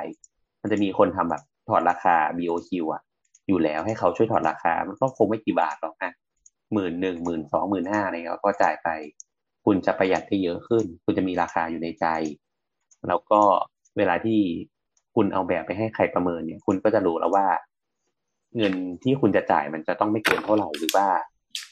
[0.62, 3.02] มันจะมีคนทำแบบถอดราคา BOQ อะ
[3.52, 6.12] อยู่แล้วให้เขาช่วยถอดราคา มันก็คงไม่กี่บาทหรอกนะ
[6.74, 8.90] หมื่นหนึ่งหมื่นสองหมื่นห้าอะไรเงี้ยก็จ่ายไป
[9.66, 12.06] คุณจะประหยัดได้เยอะขึ้น คุณจะมีราคาอยู่ในใจ
[13.08, 13.42] แล้วก็
[13.98, 14.40] เวลาที่
[15.16, 17.46] คุณเอาแบบไปให้ใครประเมินเนี่ย คุณก็จะรู้แล้วว่า
[18.58, 18.74] เงิน
[19.04, 21.08] ที่คุณจะจ่ายมันจะต้องไม่เกินเท่าไหร่หรือว่า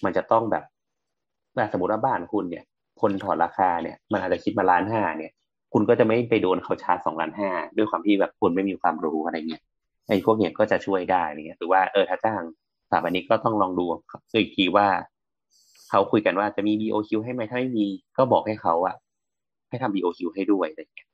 [0.03, 0.63] มันจะต้องแบบ
[1.57, 2.63] ถ้าสมมติว่าบ้านคุณเนี่ย
[3.01, 5.31] คนถอดราคาเนี่ย มันอาจจะคิดมาล้านห้าเนี่ย
[5.73, 9.63] คุณก็จะไม่ไปโดนเขาชาร์จสองล้านห้าด้วยความที่แบบคุณไม่มีความรู้อะไรเงี้ย
[10.09, 12.43] ไอ้พวกเนี้ยก็จะช่วยได้อะไรเงี้ยหรือว่าเออถ้าจ้าง
[12.89, 13.85] สถาปนิกก็ต้องลองดู
[14.41, 14.87] อีกทีว่า
[15.89, 17.87] เขาคุยกันว่าจะมี BOQ ให้ไหมถ้าไม่มี
[18.17, 18.95] ก็บอกให้เขาอะ
[19.69, 21.07] ให้ทำ BOQ ให้ด้วยอะไรเงี้ย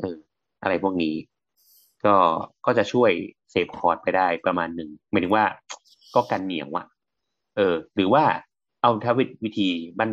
[0.00, 0.16] เออ
[0.62, 1.14] อะไรพวกนี้
[2.04, 2.16] ก็
[2.66, 3.10] ก็จะช่วย
[3.50, 5.44] save cost ไปได้ประมาณหนึ่งหมายถึงว่า
[6.14, 6.86] ก็กันเหนียวอะ
[7.56, 8.24] เออ หรือว่า
[8.82, 9.12] เอาถ้า
[9.44, 9.68] วิธี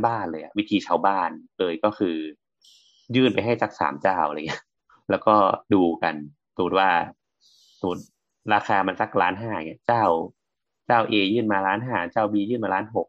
[0.05, 1.29] บ้านๆเลยอะวิธีชาวบ้าน
[1.59, 2.15] เลยก็คือ
[3.15, 4.63] ยื่นไปให้สักสามเจ้าอะไรเงี้ย
[5.09, 5.35] แล้วก็
[5.73, 6.15] ดูกัน
[6.55, 6.89] สมมติว่า
[7.79, 8.03] สมมติ
[8.53, 10.03] ราคามันสักล้านห้าเนี่ยเจ้า
[10.87, 13.07] เจ้า A ยื่นมาล้านห้าเจ้า B ยื่นมาล้านหก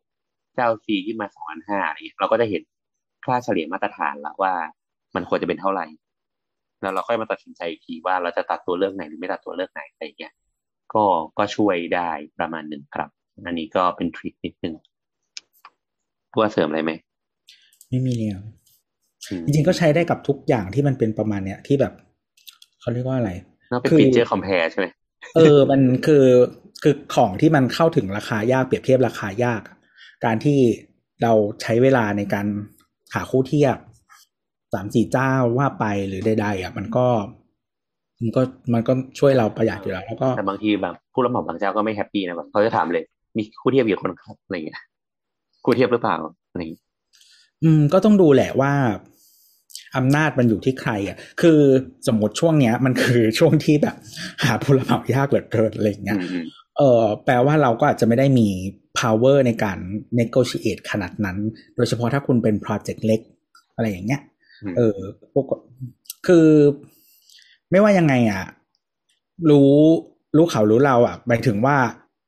[0.55, 2.63] เจ้า C ยื่นมาสองล้านห้าอะไรเงี้ยเราก็จะเห็น
[3.25, 4.53] ค่าเฉลี่ยมาตรฐานแล้วว่า
[5.15, 5.87] มันควรจะเป็นเท่าไหร่
[6.83, 10.33] แล้วเราค่อยมาตัดสินใจอีกทีว่าเราจะตัดตัวเลือกไหนหรือไม่ตัดตัวเลือกไหนอะไรเงี้ย
[10.95, 11.05] ก็
[11.39, 13.09] ก็ช่วยได้ประมาณหนึ่งครับ
[13.47, 14.75] อันนี้ก็เป็นทริคนิดนึง
[16.39, 16.93] ว่าเสริมอะไรไหม
[17.89, 18.41] ไม่มีแล้ว
[19.29, 21.93] อืมจริงๆก็ใช้ได้กับทุกอย่างที่มันเป็นประมาณเนี้ยที่แบบ
[22.81, 23.31] เขาเรียกว่าอะไร
[23.71, 24.87] แล้วเป็นคือฟีเจอร์คอมเพลใช่ไหม
[25.37, 26.25] เออมันคือ
[26.83, 29.61] คือของที่มันเข้าถึงราคายากเปรียบเทียบราคายาก
[30.25, 30.59] การที่
[31.23, 32.47] เราใช้เวลาในการ
[33.15, 33.77] หาคู่เทียบ
[34.73, 37.07] สามสี่เจ้าว่าไปหรือใดๆอะ มันก็
[38.21, 38.43] มันก็
[38.75, 43.05] มันก็ช่วยเราประหยัดอยู่แล้วแล้วก็แต่บางทีแบบผู้รับเหมาบางเจ้าก็ไม่แฮปปี้นะแบบเขาจะถามเลย
[43.37, 44.79] มีคู่เทียบกี่คนครับอะไรเงี้ย
[45.65, 46.17] คู่เทียบหรือเปล่า
[46.51, 46.83] อะไรอย่างเงี้ย
[47.63, 48.73] อืมก็ต้องดูแหละว่า
[49.97, 51.61] อำนาจมันอยู่ที่ใครอะ คือ
[52.09, 53.97] สมมติช่วงเนี้ย มันคือช่วงที่แบบ
[54.45, 56.45] หาผู้รับเหมายากเหลือเกินอะไรอย่างเงี้ยอืมอืม
[56.79, 58.49] เออแปลว่าเราก็อาจจะไม่ได้มี
[58.99, 59.79] power ในการ
[60.19, 61.37] negotiate ขนาดนั้น
[61.77, 63.21] โดยเฉพาะถ้าคุณเป็นโปรเจกต์เล็ก
[63.75, 64.21] อะไรอย่างเงี้ย
[64.77, 64.99] เออ
[65.33, 65.45] พวก
[66.27, 66.47] คือ
[67.71, 68.45] ไม่ว่ายังไงอะ
[69.51, 69.73] รู้
[70.37, 71.77] รู้เขารู้เราอะหมายถึงว่า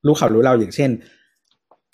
[0.06, 0.90] รู้เขารู้เราอย่างเช่น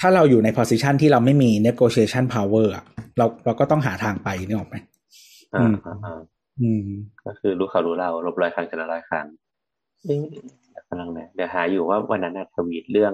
[0.01, 2.85] ถ้าเราอยู่ใน position ที่เราไม่มี negotiation power อะ
[3.19, 4.77] เราเราก็ต้องหาทางไปนี่ออกไหม
[5.55, 6.21] อ่าอืมอ่าอ่า
[6.61, 6.89] อืม
[7.25, 9.27] ก็คือรู้เขารู้เราลบร้อยครั้งชนะร้อยครั้ง
[10.05, 13.13] เอ๊ะเดี๋ยวกำลังเนี่ยเดี๋ยวหาอยู่ว่าวันนั้นน่ะทวีตเรื่อง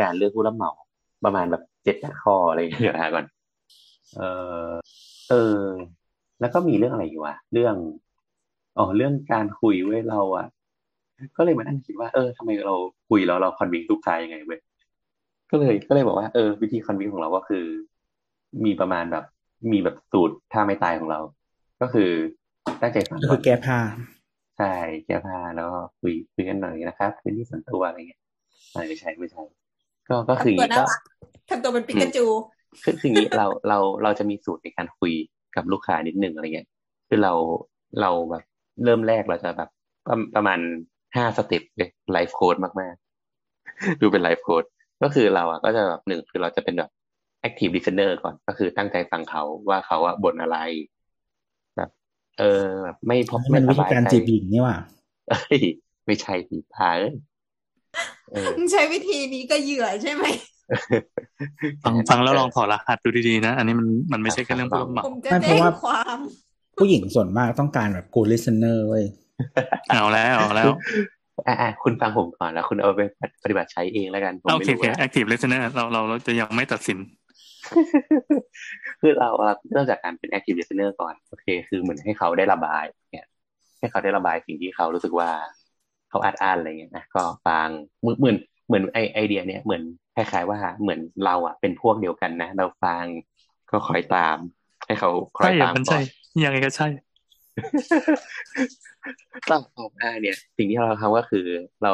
[0.00, 0.70] การเลือกผู้รับเหมา
[1.24, 3.24] ประมาณแบบเจ็ดแปดข้ออะไรอย่างเงี้ยเดี๋ยวหาก่อน
[4.16, 4.22] เอ
[4.68, 4.70] อ
[5.30, 5.58] เออ
[6.40, 7.74] แล้วก็มีเรื่องอะไรอยู่วะเรื่อง
[8.78, 10.46] อ๋อเรื่องการคุยเว้ยเราอะ
[11.36, 12.74] ก็เลยมานั่งคิดว่าเออทำไมเรา
[13.08, 14.60] คุยแล้วเราคอนวินลูกค้ายังไงเว้ย
[15.50, 17.64] ก็เลยก็เลยบอกว่าเออวิธีคอนวินของเราก็คือ
[18.64, 19.24] มีประมาณแบบ
[19.72, 21.20] มีแบบสูตรท่าไม่ตายของเรา
[21.80, 22.10] ก็คือ
[22.80, 23.78] ตั้งใจฟังก็ก่คืออนแก้ผ้า
[24.58, 24.74] ใช่
[25.06, 28.20] แก้ผ้าแล้วก็คุยคุยกันหน่อยนะครับพื้นที่ส่วนตัวอะไรเงี้ย
[28.70, 29.42] อะไรไม่ใช่ไม่ใช่
[30.08, 31.00] ก็ก็คืออย่างทำตัวนี้น่าก็รัก
[31.50, 32.26] ทำตัวเป็นปิกาจู
[32.82, 35.12] คือคืออย่างนี้เราเราเราจะมีสูตรในการคุย
[35.56, 36.68] กับลูกค้านิดนึงอะไรเงี้ย
[37.08, 37.32] คือเรา
[38.00, 38.42] เราแบบ
[38.84, 39.68] เริ่มแรกเราจะแบบ
[40.08, 40.58] ประประมาณ
[41.16, 44.64] ห้าสเต็ปเลยไลฟ์โค้ดมากๆ ดูเป็นไลฟ์โค้ด
[45.02, 46.90] ก็คือเราอะก็จะแบบหนึ่งคือเราจะเป็นแบบ
[47.46, 50.95] active listener ก่อนก็คือตั้งใจฟังเขาว่าเขาอะบ่นอะไรแบบ
[52.38, 54.76] เออแบบไม่พบมัไม่นสวิธีบายการใจจีบหญิงนี่หว่า
[55.30, 55.60] เอ้ย
[56.06, 57.14] ไม่ใช่สิพาเอ้ย
[58.30, 60.24] เออมึงใช้วิธีนี้ก็เหยื่อใช่ไหม
[61.84, 66.18] ฟังฟังแล้วลองถอดรหัสดูดีๆนะ อันนี้มันมันไม่ใช่แค่เรื่องผู้รับเหมาผมจะไม่เพแจ้ราะงว่าความ
[66.78, 69.04] ผู้หญิงส่วนมากต้องการแบบ good listener เว้ย
[69.90, 70.70] เอาแล้วเอาแล้ว
[71.46, 73.00] อะอะคุณฟังผมก่อนแล้ว คุณเอาไป
[73.42, 76.98] ปฏิบัติใช้เองแล้วกันผมโอไม่เคโอรู้เคนะ active listener เราเราเราจะยังไม่ตัดสิน
[79.00, 83.26] คือเราอะเริ่มจากการเป็น active listener ก่อนโอเค คือเหมือนให้เขาได้ระบายเนี่ย
[83.78, 85.30] ให้เขาได้ระบายสิ่งที่เขารู้สึกว่า
[86.08, 87.68] เขาอัดอั้นอะไรเงี้ยนะก็ฟัง
[88.00, 88.36] เหมือนเหมือน
[88.66, 89.82] เหมือนไอไอเดีย เนี่ยเหมือน
[90.14, 93.04] คล้ายๆว่าเหมือนเราอะเป็นพวกเดียวกันนะ เราฟัง
[93.70, 94.36] ก็คอยตาม
[94.86, 96.02] ให้เขาคอใช่ยอะตามมันก่อใช่น
[96.42, 96.86] ยังไงก็ใช่
[99.48, 101.46] ต่อต่อมาเนี่ย สิ่งที่เราทำก็คือ
[101.82, 101.92] เรา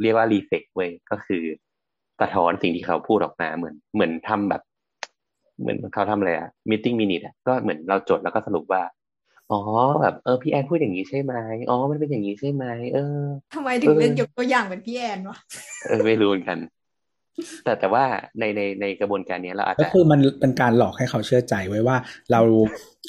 [0.00, 1.42] เรียกว่ารีเฟกเว้ยก็คือ
[2.20, 4.62] สะท้อนสิ่งที่เขาพูดออกมาเหมือน เหมือนทำแบบ
[5.60, 8.82] เหมือนเขาทำอะไรอะมิ e มินิอะก็เหมือนเราจดแล้วก็สรุปว่า
[9.50, 9.60] อ๋อ
[10.00, 11.34] แบบเออพี่แอนพูดอย่างนี้ใช่ไหม
[11.70, 13.20] อ๋อมันเป็นอย่างนี้ใช่ไหมเออ
[13.54, 15.38] ทำไมถึงเลือกยกตัวอย่างเป็นพี่แอนวะ
[15.88, 16.58] เออไม่รู้เหมือนกัน
[17.64, 18.04] แต่แต่ว่า
[18.38, 21.96] ในในในกระบวนการนี้เราอาจก็จะคือมันเป็นการหลอกให้เขาเชื่อใจไว้ว่า
[22.32, 22.40] เรา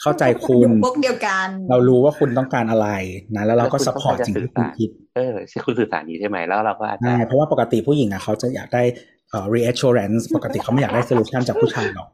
[0.02, 2.88] เข้าใจคุณพวกเดียวกัน เรารู้ว่าคุณต้องการอะไร
[3.36, 8.84] นะแล้วเราก็ support สิ่งที่คุณคิดเออใช่คุณสื่อสารนี้ใช่ไหมแล้วเราก็อาจจะใช่เพราะว่าปกติผู้หญิงอะเขาจะอยากได้
[9.30, 12.10] เอ่อ reassurance ปกติเขาไม่อยากได้ solution จากผู้ชายหรอก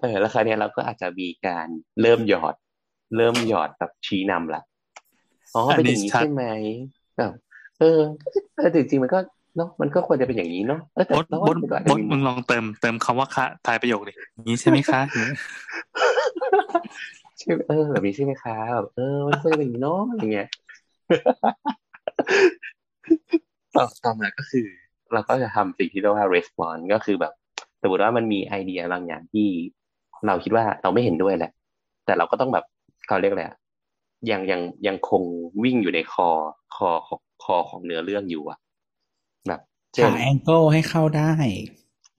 [0.00, 1.66] เออแล้วคราวเนี้ยเราก็อาจจะมีการ
[2.00, 2.54] เริ่มหยอด
[3.16, 4.62] เริ่มหยอดแบบชี้นำละ
[5.54, 6.44] อ๋ออันเป็นนี้อย่างนี้ชัดใช่ไหม
[7.18, 7.32] แบบ
[7.78, 8.00] เออ
[8.56, 9.18] เออจริงๆมันก็
[9.56, 15.34] เนาะมันก็ควรจะเป็นอย่างนี้เนาะเออแต่บดเราบว่าดมันก็อาจบจะดมีมึงลองเติมเติมคำว่าคะทายประโยคดิอย่างนี้ใช่ไหมคะอย่างนี้
[17.38, 20.48] ใช่เออแบบนี้ใช่ไหมคะแบบเออมันควรจะเป็นอย่างนี้เนาะอย่างเงี้ย
[23.76, 24.66] ต่อต่อมาก็คือ
[25.12, 27.32] เราก็จะทำสิ่งที่เรียกว่า response ก็คือแบบ
[27.82, 29.48] สมมติว่ามันมีไอเดียบางอย่างที่
[30.26, 31.50] เราคิดว่าเราไม่เห็นด้วยแหละ
[32.04, 32.64] แต่เราก็ต้องแบบ
[33.06, 33.56] เขาเรียกอะไรอะ
[34.30, 35.22] ยังยังยังคง
[35.62, 36.28] วิ่งอยู่ในคอ
[36.76, 38.58] คอของคอของเนื้อเรื่องอยู่อะ
[39.48, 39.60] แบบ
[39.94, 41.32] เช่นหา angle ให้เข้าได้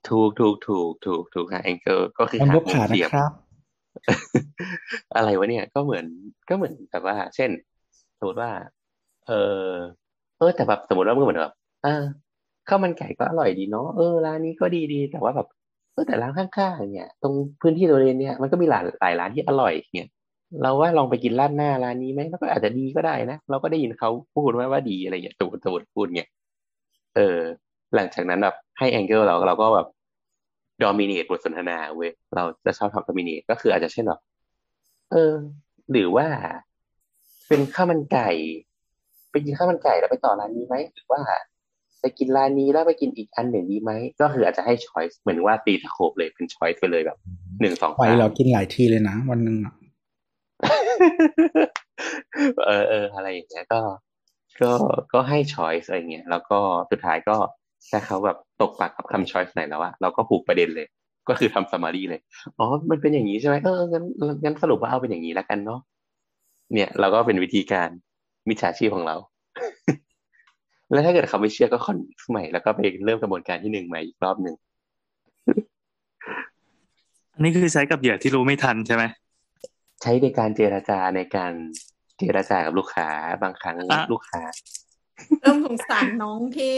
[0.10, 3.32] ถูกถูกถูกถูกถูกหาแองเกิลก็คือมันหายกมุขามเสียบนะครับ
[5.16, 6.06] อะไรวะเนี่ย ก็เหมือน
[6.50, 7.50] ก็เหมือนแบบว่า เช่น
[8.20, 8.52] สมมติว่า
[9.28, 9.32] เอ
[9.66, 9.70] อ
[10.38, 12.04] เออแต่แบบสมมติว่ามันเหมือนแบบอ่า
[12.70, 15.59] ข้าวมันไก่ก็อร่อยดีเนาะเออร้านนี้ก็ดีดีแต่ว่าแบบเออ
[16.08, 20.10] แต่ร้านข้างๆเนี่ย ตรงพื้นที่โรงเรียนเนี่ยมันก็มีหลายหลายร้านที่อร่อยเนี่ย
[20.62, 26.30] เราว่าลองไปกินร้านหน้าร้านนี้ไหมก็อาจจะดีก็ได้นะเราก็ได้ยินเขาพูดว่าว่าดีอะไรอย่างเงี้ยสมมติสมมติพูดเงี้ย
[27.16, 27.38] เออ
[27.95, 29.88] หลังจากนั้นแบบให้ angle เราเราก็แบบ
[30.84, 34.20] dominate บทสนทนาเว้ยเราจะชอบทำ dominate ก็คืออาจจะเช่นแบบ
[35.12, 35.34] เออ
[35.91, 36.28] หรือว่า
[37.47, 38.30] เป็นข้าวมันไก่
[39.32, 41.22] ไปกินข้าวมันไก่แล้วไปต่อร้านนี้ไหมหรือว่า
[42.02, 43.91] ไปกินร้านนี้แล้วไปกินอีกอันหนึ่งดีไหม
[44.22, 47.18] ก็คืออาจจะให้ choice เหมือนว่าตี scope เลยเป็น choice ไปเลยแบบ
[47.62, 49.74] หนึ่งสองไปสามเรากินหลายทีเลยนะ วันหนึ่งอะ
[52.66, 53.82] เออเอออะไรอย่างเงี้ยก็
[54.62, 54.72] ก็
[55.14, 56.60] ก็ให้ช้อยส์อะไรเงี้ยแล้วก็
[56.91, 57.36] สุดท้ายก็
[57.91, 60.88] ถ้าเขาแบบตกปากกับคำช้อยส์ไหนแล้วอะเราก็ผูกประเด็นเลย
[61.30, 62.22] ก็คือทำ summary เลย
[62.60, 64.04] อ๋อมันเป็นอย่างนี้ใช่ไหมเอองั้น
[64.43, 65.80] งั้นสรุปว่าเอาเป็นอย่างนี้แล้วกันเนาะ
[66.74, 67.89] เนี่ย เราก็เป็นวิธีการ
[68.50, 69.16] มิจฉาชีพของเรา
[70.92, 71.98] แล้วถ้าเกิดเขาไม่เชื่อก็คอน
[72.30, 74.56] ใหม่แล้วก็ไปเริ่มกระบวนการที่หนึ่งใหม่อีกรอบหนึ่ง
[77.34, 79.04] อันนี้คือใช้กับเหยื่อที่รู้ไม่ทันใช่ไหม
[80.02, 81.54] ใช้ในการเจรจาในการ
[82.18, 83.08] เจรจากับลูกค้า
[83.44, 84.42] บางครั้งอะลูกค้า
[85.42, 86.76] เริ่มสงสารน้องที่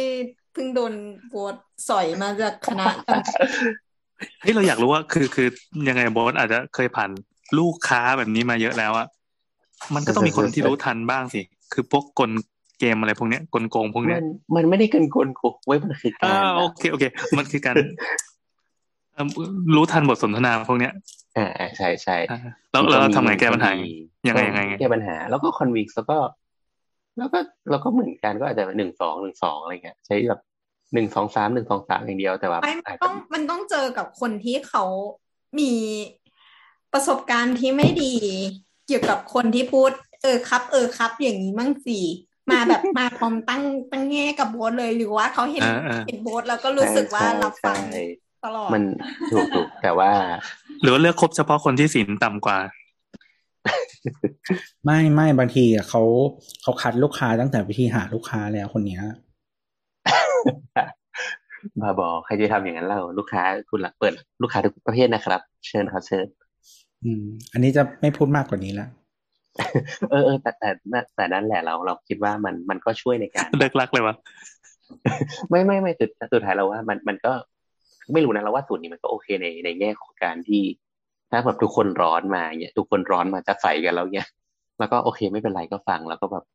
[0.53, 0.93] เพิ่งโดน
[1.33, 1.55] บวช
[1.89, 3.23] สอยมาจากคณะต่าง
[4.41, 5.47] เฮ้ยเราอยากรู้ว่าคือคือ
[5.87, 7.11] ยังไงโบสอาจจะเคยผ่าน
[7.57, 9.07] ลูกค้าแบบนี้มาเยอะแล้วอะ
[9.95, 11.41] มันก็ต้องมีคนที่รู้ทันบ้างสิ
[11.73, 12.31] คือพวกกล
[12.81, 14.25] เกมอะไรพวกเนี้ยกลโกงพวกเนี้มัยน
[14.55, 17.03] มันไม่ได้กันกลโกงไว้ยมันคืออ่าการโอเคโอเค
[17.37, 17.75] มันคือการ
[19.13, 19.27] เอิ่ม
[19.75, 20.93] รู้ทันบทสนทนาพวกเนี้ย
[21.37, 22.39] อ่าอ่าใช่ใช่อ่า
[22.71, 23.71] แล้วแล้วเราทำไงแก้ปัญหา
[24.27, 26.17] ยังไงยังไงยังไงแก้ปัญหา แล้วก็คอนวิกแล้วก็
[27.17, 30.41] แล้วก็เราก็เหมือนกันก็อาจจะหนึ่งสองหนึ่งสองอะไรเงี้ยใช้แบบ
[30.93, 34.83] หนึ่งสองสามหนึ่งสองสามอย่างเดียวแต่ว่าไม่อาจต้จะองมันต้องเจอกับคนที่เขา
[35.59, 35.71] มี
[36.93, 38.13] ประสบการณ์ที่ไม่ดี
[38.87, 41.99] เกี่ยวกับคนที่พูด เออครับ เออครับ อย่างนี้มั่งสิ
[42.49, 48.03] มาแบบมาพร้อมตั้งตั้งแง่กับโบสเลยหรือว่าเขาเห็นอ่าอ่าเห็นโบสแล้วก็รู้สึกว่าใช่รับฟังใช่
[48.45, 48.83] ตลอดมัน
[49.31, 50.11] ถูกถูกแต่ว่า
[50.81, 52.57] หรือว่าเลือกคบเฉพาะคนที่ศีลต่ำกว่า
[54.85, 56.01] ไม่ไม่บางทีอะเขา
[56.61, 59.01] เขาคัดลูกค้าตั้งแต่วิธีหาลูกค้าแล้วคนเนี้ย
[61.81, 66.25] บาบอใครจะทำอย่างนั้นเราลูกค้าคุณหลักเปิด ลูกค้าทุกประเภทนะครับ เชิญครับเชิญ
[67.03, 67.23] อืม
[67.53, 68.87] อันนี้จะไม่พูดมากกว่านี้ละ
[70.09, 74.15] เออเออแต่แต่แต่แต่นั่นแหละเราเราคิดว่ามันมันก็ช่วยในการเลิกรักเลยวะ
[75.49, 77.31] ไม่ไม่ไม่สุดสุดท้ายเราว่ามันมันก็
[78.13, 80.61] ไม่รู้นะเราว่าสูตรนี้มันก็โอเคในในแง่ของการที่
[81.31, 84.27] ถ้าแบบทุกคนร้อนมาเนี่ยทุกคนร้อนมาจะใส่กันแล้วเนี่ย
[84.79, 86.45] แล้วก็โอเคไม่เป็นไรก็ฟังแล้วก็แบบ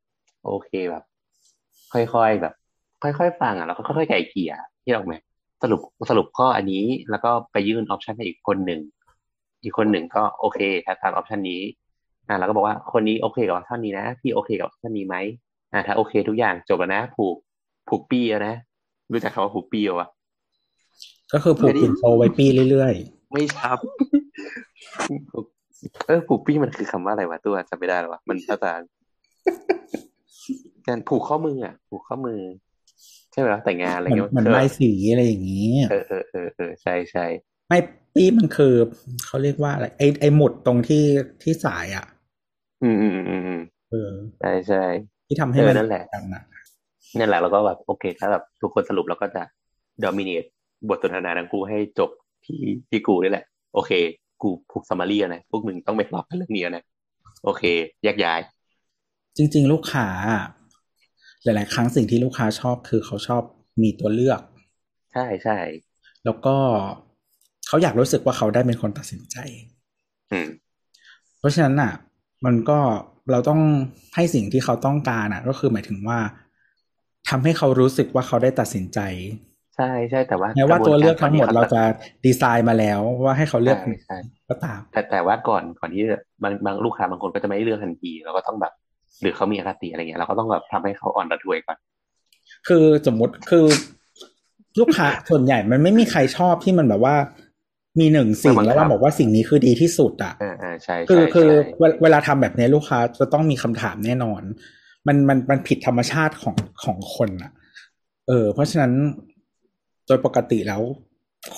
[0.47, 1.05] โอเคแบบ
[1.93, 2.55] ค่อยๆแบบ
[3.03, 5.15] ค่อยๆฟังอะแล้วก็ค่อยๆไกล่เกลี่ยที่เราไหม
[5.63, 5.81] สรุป
[6.11, 8.81] สรุปข้ออันนี้แล้วก็ไปยื่น option ให้อีกคนหนึ่ง
[9.63, 11.61] อีกคนหนึ่งก็โอเคถ้าตาม option นี้
[12.29, 15.17] อ่าเราก็บอกว่าคนนี้โอเคกับ option นี้นะ พี่โอเคกับ option นี้ไหม
[15.73, 17.37] อ่าถ้าโอเคทุกอย่างจบแล้วนะ ผูก
[17.89, 18.55] ผูกปีแล้วนะ
[19.13, 20.09] รู้จักคำว่าผูกปีวะ
[21.33, 22.95] ก็คือผูกปิ่นโตไว้ปี้เรื่อย
[23.33, 23.79] ไม่ชับ
[26.07, 28.73] เออผูกปี้มันคือคำว่าอะไรวะตัวจำไม่ได้หรอวะมันภาษา
[30.87, 32.41] การผูกข้อมืออะ ผูกข้อมือ
[33.33, 37.25] ใช่ไหมแต่งงานอะไรๆเหมือนเงี้ยเหมือนใบสีอะไรอย่างนี้เออเออเออเออใช่ใช่
[37.69, 37.79] ไม่
[38.15, 38.75] ปี้มันคือ
[39.25, 41.05] เขาเรียกว่าอะไรไอไอหมุดตรงที่
[41.43, 42.07] ที่สายอะ
[42.83, 43.61] อืมอืมอืมอืมอืม
[43.91, 44.11] เออ
[44.41, 44.83] ใช่ใช่
[45.29, 46.43] ที่ทำให้เออมันนั่นแหละกันอะ
[47.19, 49.43] นั่นแหละเราก็แบบโอเคถ้าแบบทุกคนสรุปเราก็จะ
[50.03, 50.45] ดอมิเนต
[50.89, 52.11] บทสนทนาทั้งคู่ให้จบ
[52.45, 53.93] ที่ที่กูนี่แหละ โอเค
[54.43, 56.85] กูผูกซัมมารีนะพวกมึงต้องไปรอบกันเรื่องนี้นะ
[57.45, 57.63] โอเค
[58.05, 58.41] แยกย้าย
[59.37, 60.43] จริง ๆ ลูกค้าอะ
[61.45, 63.43] หลาย ๆ ครั้งสิ่งที่ลูกค้าชอบคือเขาชอบ
[63.83, 64.41] มีตัวเลือก
[65.13, 65.59] ใช่ใช่
[66.25, 66.57] แล้วก็
[67.67, 69.37] เขาอยากรู้สึกว่าเขาได้เป็นคนตัดสินใจ
[70.33, 70.49] อืม
[71.39, 71.93] เพราะฉะนั้นอะ
[72.47, 72.79] มันก็
[73.31, 73.61] เราต้อง
[74.15, 76.19] ให้สิ่งที่เขาต้องการอะ ก็คือหมายถึงว่า
[77.29, 78.99] ทำให้เขารู้สึกว่าเขาได้ตัดสินใจ
[79.77, 81.83] ใช่ใช่แต่ว่าแม้ว่าตัวเลือกทั้งหมดกะบวนเรากจะ
[82.27, 84.19] ดีไซน์มาแล้วว่าให้เขาเลือกใช่ใช่
[84.49, 88.73] ก็ตามแต่แต่ว่าก่อนก่อนที่จะบางบางลูกค้าบางคนก็จะไม่เลือกทันทีเราก็ต้องแบบ
[89.23, 91.77] หรือเขามีอคติอะไรเงี้ยเราก็ต้องแบบทำให้เขาอ่อนระทวยก่อน
[92.69, 93.65] คือสมมติคือ
[94.81, 97.17] ลูกค้าส่วนใหญ่มันไม่มีใครชอบที่มันแบบว่า
[98.01, 104.43] มีหนึ่งสิ่งไม่บังคับแล้วเราบอกว่าสิ่งนี้คือดีที่สุดอะอ่าอ่าใช่คือใช่คือใช่เวลเวลาทำแบบนี้ลูกค้าจะต้องมีคำถามแน่นอน
[105.07, 107.53] มันมันมันผิดธรรมชาติของของคนอะ
[108.29, 108.93] เออ เพราะฉะนั้น
[110.07, 110.83] โดยปกติแล้ว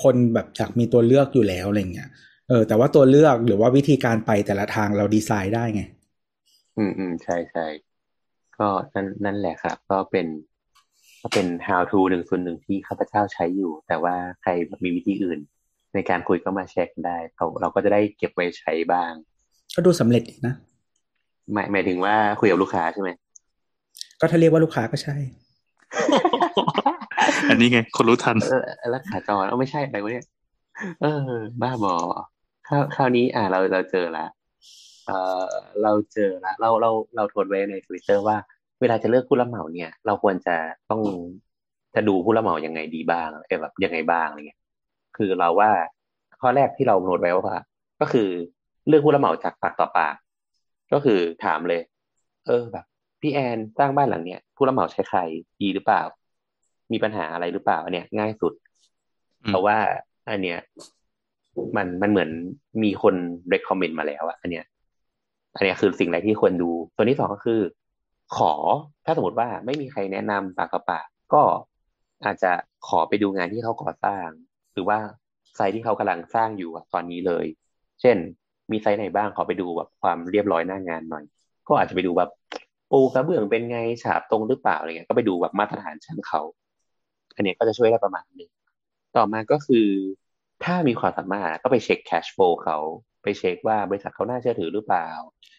[0.03, 2.09] คนแบบอยากมีตัวเลือกอยู่แล้วอะไรเงี้ย
[2.49, 5.83] เออแต่ว่าตัวเลือกหรือว่าวิธีการไปแต่ละทางเราดีไซน์ได้ไง
[6.77, 7.67] อืมอืมใช่ใช่
[8.59, 10.27] ก็นั่นนั่นแหละครับ ก็เป็น
[11.23, 14.51] ก็เป็น how to หนึ่งส่วนหนึ่งที่ข้าพเจ้าใช้อยู่ แต่ว่าใคร
[14.85, 15.41] มีวิธีอื่น
[15.95, 19.13] ในการคุยก็มาแชร์กันได้เราเราก็จะได้เก็บไว้ใช้บ้าง
[19.75, 20.55] ก็ดูสำเร็จดีนะ
[21.53, 23.11] หมายหมายถึงว่าคุยกับลูกค้าใช่ไหม
[24.21, 25.17] ก็ถ้าเรียกว่าลูกค้าก็ใช่
[27.51, 30.27] อันนี้ไง คนรู้ทันเออแล้วขาจรเอาไม่ใช่อะไรวะเนี่ย
[31.01, 31.33] เออ
[31.63, 31.95] บ้าบอ
[32.69, 34.27] คราวคราวนี้ อ่าเราเราเจอละ
[35.07, 35.13] เอ
[35.43, 35.47] อ
[35.83, 38.37] เราเจอละเราเราเราโทษไว้ในทวิตเตอร์ว่า
[38.81, 40.57] เวลาจะเลือกผู้รับเหมาเนี่ย เราควรจะ
[40.91, 41.01] ต้อง
[41.95, 44.58] จะดูผู้รับเหมายังไงดีบ้างเออแบบยังไงบ้างอะไรเงี้ย
[45.19, 45.71] คือเราว่า
[46.41, 47.57] ข้อแรกที่เราโน้ตไว้ว่า
[48.01, 48.29] ก็คือ
[48.89, 50.15] เลือกผู้รับเหมาจากปากต่อปาก
[50.93, 51.83] ก็คือถามเลย
[52.47, 52.85] เออแบบ
[53.21, 55.19] พี่แอนสร้างบ้านหลังเนี้ยผู้รับเหมาใช้ใคร
[55.63, 56.03] ดีหรือเปล่า
[56.93, 58.53] มีปัญหาอะไรหรือเปล่าอันเนี้ยง่ายสุด
[59.43, 59.79] อืมเพราะว่า
[60.31, 60.59] อันเนี้ย
[61.77, 62.31] มันมันเหมือน
[62.83, 63.15] มีคน
[63.53, 64.65] recommend มาแล้วอะอันเนี้ย
[65.57, 67.61] อันเนี้ยคือสิ่งแรกที่ควรดู ตัวที่สองก็คือ
[68.37, 68.53] ขอ
[69.05, 71.43] ถ้าสมมติว่าไม่มีใครแนะนำปากต่อปากก็
[72.25, 72.53] อาจจะ
[72.89, 74.29] ขอไปดูงานที่เขาก่อสร้าง
[74.79, 75.01] หรือว่า
[75.57, 77.45] ไซต์ที่เขากำลังสร้างอยู่อะตอนนี้เลย
[78.01, 78.17] เช่น
[78.73, 81.25] มีไซต์ไหนบ้างขอไปดูแบบความเรียบร้อยหน้างานหน่อย
[81.69, 82.31] ก็อาจจะไปดูแบบ
[82.91, 86.43] ปูกระเบื้องเป็นไงฉาบตรงหรือเปล่าอะไรเงี้ยก็ไปดูแบบมาตรฐานช่างเขา
[87.35, 88.51] อันเนี้ยก็จะช่วยได้ประมาณหนึ่ง
[89.17, 89.87] ต่อมาก็คือ
[90.65, 92.79] ถ้ามีความสามารถก็ไปเช็ค cash flow เขา
[93.23, 95.09] ไปเช็คว่าบริษัทเขาน่าเชื่อถือหรือเปล่า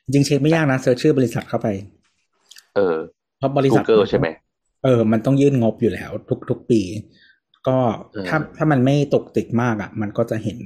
[0.03, 1.67] จริงๆเช็คไม่ยากนะ search ชื่อบริษัทเข้าไป
[2.75, 2.97] เออ
[3.37, 4.27] เพราะบริษัท Google ใช่ไหม
[4.83, 6.81] เออ มันต้องยื่นงบอยู่แล้ว ทุกทุกปี
[7.67, 7.77] ก็
[8.13, 10.57] เออถ้าถ้ามันไม่ตกติดมากอะ มันก็จะเห็น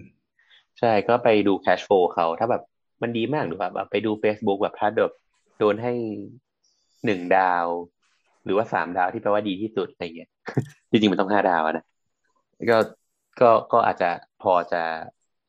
[0.79, 2.63] ใช่ก็ไปดู cash flow เขา ถ้าแบบ
[3.01, 5.13] มันดีมากหรือว่าแบบไปดู Facebook แบบถ้าแบบ
[5.59, 5.93] โดนให้
[7.05, 7.65] หนึ่งดาว
[8.45, 10.29] หรือว่าสามดาวที่แปลว่าดีที่สุดอะไรเงี้ย
[10.89, 11.85] จริงๆมันต้องห้าดาวอะนะ
[12.69, 12.77] ก็
[13.41, 14.09] ก็ก็อาจจะ
[14.43, 14.81] พอจะ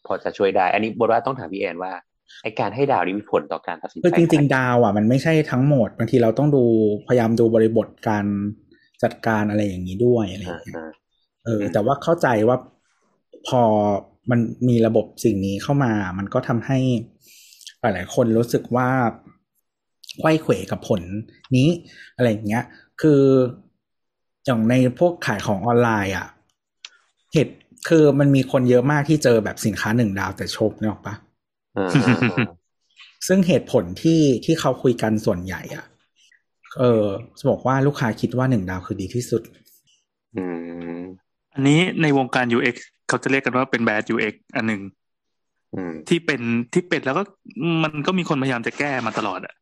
[0.07, 1.93] พอจะช่วยได้ อันนี้บทว่าต้องถามพี่แอนว่า
[2.43, 6.65] ไอการให้ดาวนี้มีผลต่อการตัดสินใจคือจริงขนาดๆดาวอะมันไม่ใช่ทั้งหมดบางทีเราต้องดู
[7.09, 8.25] พยายามดูบริบทการ
[9.03, 10.91] จัดการอะไรอย่างนี้ด้วยอะไรอย่างเงี้ยอ่า
[11.45, 12.57] เออ แต่ว่าเข้าใจว่า
[13.49, 13.63] พอ
[14.31, 16.79] มันมีระบบสิ่งนี้เข้ามา มันก็ทำให้
[17.81, 18.89] หลายๆคนรู้สึกว่า
[20.19, 21.03] ไขว้เขวกับผล
[21.57, 21.69] นี้
[22.17, 22.65] อะไรอย่างเงี้ย
[23.01, 23.23] คือ
[24.45, 26.29] อย่างในพวกขายของออนไลน์อะ
[27.33, 27.55] เหตุ
[27.89, 31.15] คือมันมีคนเยอะมากที่เจอแบบสินค้าหนึ่งดาวแต่ชมเนี่ยหรอปะ
[31.77, 32.53] อ่าอ่าอ่า
[33.27, 35.85] ซึ่งเหตุผลที่ที่เขาคุยกันส่วนใหญ่อะ
[36.79, 37.05] เออ
[37.39, 39.43] จะบอกว่าลูกค้าคิดว่าหนึ่งดาวคือดีที่สุด
[41.55, 42.77] อืมอันนี้ในวงการ UX
[43.09, 44.83] เขาจะเรียกกันว่าเป็น bad UX อันหนึ่ง
[45.75, 46.41] อืมที่เป็น
[46.73, 47.23] ที่เป็นแล้วก็
[47.85, 49.55] มันก็มีคนพยายามจะแก้มาตลอดอะ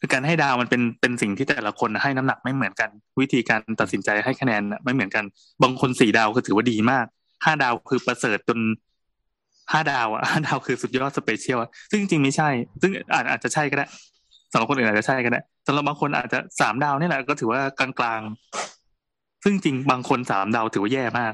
[0.00, 2.90] คือการให้ดาวมันเป็นเป็นสิ่งที่แต่ละคนให้น้ำหนักไม่เหมือนกัน
[3.20, 5.24] วิธีการตัดสินใจให้คะแนนน่ะไม่เหมือนกัน
[5.62, 7.06] บางคนสี่ดาวคือถือว่าดีมาก
[7.44, 8.58] ห้าดาวคือประเสริฐจน
[9.72, 12.48] ห้าดาวอะห้าดาวคือสุดยอด special อะซึ่งจริงๆไม่ใช่
[12.82, 13.86] ซึ่งอาจอาจจะใช่ก็ได้
[14.52, 18.20] สำหรับคนอื่นอาจจะใช่ก็ได้สำหรับบางคนอาจจะสามดาวนี่แหละก็ถือว่ากลาง
[19.42, 21.32] ซึ่งจริงบางคนสามดาวถือว่าแย่มาก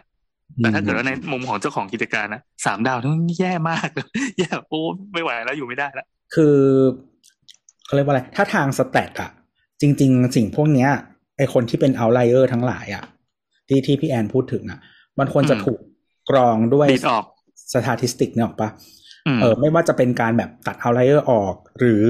[0.56, 3.89] แต่ถ้าเกิดว่าในมุมของเจ้าของกิจการนะสามดาวนี่แย่มาก
[4.39, 4.80] แย่โอ้
[5.12, 6.56] ไม่ไหวแล้วอยู่ไม่ได้แล้วคือ
[7.86, 9.30] เขาเรียกว่าอะไร ถ้าทาง stat อะ
[9.80, 10.90] จริง ๆ สิ่งพวกเนี้ย
[11.36, 13.05] ไอคนที่เป็น outlier ทั้งหลายอะ
[13.68, 14.78] ที่ที่พี่แอนพูดถึงอะ
[15.18, 15.80] มันควรจะอืมถูก
[16.30, 17.24] กรองด้วยดีดออก
[17.74, 18.68] statistic เนี่ยหรอกปะ
[19.26, 22.05] อืมเออไม่ว่าจะเป็นการแบบตัด outlier ออก หรือ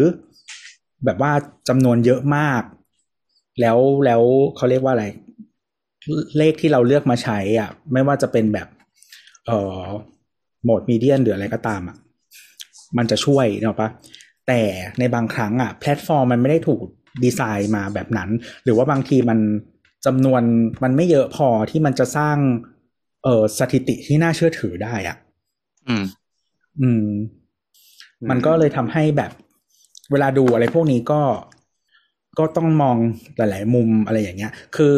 [1.04, 1.32] แบบว่า
[1.68, 2.62] จำนวนเยอะมาก
[3.60, 4.22] แล้วแล้ว
[4.56, 5.06] เขาเรียกว่าอะไร
[6.38, 8.68] เลขที่เราเลือกมาใช้อะ ไม่ว่าจะเป็นแบบ
[9.46, 9.82] เอ่อ
[10.62, 11.96] โหมดมีเดียนหรืออะไรก็ตามอะ
[12.96, 13.90] มันจะช่วยเนกอะปะ
[14.46, 14.60] แต่
[14.98, 16.80] ในบางครั้งอะแพลตฟอร์มมันไม่ได้ถูก
[17.24, 18.30] ดีไซน์มาแบบนั้น
[18.64, 19.38] หรือว่าบางทีมัน
[20.06, 20.42] จำนวน
[20.82, 22.36] มันไม่เยอะพอที่มันจะสร้าง
[23.24, 25.16] เอ่อสถิติที่น่าเชื่อถือได้อะ
[25.88, 26.04] อืม
[26.80, 27.06] อืม
[28.30, 29.32] มันก็เลยทำให้แบบ
[30.10, 31.20] เวลาดูอะไรพวกนี้ก็
[32.38, 32.96] ก็ต้องมอง
[33.36, 34.96] หลาย ๆ มุมอะไรอย่างเงี้ย คือ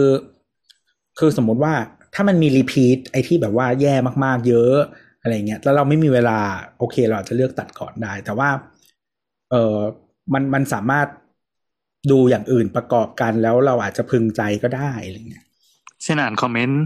[1.20, 1.74] คือสมมุติว่า
[2.14, 3.94] ถ้ามันมีรีพีทไอ้ที่แบบว่าแย่
[4.24, 4.76] มากๆ เยอะ
[5.22, 6.38] อะไรเงี้ยแล้วเราไม่มีเวลา
[6.78, 8.48] โอเค เราอาจจะเลือกตัดก่อนได้ แต่ว่า
[9.51, 9.76] เออ
[10.32, 11.06] มันมันสามารถ
[12.10, 15.44] ดูอย่างอื่นประกอบกันแล้วเราอาจจะพึงใจก็ได้อะไรเงี้ย
[16.02, 16.82] เช่นอ่านคอมเมนต์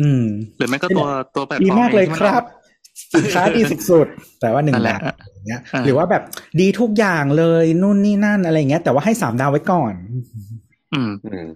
[0.00, 0.24] อืม
[0.58, 2.44] หรือไม่ก็ตัวตัวแพลตฟอร์มดีมากเลยองที่นครับ
[3.14, 6.22] สินค้าดีสุดๆแต่ว่าหนึ่งนั่นแหดาละวอย่างเงี้ยอ่าหรือว่าแบบ
[6.60, 9.94] ดีทุกอย่างเลยนู่นนี่นั่นอะไรเงี้ย แต่ว่าให้สามดาวไว้ก่อน
[10.94, 11.46] อืมอืม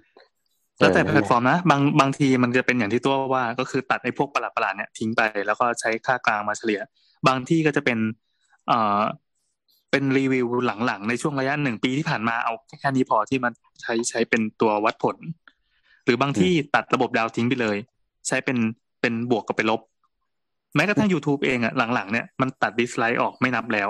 [0.78, 6.80] แล้วแต่เออแพลตฟอร์มนะบางบางทีมันจะเป็นอย่างที่ตัวว่าก็คือตัดไอ้พวกประหลาดประหลาดๆเนี่ยทิ้งไปแล้วก็ใช้ค่ากลางมาเฉลี่ย
[7.28, 7.98] บางที่ก็จะเป็น
[8.68, 9.00] เอ่อ
[9.90, 10.46] เป็นรีวิว
[10.86, 15.16] หลังๆ ในช่วงระยะหนึ่งปีที่ผ่านมาเอาแค่นี้พอที่มันใช้ใช้เป็นตัววัดผล
[16.04, 17.76] หรือบางที่ตัดระบบดาวทิ้งไปเลย
[18.28, 18.58] ใช้เป็น
[19.00, 19.80] เป็นบวกกับไปลบ
[20.74, 23.88] แม้กระทั่ง YouTube เองอะหลังๆ เนี่ยมันตัด dislike ออกไม่นับแล้ว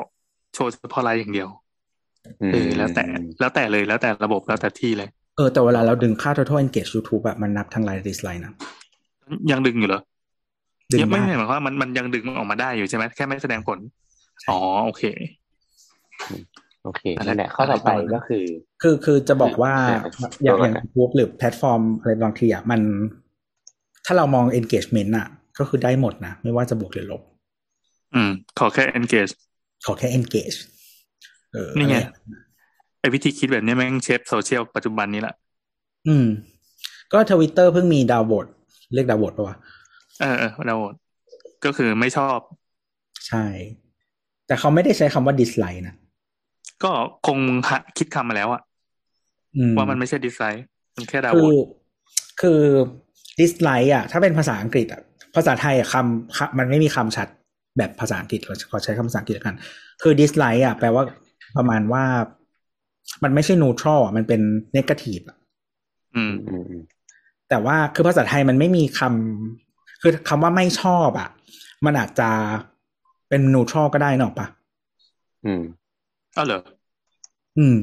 [0.55, 1.49] โชว์เฉพาะไลค์อย่างเดียว
[2.53, 3.05] เออแล้วแต่
[3.41, 8.53] แล้วแต่เลยแล้วแต่ระบบแล้วแต่ที่เลย เออแต่เวลาเราดึงค่า total engage YouTube แบบมันนับทั้ง like dislike นะ
[9.51, 10.03] ยังดึงอยู่เหรอ
[10.91, 13.79] ดึงยังไม่ได้ไม่หมายความว่ามันมันยังดึงออกมาได้อยู่ใช่ไหมแค่ไม่แสดงผล
[14.51, 15.03] อ๋อโอเค
[16.85, 18.45] โอเคอะไรนั่นแหละข้อต่อไปอะไรต่อนะก็คือ
[18.83, 22.81] คือคือจะบอกว่าเอออย่างตัวอย่างก่อนนะ YouTube หรือแพลตฟอร์มอะไรบางทีอะมัน
[24.07, 25.27] ถ้าเรามอง engagement อะ
[25.59, 27.23] ก็คือได้หมดนะ ไม่ว่าจะบวกหรือลบ
[28.15, 29.33] อืม ขอแค่ engage
[29.87, 30.59] ขอแค่ engage
[31.53, 32.52] เออนี่ไงอะร
[33.03, 35.35] ไอ้วิธีคิดแบบนี้แม่ง shape social ปัจจุบันนี้แหละ
[36.09, 36.27] อืม
[37.13, 38.47] ก็ทวิตเตอร์เพิ่งมี downvote
[38.95, 39.57] เรียก downvote ปะวะ
[40.21, 40.77] เออเออเรา
[41.65, 42.39] ก็คือไม่ชอบ
[43.29, 43.45] ใช่
[44.47, 45.95] แต่เขาไม่ได้ใช้คำว่า dislike นะ
[46.83, 46.91] ก็
[47.27, 47.39] คง
[47.69, 48.63] หาคิดคำมาแล้วอะ
[49.57, 50.61] อืมว่ามันไม่ใช่ dislike
[50.97, 51.59] มันแค่ดาวคืน์อ
[52.41, 52.61] คือ
[53.39, 55.01] dislike อะถ้าเป็นภาษาอังกฤษอะ
[55.37, 57.29] ภาษาไทยอะคำคำมันไม่มีคำชัด
[57.79, 59.57] แบบภาษาอังกฤษเราขอใช้คำภาษาอังกฤษแล้วกัน
[60.03, 61.05] คือ dislike อะแปลว่า
[61.57, 62.05] ประมาณว่า
[63.23, 64.41] มันไม่ใช่ neutral อะมันเป็น
[64.77, 65.39] negative อะ
[66.17, 66.83] อืมอืมอืม
[67.49, 71.29] แต่ว่าคือภาษาไทยมันไม่มีคำคือคำว่าไม่ชอบอะ
[71.85, 72.31] มันอาจจะ
[73.29, 74.47] เป็น neutral ก็ได้เนอะปะ
[75.45, 75.63] อืม
[76.35, 76.61] เอ้าเหรอ
[77.59, 77.79] อืม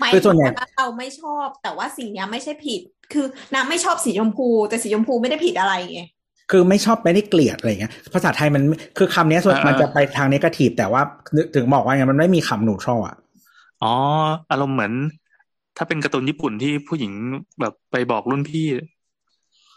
[0.00, 2.80] หมายคือส่วนใหญ่ถึงว่าเราไม่ชอบ แต่ว่าสิ่งเนี้ยไม่ใช่ผิด
[3.12, 6.02] คือน้ำไม่ชอบสีชมพู แต่สีชมพูไม่ได้ผิดอะไรไง
[6.50, 8.62] คือไม่ชอบไม่ได้เกลียดอะไรอย่างเงี้ยภาษาไทยมัน
[8.98, 11.02] คือคำเนี้ยส่วนอ่ามัมันจะไปทางนกาทีฟแต่ว่า
[11.54, 13.16] ถึงบอกว่าไงมันไม่มีคำ neutral อะ
[13.84, 13.94] อ๋อ
[14.50, 14.92] อารมณ์เหมือน
[15.76, 17.12] ถ้าเป็นการ์ตูนญี่ปุ่นที่ผู้หญิง
[17.60, 18.66] แบบไปบอกรุ่นพี่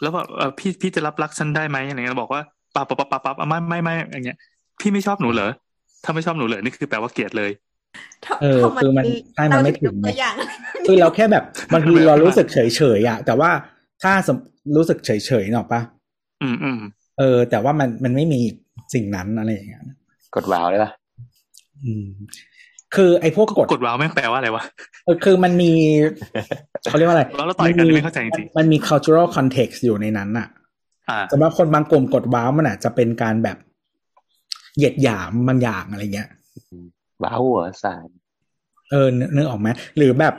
[0.01, 2.41] แล้วแบบเออพี่พี่จะรับรักฉันได้ไหมอะไรเงี้ยบอกว่า
[2.75, 4.37] ปับปับปับปับปับไม่ไม่ไม่อย่างเงี้ย
[4.79, 5.51] พี่ไม่ชอบหนูเหรอ
[6.03, 7.51] ถ้าไม่ชอบหนูเหรอนี่คือแปลว่าเกลียดเลย
[8.41, 9.05] เออทำไคือมัน
[9.35, 10.35] ใช่มันไม่ถึงเราตัวอย่าง
[10.87, 11.43] คือเราแค่แบบ
[11.73, 13.49] บางทีแบบเรารู้สึกเฉยเฉยๆอะแต่ว่า
[14.03, 14.37] ถ้าสม
[14.77, 15.81] รู้สึกเฉยเฉยๆเนอะปะ
[16.41, 16.79] อืมอืม
[17.19, 18.39] เออ แต่ว่ามันมันไม่มี
[18.93, 19.83] สิ่งนั้นอะไรอย่างเงี้ย
[20.35, 20.91] กดว้าวได้ปะ
[21.85, 22.07] อืม
[22.95, 24.63] คือไอ้พวกกฎกดว้าวแม่งแปลว่าอะไรวะ
[25.05, 25.71] เออคือมันมี
[26.89, 30.47] เขาเรียกว่าอะไรแล้วเราต่อยกันไม่เข้าใจจริงมันมี cultural context อยู่ในนั้นอะ
[31.09, 33.57] อ่าสำหรับคนบางกลุ่มกดว้าวมันอาจจะเป็นการแบบ
[34.75, 36.29] เหยียดหยามบางอย่างอะไรเงี้ย
[37.23, 38.07] ว้าวหัวสาร
[38.91, 40.33] เออนึกนึกออกไหมหรือแบบ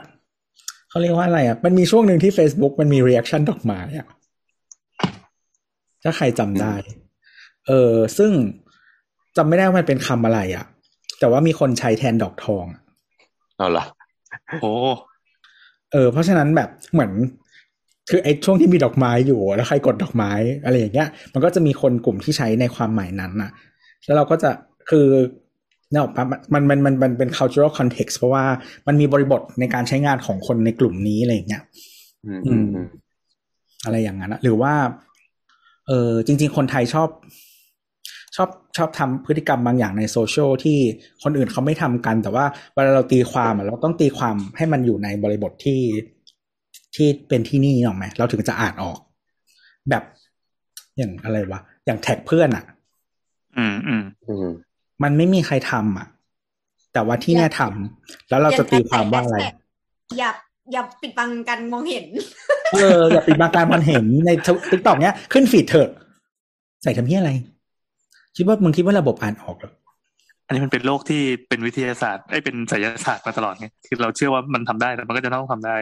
[0.89, 4.07] เขาเรียกว่าอะไรอะ มันมีช่วงหนึ่งที่ Facebook มันมี reaction ดอกไม้อะ
[6.03, 6.73] ถ้าใครจำได้
[7.67, 8.31] เออซึ่ง
[9.37, 10.65] จำไม่ได้ว่ามันเป็นคำอะไรอะ
[11.19, 12.81] แต่ว่ามีคนใช้แทนดอกทองอะ
[13.57, 13.85] เอาเหรอ
[14.61, 14.71] โอ้
[15.91, 17.11] เออเพราะฉะนั้นแบบเหมือน
[18.09, 20.31] คือไอ้ช่วงที่มีดอกไม้อยู่แล้วใครกดดอกไม้
[20.63, 23.51] อะไรอย่างเงี้ย มันก็จะมีคนกลุ่มที่ใช้ในความหมายนั้นน่ะ
[24.05, 24.49] แล้วเราก็จะ
[24.89, 25.07] คือ
[25.91, 26.23] เนกอะปะ
[26.53, 28.45] มันมันมันมันเป็น cultural context เพราะว่า
[28.87, 31.63] มันมีบริบทในการใช้งานของคนในกลุ่มนี้อะไรอย่างเงี้ย
[32.25, 32.87] อืมอืมอืม
[33.85, 34.73] อะไรอย่างนั้นนะหรือว่า
[35.87, 37.09] เออจริง ๆ คนไทยชอบ
[38.35, 38.49] ชอบ
[38.79, 40.77] ชอบทำพฤติกรรมบางอย่างในโซเชียลที่
[41.23, 45.81] คนอื่นเขาไม่ทำกัน แต่ว่าเวลาเราตีความอะเราต้องตีความให้มันอยู่ในบริบทที่
[46.95, 48.99] ที่เป็นที่นี่หรอกไหมเราถึงจะอ่านออก
[49.89, 50.03] แบบ
[50.97, 52.63] อย่างอะไรวะอย่างแท็กเพื่อนอะ
[53.57, 54.47] อืมอืมอืม
[55.03, 56.07] มันไม่มีใครทำอะ
[56.93, 59.37] แต่ว่าที่เนี่ยทำแล้วเราจะตีความว่าอะไร
[60.17, 60.29] อย่า
[60.71, 62.05] อย่าปิดบังกันมองเห็น
[62.73, 65.89] เอออย่าปิดบังการมันเห็นในติ๊กต็อกเนี้ยขึ้นฟีดเถอะ
[66.83, 67.31] ใส่ทำเพี้ยอะไร
[68.39, 69.73] คิดว่ามึงคิดว่าระบบอ่านออกเหรอ
[70.45, 75.75] อันนี้มันเป็นโลกที่เป็นวิทยาศาสตร์ไอ้ยเป็นไสยศาสตร์มาตลอดไงคือเราเชื่อว่ามันทำได้แต่มันก็จะต้องทำได้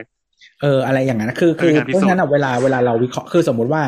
[0.62, 3.82] เออ อะไรอย่างนั้นนะคือคือเป็นการพิเพสูจน์ราะฉะนั้นอะเวลาเวลาเราวิเคราะห์คือสมมุติว่า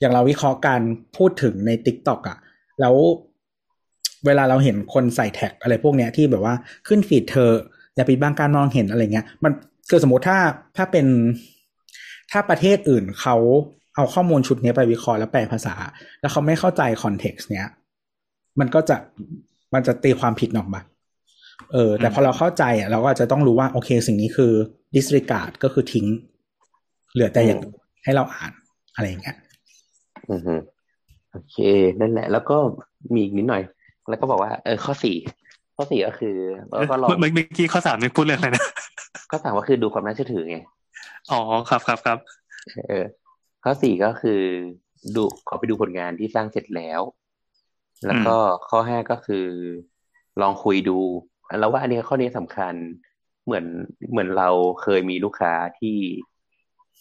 [0.00, 0.82] อย่างเราวิเคราะห์การ
[1.16, 2.38] พูดถึงในติ๊กต็อกอะ
[2.80, 2.94] แล้ว
[4.26, 6.54] เวลาเราเห็นคนใส่แท็กอะไรพวกเนี้ยที่แบบว่า
[6.88, 7.50] ขึ้นฟีดเธอ
[7.94, 9.52] อย่าปิดบังการมองเห็นอะไรเงี้ย มัน
[9.90, 10.38] คือสมมติถ้า
[10.76, 11.06] ถ้าเป็น
[12.32, 13.36] ถ้าประเทศอื่นเขา
[13.94, 15.74] เอาข้อมูลชุดนี้ไปวิเคราะห์แล้วแปลภาษา
[16.20, 17.68] แล้วเขาไม่เข้าใจคอนเท็กซ์เนี้ย
[18.60, 18.96] มันก็จะ
[19.74, 20.80] มันจะตีความผิดออกมา
[21.72, 24.52] เออ แต่พอเราเข้าใจอะเราก็อาจจะต้องรู้ว่า โอเค สิ่งนี้คือ
[24.94, 26.06] disregard ก็คือทิ้ง
[27.12, 27.74] เหลือแต่อย่างอื่น
[28.04, 28.52] ให้เราอ่าน
[28.94, 29.36] อะไรอย่างเงี้ย
[30.30, 30.54] อือฮึ
[31.32, 31.56] โอเค
[32.00, 32.56] นั่นแหละ แล้วก็
[33.12, 33.62] มีอีกนิดหน่อย
[34.08, 35.16] แล้วก็บอกว่า เออ ข้อสี่
[35.76, 36.36] ข้อสี่ก็คือ
[36.68, 38.64] แล้วก็ลองเมื่อเมื่อกี้ข้อสามนี่พูดเรื่องอะไรนะ
[39.30, 40.58] ข้อสามก็คือดูความน่าเชื่อถือไง
[41.30, 42.18] อ๋อครับครับครับ
[42.88, 43.04] เออ
[43.64, 44.40] ข้อสี่ก็คือ
[45.14, 47.00] ดูขอไปดูผลงานที่สร้างเสร็จแล้ว
[48.06, 48.36] แล้วก็
[48.68, 49.46] ข้อห้าก็คือ
[50.40, 50.98] ลองคุยดู
[51.60, 52.74] แล้วว่าอันนี้ข้อนี้สำคัญ
[53.44, 53.64] เหมือน
[54.10, 54.48] เหมือนเรา
[54.82, 55.96] เคยมีลูกค้าที่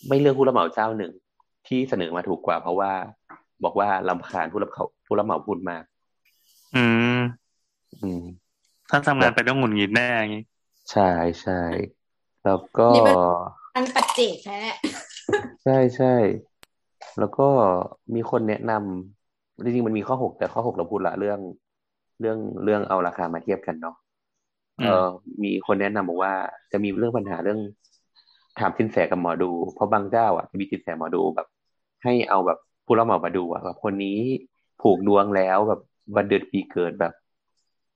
[0.07, 1.13] ไม่เลือกผู้รับเหมาเจ้าหนึ่ง
[1.67, 2.91] ที่เสนอมาถูกกว่า เพราะว่า
[3.63, 5.83] บอกว่าลำคาญผู้รับเขาผู้รับเหมาพูดมาก
[6.75, 6.85] อื
[7.17, 7.19] ม
[8.01, 8.23] อืม
[8.89, 10.43] ถ้าทำงานไปต้องหงุดหงิดแน่อย่างงี้
[10.91, 11.09] ใช่
[11.41, 11.61] ใช่
[12.45, 13.15] แล้วก็นี่มัน
[13.75, 14.59] อันปัจเจกแท้
[15.63, 16.13] ใช่ใช่
[17.19, 17.47] แล้วก็
[18.13, 19.20] มีคนแนะนำ
[19.63, 21.39] จริงๆมันมีข้อหกแต่ข้อหกเราพูดละเรื่อง
[22.19, 23.95] เรื่องเรื่องเอาราคามาเทียบกันเนาะ
[24.79, 25.07] อืมเออ
[25.43, 26.33] มีคนแนะนำบอกว่า
[26.71, 27.59] จะมีเรื่องปัญหาเรื่อง
[28.59, 31.47] ถามสินแสกับหมอดู เพราะบางเจ้าอะจะมีสินแสหมอดูแบบ
[32.03, 34.19] ให้เอาแบบผู้รับเหมามาดูอะแบบคนนี้
[34.81, 35.81] ผูกดวงแล้วแบบ
[36.15, 37.13] วันเดือนปีเกิดแบบ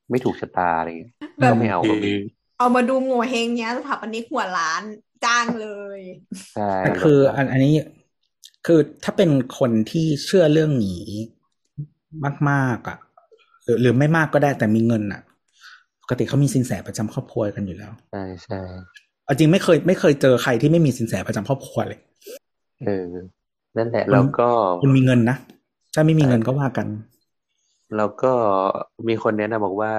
[0.09, 2.13] ไม่ถูกชะตาอะไรเงี้ยแบบก็ไม่เอาก็มี
[2.59, 4.83] เอามาดูโง่เฮงเนี้ยสถาปนิกหัวล้าน
[5.25, 5.99] จ้างเลย
[6.55, 7.73] ใช่แต่คืออันอันนี้
[8.65, 9.29] คือถ้าเป็น
[9.59, 11.05] คนที่เชื่อเรื่องนี้
[12.49, 12.97] มากๆอะ
[13.63, 15.21] หรือหรือไม่มากก็ได้แต่มีเงินอะ
[16.01, 18.59] ปกติเขามีสินแสประจำครอบครัวกันอยู่แล้วใช่ใช่
[19.25, 21.99] เอาจริงไม่เคยไม่เคยเจอใครที่ไม่มีสินแสประจำครอบครัวเลย
[22.85, 23.11] เออ
[23.77, 24.49] นั่นแหละแล้วก็
[24.81, 25.37] คุณมีเงินนะ
[25.93, 26.87] ถ้าไม่มีเงินก็ว่ากัน
[27.97, 28.33] แล้วก็
[29.07, 29.93] มีคนแนะนำบอกว่า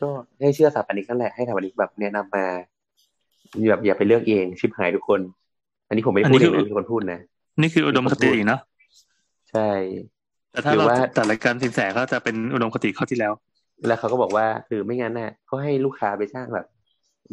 [0.00, 0.08] ก็
[0.40, 2.46] ให้เชื่อสถาปนิกนั่นแหละให้สถาปนิกแบบแนะนำมา
[3.68, 5.20] แบบอย่าไปเลือกเองชิบหายทุกคน
[5.88, 7.20] อันนี้ผมไม่ได้พูดเองนะมีคนพูดนะ
[7.60, 8.60] นี่คืออุดมคติเนาะ
[9.50, 9.68] ใช่
[10.52, 13.32] แต่ถ้าหรือเราว่าจัดรายการสินแสก็จะเป็นอุดมคติเข้าที่แล้ว
[13.86, 16.66] แล้วเขาก็บอกว่าคือไม่งั้นน่ะก็ให้ลูกค้าไปสร้างแบบ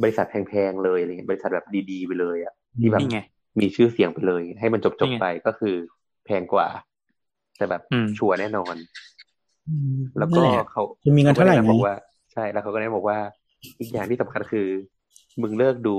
[0.01, 3.19] บริษัทแพงๆเลยอะไรเงี้ยบริษัทแบบดีๆไปเลยอะที่แบบนี่ไง
[3.59, 5.75] มีชื่อเสียงไปเลย ให้มันจนี่บไงๆไปก็คือ
[6.25, 6.67] แพงกว่า
[7.57, 8.75] แต่แบบอืมชัวร์แน่นอน
[10.17, 11.95] แล้วก็นั่นแหละเขาคุณมีเงินเท่าไหร่ขก็แนะไหมนำบอกว่า
[12.33, 13.19] ใช่แล้วเขาก็แนะนำบอกว่า
[13.79, 14.67] อีกอย่างที่สำคัญคือ
[15.41, 15.95] มึงเลิกดู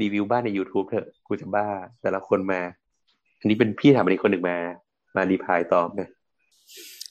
[0.00, 1.66] รีวิวบ้านใน YouTube เถอะกูจะบ้า
[2.02, 2.60] แต่ละคนมา
[3.40, 4.56] อันนี้เป็นพี่ถามอันนี้คนหนึ่งมา
[5.16, 6.08] มา reply ตอบนะ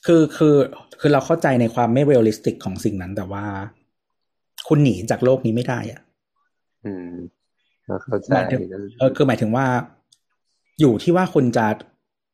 [0.06, 0.56] คือคือ
[1.00, 3.44] คือเราเข้าใจในความไม่ realistic ของสิ่งนั้น แต่ว่า
[4.68, 6.00] คุณหนีจากโลกนี้ไม่ได้อะ
[6.84, 7.12] อืม
[7.86, 8.62] เราเข้าใจหมายถึง
[8.98, 9.66] เออคือหมายถึงว่า
[10.80, 11.66] อยู่ที่ว่าคุณจะ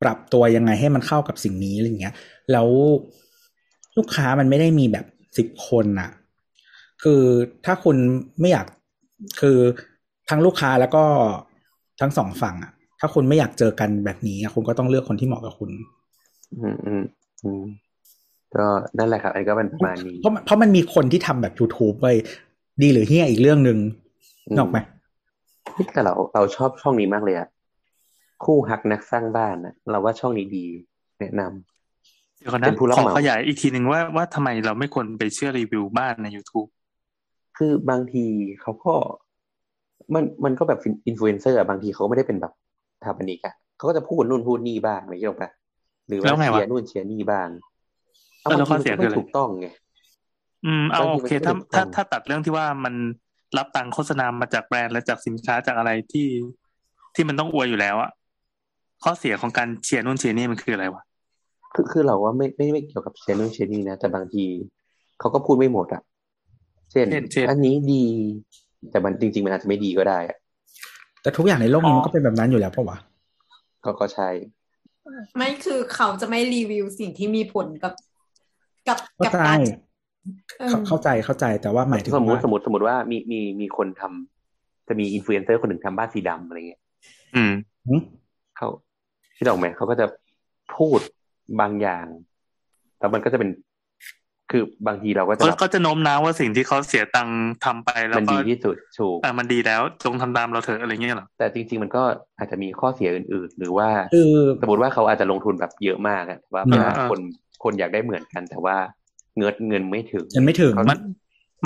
[0.02, 2.14] ปรับตัวยังไงให้มันเข้ากับสิ่งนี้อะไรเงี้ย
[2.52, 2.68] แล้ว
[3.96, 5.06] ลูกค้ามันไม่ได้มีแบบ
[5.38, 6.10] สิบคนน่ะ
[7.02, 7.22] คือ
[7.64, 7.96] ถ้าคุณ
[8.40, 8.66] ไม่อยาก
[9.40, 9.58] คือ
[10.28, 11.04] ทั้งลูกค้าแล้วก็
[12.00, 15.70] ทั้งสองฝั่งอะ ถ้าคุณไม่อยากเจอกันแบบนี้อะคุณก็ต้องเลือกคนที่เหมาะกับคุณ
[16.86, 17.02] อืม
[17.46, 17.64] อืมอืม
[18.56, 18.66] ก็
[18.98, 22.06] นั่นแหละครับอันนี้ก็เป็นประมาณนี้เพราะมันเพราะมันมีคนที่ทำแบบ YouTube ไป
[22.82, 23.78] ดีหรือเฮี้ยอีกเรื่องหนึ่ง
[24.48, 24.78] อืมนกออกไหม
[25.94, 27.48] แต่เราเราชอบช่องนี้มากเลยอะ
[28.44, 30.64] คู่ฮักนักสร้างบ้านอะเราว่าช่องนี้ดี
[31.20, 36.68] แนะนำเดี๋ยวก่อนนะเป็นผู้รับขอเหมาขยายอีกทีหนึ่งว่าว่าทำไมเราไม่ควรไปเชื่อรีวิวบ้านใน YouTube
[37.58, 38.24] คือบางที
[38.62, 38.94] เขาก็
[40.14, 42.52] มันมันก็แบบอินฟลูเอนเซอร์อะบางทีเขาไม่ได้เป็นแบบ
[42.98, 45.52] สถาปนิกอะเขาก็จะพูดนู่นพูดนี่บ้างอะไรอย่างเงี้ย
[46.08, 47.48] หรอกปะหรือว่าแล้วไงวะเชียร์นู่นเชียร์นี่บ้าง
[48.42, 49.66] เออแล้วข้อเสียบางทีมันก็คืออะไรไม่ถูกต้องไง
[50.66, 52.94] อืมเอาบางทีโอเคมันก็ถ้าไม่ถูกต้องถ้าถ้าตัดเรื่องที่ว่ามัน
[53.58, 56.28] รับตังค์โฆษณามาจากแบรนด์และจากสินค้าจากอะไรที่
[57.14, 58.10] ที่มันต้องอวยอยู่แล้วอะ
[59.04, 61.02] ข้อเสียของการเชียร์นู่นเชียร์นี่มันคืออะไรวะ
[61.74, 64.44] คือคือเราว่าไม่ไม่ไม่เกี่ยวกับเชียร์นู่นเชียร์นี่นะแต่บางที
[65.20, 66.02] เขาก็พูดไม่หมดอะ
[66.92, 68.04] เช่นเช่นเช่นอันนี้ดี
[68.90, 70.36] แต่มันจริง ๆ มันอาจจะไม่ดีก็ได้อะ
[71.22, 72.98] แต่ทุกอย่างในโลกนี้อ๋อมันก็เป็นแบบนั้นอยู่แล้วปะวะ
[73.84, 74.28] ก็ก็ใช่
[75.36, 77.92] ไม่คือเขาจะไม่รีวิวสิ่งที่มีผลกับ
[78.88, 79.58] กับเข้ากับใจการ
[80.58, 86.80] เออเข้าเข้าใจเข้าใจแต่ว่าหมายถึงสมมติว่าสมมติสมมติว่ามีมีมีคนทำจะมีอินฟลูเอนเซอร์คนหนึ่งทำบ้านสีดำอะไรเงี้ย
[87.36, 87.52] อืม
[87.88, 87.96] หึ
[88.56, 88.68] เขา
[89.36, 90.06] ที่ดอกไหมเขาก็จะ
[90.76, 91.00] พูด
[91.60, 92.06] บางอย่าง
[92.98, 93.50] แล้วมันก็จะเป็น
[94.50, 102.02] คือบางทีเราก็จะก็แบบก็จะโน้มน้าวว่าสิ่งที่เขาเสียตังค์ทำไปแล้วมันก็ดีที่สุดถูกอะมันดีแล้วจงทำตามเราเถอะอะไรเงี้ยเหรอแต่จริง ๆ มันก็
[102.38, 107.20] อาจจะมีข้อเสียอื่น ๆ หรือว่าคือสมมติว่าเขาอาจจะลงทุนแบบเยอะมากอะแต่ว่าอืมเวลาคน
[107.64, 108.76] คนอยากได้เหมือนกัน แต่ว่า
[109.38, 110.98] เงินเงินไม่ถึงยังไม่ถึงเขามัน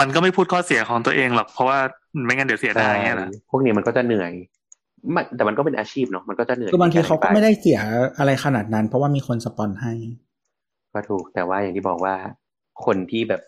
[0.01, 1.79] มันก็ไม่พูดข้อเสียของตัวเองหรอกเพราะว่า
[2.25, 4.33] ไม่งั้นเดี๋ยวเสียดายเงี้ยเหรอพวกนี้มันก็จะเหนื่อย
[5.15, 7.79] มันแต่มันก็เป็นอาชีพเนาะมันก็จะเหนื่อยคือบางทีเขาก็ในรอธิบยไม่ได้เสีย
[8.19, 9.93] อะไรขนาดนั้น เพราะว่ามีคนสปอนให้
[10.95, 12.15] ก็ถูกแต่ว่าอย่างที่บอกว่า
[12.87, 13.43] คนที่แบบ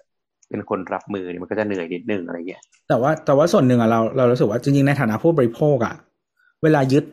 [0.51, 5.95] เป็นคนรับมือเนี่ยมันก็จะเหนื่อยนิดนึงอะไรเงี้ยแต่ว่าแต่ว่าส่วนหนึ่งอะเราเรารู้สึกว่าจริงๆ ในฐานะผู้บริโภคอะ
[6.63, 7.05] เวลายึด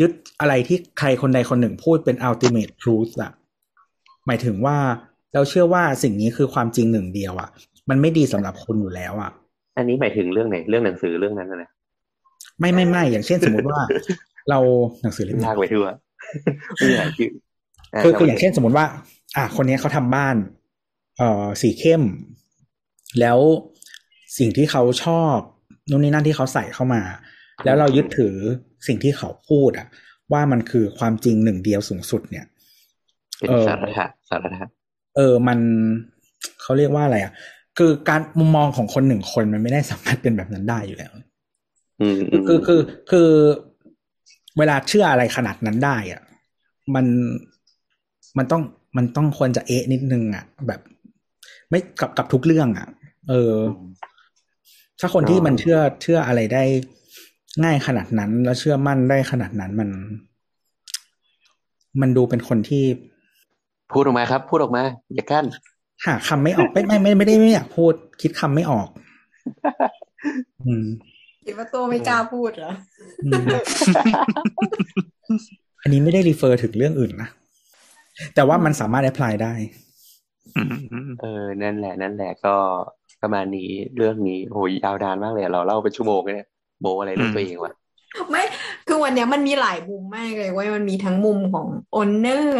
[0.00, 0.10] ยึด
[0.40, 3.32] อะไรที่ใครคนใดคนหนึ่งพูดเป็น ultimate truth อะ
[4.26, 4.76] หมายถึงว่า
[5.34, 7.48] เราเชื่อว่าสิ่งนี้คือความจริงหนึ่งเดียวอะ
[7.90, 9.30] มันไม่ดีสำหรับคุณอยู่แล้วอะ
[9.76, 11.70] อันนี้หมายถึงเรื่องไหนเรื่องหนังสือเรื่องนั้นนะนะ
[12.60, 13.80] ไม่ไม่ไม่อย่างเช่นสมมติว่า
[14.50, 14.58] เรา
[15.02, 15.86] หนังสือเล่มไหนลากไปทั่ว
[16.78, 17.30] ไม่อยากชื่อ
[17.94, 18.86] อะคือแต่คืออย่างเช่นสมมติว่า
[19.36, 20.36] อะคนนี้เขาทำบ้าน
[21.18, 22.02] เอ่อสีเข้ม
[23.20, 23.38] แล้ว
[24.38, 25.36] สิ่งที่เขาชอบ
[25.90, 27.02] นู่นนี่นั่นที่เขาใส่เข้ามา
[27.64, 28.34] แล้วเรายึดถือ
[28.86, 29.86] สิ่งที่เขาพูดอะ
[30.32, 32.46] ว่ามันคือความจริงหนึ่งเดียวสูงสุดเนี่ย
[33.38, 33.88] เป็นเออสาระ
[34.30, 34.50] สาระ
[35.16, 35.58] เออมัน
[36.62, 37.32] เขาเรียกว่าอะไรอะ
[37.78, 41.12] คือการมุมมองของคนหนึ่งคนมันไม่ได้สามารถเป็นแบบนั้นได้อยู่แล้ว
[42.00, 42.80] อืมอืมคือคือ
[43.10, 43.28] คือ
[44.58, 46.22] เวลาเชื่ออะไรขนาดนั้นได้อะ
[46.94, 47.06] มัน
[48.38, 48.62] มันต้อง
[48.96, 50.80] มันต้องควรจะเอะนิดนึงอะแบบ
[51.70, 52.88] ไม่กับกับทุกเรื่องอะ
[53.28, 53.54] เออ
[55.00, 56.62] ถ้าคนที่มันเชื่อเชื่ออะไรได้
[57.64, 59.90] ง่ายขนาดนั้น แล้วเชื่อมั่นได้ขนาดนั้นมัน
[62.00, 62.84] มันดูเป็นคนที่
[63.92, 64.82] พูดออกมาครับ พูดออกมา
[65.14, 65.44] อย่ากั้น
[66.06, 68.88] หาคำไม่ออกไม่ไม่ไม่ไม่ได้ไม่อยากพูด คิดคำไม่ออก
[70.66, 70.86] อืม
[71.46, 72.72] คิดว่าตัวไม่กล้าพูดเหรอ
[73.26, 73.44] อืม
[75.82, 77.28] อันนี้ไม่ได้รีเฟอร์ถึงเรื่องอื่นนะ
[78.34, 79.85] แต่ว่ามันสามารถแอพพลายได้อืมอืม
[81.20, 82.54] เออ นั่นแหละ นั่นแหละก็
[83.22, 86.48] ประมาณนี้เรื่องนี้โหยยาวนานมากเลยอะเราเล่าเป็นชั่วโมงเลยเนี่ย
[86.80, 87.72] โบอะไรเรื่องตัวเองวะ
[88.30, 88.42] ไม่
[88.86, 92.54] คือวันเนี้ยมันมีหลายมุมมากเลยเว้ยมันมีทั้งมุมของโอนเนอร์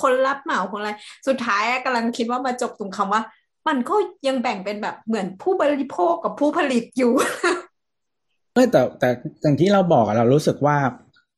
[0.00, 0.90] คนรับเหมาคนอะไร
[1.28, 3.22] สุดท้ายอะกำลังคิดว่ามาจบตรงคำว่า
[3.68, 3.94] มันก็
[4.26, 7.12] ยังแบ่งเป็นแบบเหมือนผู้บริโภคกับผู้ผลิตอยู่
[8.54, 9.08] เออแต่แต่
[9.42, 10.76] อย่างที่เราบอกอะเรารู้สึกว่า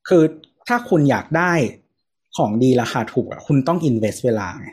[0.09, 0.23] คือ
[0.69, 1.53] ถ้าคุณอยากได้
[2.37, 4.69] ของดีราคาถูกอะคุณต้อง invest เวลาไง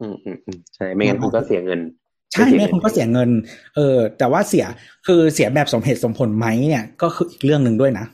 [0.00, 1.80] อืมอืมอืมใช่ ไม่งั้นคุณก็เสียเงิน
[2.32, 3.30] ใช่ไม่คุณก็เสียเงิน
[3.76, 4.64] เออ แต่ว่าเสีย
[5.06, 8.06] คือเสียแบบสมเหตุสมผลไหมเนี่ย ก็คืออีกเรื่องหนึ่งด้วยนะ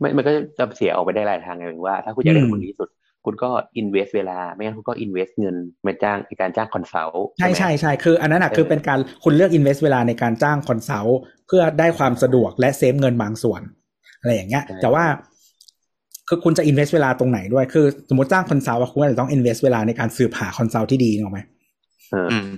[0.00, 2.88] ไม่มันก็จะเสียออกไปได้หลายทางไงหมายถึงว่า ถ้าคุณอยากได้อืมผลดีที่สุด
[3.24, 5.56] คุณก็ invest เวลา ไม่งั้นคุณก็ invest เงิน
[5.86, 13.62] มาจ้างในการจ้าง consult ใช่ไหมใช่ใช่คืออันนั้นอะเออคือเป็นการคุณเลือก invest เวลาในการจ้าง consultเพื่อได้ความสะดวกและเซฟเงินบางส่วน
[14.20, 15.04] อะไรอย่างเงี้ย แต่ว่า
[16.28, 21.40] คือคุณจะอินเวสเวลาตรงไหนด้วย คือ สมมติจ้างคอนซัลท์อะคุณอาจจะต้องอินเวสเวลาในการสืบหาคอนซัลท์ที่ดีถูกไหม
[22.10, 22.48] เอออืม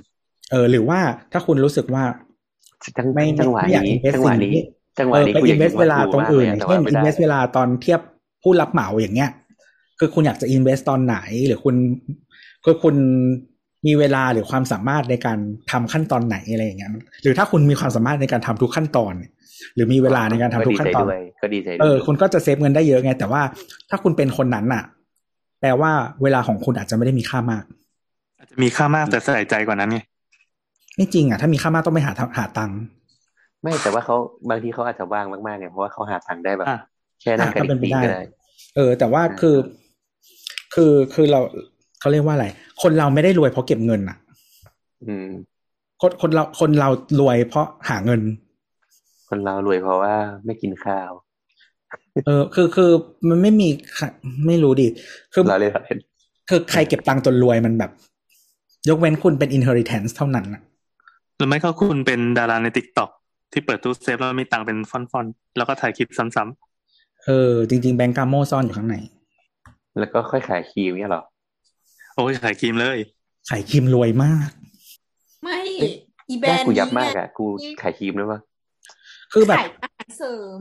[0.51, 0.99] เออหรือว่า
[1.33, 2.05] ถ้าคุณรู้สึกว่า
[2.97, 4.65] จังไม่ไม่จังหวะไม่อยากนี้ invest จังหวะนี้สิ่งนี้
[4.99, 8.01] จังหวะเออนี้ไปกูออิยากนเวสเวลาตรงอื่นมากเลยเช่นแต่อินว่าเวไม่สได้เวลาตอนเทียบ
[8.43, 9.31] ผู้รับเหมาอย่างเงี้ย
[9.99, 11.17] คือคุณอยากจะอินเวสตอนไหน
[11.47, 11.75] หรือคุณ
[12.65, 12.95] คือคุณ
[13.87, 15.39] มีเวลาหรือความสามารถในการ
[15.71, 16.91] ทำขั้นตอนไหนอะไรอย่างเงี้ย
[17.23, 19.33] หรือถ้าคุณมีความสามารถในการทำทุกขั้นตอนเนี่ย
[19.75, 23.43] หรือมีเวลาในการทำทุกขั้นตอนก็ดีใจด้วยก็ดีใจด้วยเออคุณก็จะเซฟเงินได้เยอะไง แต่ว่า
[23.91, 24.85] ถ้าคุณเป็นคนนั้นน่ะ
[25.61, 25.91] แปลว่า
[26.23, 27.65] เวลาของคุณอาจจะไม่ได้มีค่ามาก
[28.39, 29.99] อาจจะมีค่ามากแต่ใส่ใจกว่านั้นไง
[30.97, 32.79] ไม่จริงอะถ้ามีค่ามากต้องไปหาทางหาตังค์
[33.63, 34.17] ไม่แต่ว่าเขา
[34.51, 36.79] บางทีเขาอาจจะว่างมากๆไงเพราะว่าเขาหาทางได้แบบอะ
[37.21, 38.23] แค่นั่งกันอะก็อีเป็นกไปทีได้ก็ได้
[38.77, 39.57] เออ แต่ว่าคือ
[40.75, 41.41] คือคือเรา
[42.01, 42.47] เขาเรียกว่าอะไร
[42.83, 44.17] คนเราไม่ได้รวยเพราะเก็บเงินอะ
[45.07, 45.29] อืม
[46.01, 46.89] คนคนเราคนเรา
[47.21, 48.21] รวยเพราะหาเงิน
[49.29, 51.11] คนเรารวยเพราะว่าไม่กินข้าว
[52.27, 52.91] เออ คือคือ
[53.29, 54.05] มันไม่มีใคร
[54.47, 54.89] ไม่รู้ดิ
[55.33, 55.99] คือเราเลยเราเล่น
[56.49, 57.91] คือใครเก็บตังค์จนรวยมันแบบ
[58.89, 60.63] ยกเว้นคุณเป็น inheritance เท่านั้นอะ
[61.37, 63.11] หรือไม่ก็คุณเป็นดาราในติ๊กต็อก
[63.53, 68.97] ที่เปิดตู้เซฟแล้วมีตังค์เป็นฟอนๆแล้วก็ถ่ายคลิปซ้ำเออ จริง ๆ แบงก์กาโมซ่อนอยู่ข้างใน
[69.99, 72.99] แล้วก็ค่อยขายครีมเนี่ยเหรอๆโอ้ยขายครีมเลย
[73.51, 74.51] ขายครีมรวยมาก
[75.43, 75.95] ไม่เอ๊ะ
[76.29, 77.47] อีแบรแม่นด์กูยับนี้มากเนี่ยอะกู
[77.83, 78.41] ขายครีมด้วยวะ
[79.33, 80.61] คือแบบขายอาหารเสริม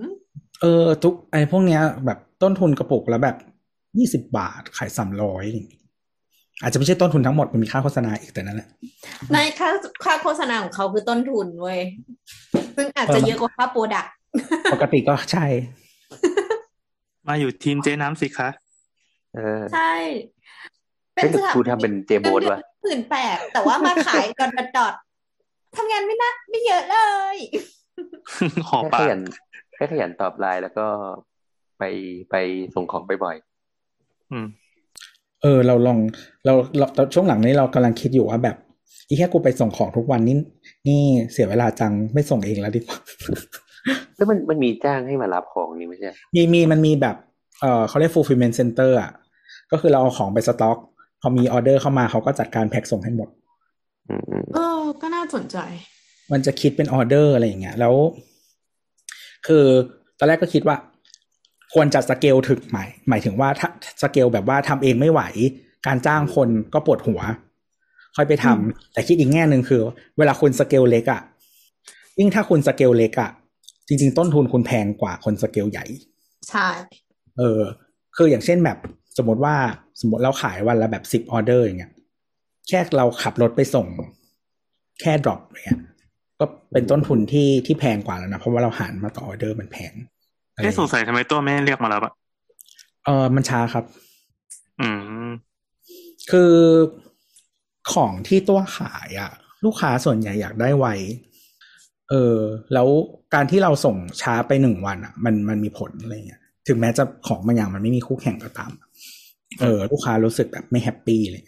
[0.62, 3.36] เออ ทุกไอ้พวกเนี้ย แบบต้นทุนกระปุกแล้วแบบ
[3.98, 5.46] ยี่สิบาทขายสามร้อย
[6.62, 8.70] อาจจะไม่ใช่ต้นทุนทั้งหมดมันมีค่าโฆษณาอีกแต่นั่นแหละ
[9.34, 9.70] ในค่า
[10.04, 11.80] ค่าโฆษณาของเขาคือต้นทุนเว้ย
[12.76, 14.14] ซึ่งอาจจะเยอะกว่าค่าโปรดักต์
[14.74, 15.46] ปกติก็ใช่
[17.28, 18.50] มาอยู่ทีมเจ๊น้ำสิคะ
[19.36, 19.94] เออใช่
[21.14, 24.94] เฮ้ยแต่กูทำเป็นเจโบนวะหมื่นแปดแต่ว่ามาขายดอทดอทดอท
[25.76, 26.98] ทำงานไม่นะไม่เยอะเล
[27.36, 27.38] ย
[28.70, 29.22] ห่อแค่ปาขกยัน
[29.76, 30.86] แค่ขยันตอบไลน์แล้วก็
[31.80, 31.84] ไป
[32.32, 32.36] ไป
[32.76, 33.36] ส่งของบ่อย
[34.32, 34.48] อืม
[35.42, 35.98] เออ เราลอง
[36.46, 36.54] เรา
[36.96, 38.56] เราช่วงหลังนี้เรากำลังคิดอยู่ว่าแบบ
[39.08, 40.38] อีแค่กูไปส่งของทุกวันนี่
[40.88, 41.02] นี่
[41.32, 42.98] เสียเวลาจังไม่ส่งเองแล้วดีกว่า
[44.16, 47.16] แล้วมันมันมีจ้างให้มารับของนี่ไม่ใช่ มีมีมันมีแบบ
[47.62, 49.12] เออเขาเรียก fulfillment center อะ
[49.72, 50.78] ก็คือเราเอาของไปสต็อก
[51.22, 53.30] พอมีออเดอร์เข้ามาเขาก็จัดการแพ็คส่งให้หมด
[54.10, 55.58] อืมอืมเออ ก็น่าสนใจ
[56.32, 57.94] มันจะคิดเป็นออเดอร์อะไรอย่างเงี้ยแล้ว
[59.48, 59.66] คือ
[60.18, 60.78] ตอนแรกก็คิดว่า
[61.74, 63.70] ควรจะสเกลถึงหมายหมายถึงว่าถ้า
[64.02, 65.22] สเกลแบบว่าทำเองไม่ไหว
[65.88, 67.22] การจ้างคนก็ปวดหัว
[68.16, 68.62] ค่อยไปทำอืม
[68.94, 69.82] แต่คิดอีกแง่หนึ่งคือ
[70.18, 71.22] เวลาคุณสเกลเล็กอะ
[72.20, 73.32] ยิ่งถ้าคุณสเกลเล็กอะ
[73.88, 75.86] จริง ๆ ต้นทุนคุณแพงกว่าคนสเกลใหญ่
[76.50, 76.68] ใช่
[77.38, 77.62] เออ
[78.16, 78.78] คืออย่างเช่นแบบ
[79.18, 79.56] สมมติว่า
[80.02, 81.92] สมมติเราขายวันละแบบสิบออเดอร์อย่างเงี้ย
[82.68, 83.88] แค่เราขับรถไปส่ง
[85.02, 85.80] แค่ drop เงี้ย
[86.40, 89.94] ก็เป็นต้นทุนที่ที่แพงกว่าแล้วนะ เพราะว่าเราหารมาต่อออเดอร์มันแพง
[90.53, 92.14] อะไรแค่สงสัยทำไมตัวไม่เรียกมารับอะ
[93.06, 93.86] เออมันช้าครับ
[94.82, 94.90] อื
[95.26, 95.28] ม
[96.32, 96.53] คือ
[97.94, 99.32] ของที่ตัวขายอะ
[99.66, 100.88] ลูกค้าส่วนใหญ่อยากได้ไว
[102.10, 102.38] เออ
[102.74, 102.88] แล้ว
[103.34, 108.72] การที่เราส่งช้าไปหนึ่งวันอะมันมันมีผลอะไรเงี้ยถึงแม้จะของบางอย่างมันไม่มีคู่แข่งก็ตาม
[109.62, 111.44] เออ ลูกค้ารู้สึกแบบไม่แฮปปี้เลย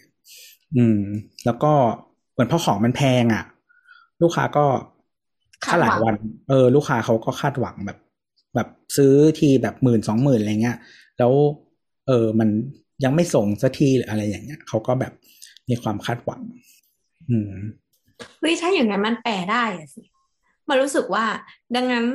[0.78, 1.02] อืม
[1.46, 1.72] แล้วก็
[2.32, 3.44] เหมือนพอของมันแพงอะ
[4.22, 4.66] ลูกค้าก็
[5.66, 6.16] คาดหวังถ้าหลายวัน
[6.50, 7.98] เออ ลูกค้าเขาก็คาดหวังแบบ
[8.56, 8.68] แบบ
[8.98, 10.78] ซื้อทีแบบหมื่นสองหมื่นอะไรเงี้ย
[11.18, 11.32] แล้ว
[12.08, 12.50] เออมัน
[13.04, 15.14] ยังไม่ส่งสักทีหรืออะไรอย่างเงี้ยเขาก็แบบ
[15.70, 16.42] มีความคาดหวัง
[17.30, 17.54] อืม
[18.40, 20.02] เฮ้ยถ้าอย่างนั้นมันแปลได้อะสิ
[20.70, 21.26] มันรู้สึกว่า
[21.76, 22.06] ดังนั้น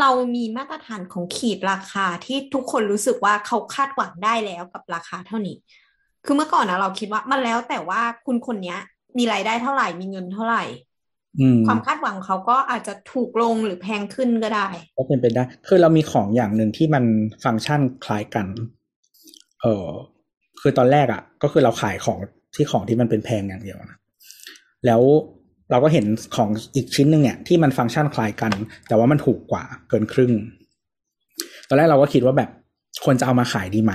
[0.00, 5.56] เรามีมาตรฐานของขีดราคาที่ทุกคนรู้สึกว่าเขาคาดหวังได้แล้วกับราคาเท่านี้
[6.24, 8.78] คือเมื่อก่อนนะเราคิดว่ามันแล้วแต่ว่าคุณคนเนี้ย
[9.18, 10.93] มีรายได้เท่าไหร่มีเงินเท่าไหร่อืม
[11.66, 17.04] ความคาดหวังเขาก็อาจจะถูกลงหรือแพงขึ้นก็ได้ ก็เป็นไปได้ คือเรามีของอย่างหนึ่งที่มัน
[17.44, 18.46] ฟังก์ชันคล้ายกัน
[19.62, 19.88] เออ
[20.60, 22.18] คือตอนแรกอะ่ะ ก็คือเราขายของ
[22.54, 23.98] ที่ของที่มันเป็นแพงอย่างเดียวนะ
[24.86, 25.02] แล้ว
[25.70, 26.06] เราก็เห็น
[26.36, 28.52] ของอีกชิ้นหนึ่งเนี่ย ที่มันฟังก์ชันคล้ายกัน
[28.88, 30.32] แต่ว่ามันถูกกว่าเกินครึ่ง
[31.68, 32.50] ตอนแรกเราก็คิดว่าแบบ
[33.04, 33.94] ควรจะเอามาขายดีไหม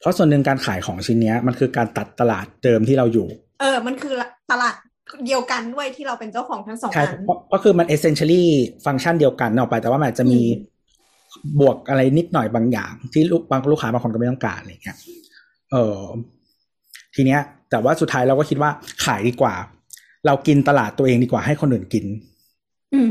[0.00, 3.26] เพราะส่วนหนึ่งการขายของชิ้นเนี้ยมันคือการตัดตลาดเดิมที่เราอยู่
[3.60, 4.14] เออ มันคือ
[4.50, 4.74] ตลาด
[5.26, 8.42] เดียวกันด้วยที่เราเป็นเจ้าของทั้งสองใช่อันเพราะก็คือมัน essentially
[8.84, 10.70] ฟังก์ชันเดียวกันออกไป แต่ว่ามันอาจจะมีอืม
[11.60, 14.96] บวกอะไรนิดหน่อยบางอย่าง ที่ลูกบางลูกค้าบางคนก็ไม่ต้องการอะไรเงี้ย
[15.72, 16.00] เออ
[17.14, 17.40] ทีเนี้ย
[17.70, 18.70] แต่ว่าสุดท้ายเราก็คิดว่า
[19.04, 19.54] ขายดีกว่า
[20.26, 22.04] เรากินตลาดตัวเองดีกว่าให้คนอื่นกิน
[22.94, 23.10] อืม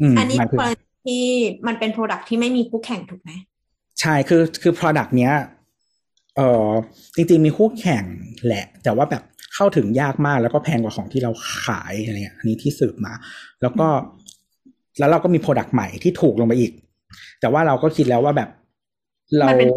[0.00, 1.24] อืมอันนี้หมายถึงกรณีที่
[1.66, 3.30] มันเป็นโปรดักที่ไม่มีคู่แข่งถูกไหม
[4.00, 5.34] ใช่คือคือ product เนี้ย
[6.36, 6.68] เออ
[7.16, 8.04] จริงๆมีคู่แข่ง
[8.46, 9.22] แหละ แต่ว่าแบบ
[9.58, 11.32] เข้าถึงยากมากแล้วก็แพงกว่าของที่เรา
[11.62, 13.12] ขายอะไรเงี้ยอันนี้ที่สืบมา
[13.62, 13.88] แล้วก็
[14.98, 16.72] แล้วเราก็มี product ใหม่ที่ถูกลงไปอีก
[17.40, 18.48] แต่ว่าเราก็คิดแล้วว่าแบบ
[19.38, 19.68] เรามันเป็น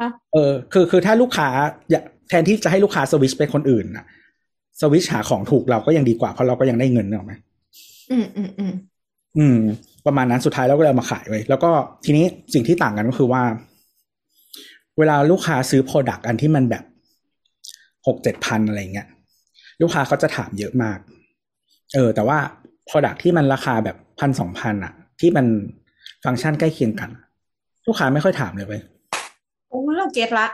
[0.00, 1.48] ฮะเออคือคือถ้าลูกค้า
[1.90, 4.04] อยากแทนที่จะให้ลูกค้าสวิชไปคนอื่นน่ะ
[4.80, 7.32] สวิชหาของถูกเราก็ยังดีกว่าเพราะเราก็ยังได้เงินเนกอะไหม
[8.10, 8.72] อืมอืมอืม
[9.38, 9.58] อืม
[10.06, 11.70] ประมาณนั้นสุดท้ายเราก็เลยเอามาขายไว้แล้วก็
[12.04, 12.24] ทีนี้
[12.54, 13.42] สิ่งที่ต่างกันก็คือว่า
[14.98, 16.84] เวลาลูกค้าซื้อ Product อันที่มันแบบ
[18.06, 19.08] หกเจ็ดพันอะไรเงี้ย
[19.82, 20.98] ลูกค้าเขาจะถามเยอะมาก
[21.94, 22.38] เออ แต่ว่า
[22.88, 25.46] Product ที่มันราคาแบบพันสองพันอะที่มัน
[26.24, 27.10] ฟังก์ชันใกล้เคียงกัน
[27.86, 28.82] ลูกค้าไม่ค่อยถามเลยเว้ย
[29.68, 30.46] โอ้เราเก็ตละ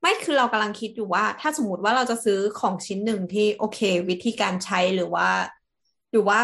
[0.00, 3.80] ไม่คือเรากำลังคิดอยู่ว่า ถ้าสมมติว่าเราจะซื้อของชิ้นหนึ่งที่โอเค
[4.10, 5.28] วิธีการใช้หรือว่า
[6.12, 6.38] หรือว่า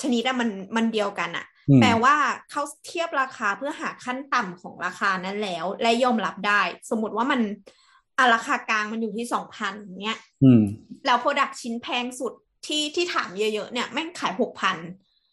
[0.00, 2.14] ชนิดอะมันมันเดียวกันอะอืมแปลว่า
[2.50, 6.60] เขาเทียบราคาเพื่อหาขั้นต่ำของราคานั้นแล้ว และยอมรับได้
[6.90, 7.40] สมมติว่ามัน
[8.18, 10.62] อะราคากลางมันอยู่ที่สองพันเนี้ยอืม
[11.06, 12.32] แล้วโปรดักชิ้นแพงสุด
[12.66, 14.76] ที่ที่ถามเยอะๆเนี่ยแม่งขายหกพัน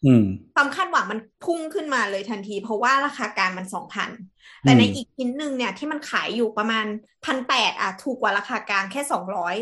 [0.06, 0.24] อืม
[0.54, 4.10] ความคาดหวังมันพุ่งขึ้นมาเลยทันที เพราะว่าราคากลางมันสองพัน
[4.60, 6.86] แต่ในอีกชิ้นหนึ่งเนี่ยที่มันขายอยู่ประมาณ
[7.24, 9.56] พันแปดอะถูกกว่าราคากลางแค่สองร้อย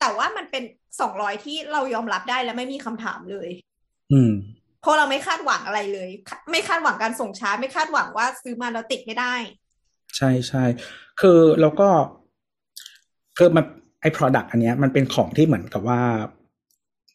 [0.00, 0.64] แต่ว่ามันเป็น
[1.00, 3.48] สองร้อยที่เรายอมรับได้และไม่มีคำถามเลย
[4.12, 4.32] อืม
[4.82, 6.10] เพราะเราไม่คาดหวังอะไรเลย
[6.50, 9.34] ไม่คาดหวังการส่งช้า ไม่คาดหวังว่าซื้อมาแล้วติดไม่ได้
[10.16, 10.64] ใช่ใช่
[11.20, 11.88] คือแล้วก็
[13.38, 13.64] คือมัน
[14.00, 16.00] ไอ้ product อันเนี้ยมันเป็นของที่เหมือนกับว่า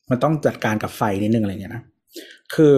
[0.09, 1.83] มันต้องจัดการกับไฟนิดนึงอะไรเงี้ยนะ
[2.55, 2.77] คือ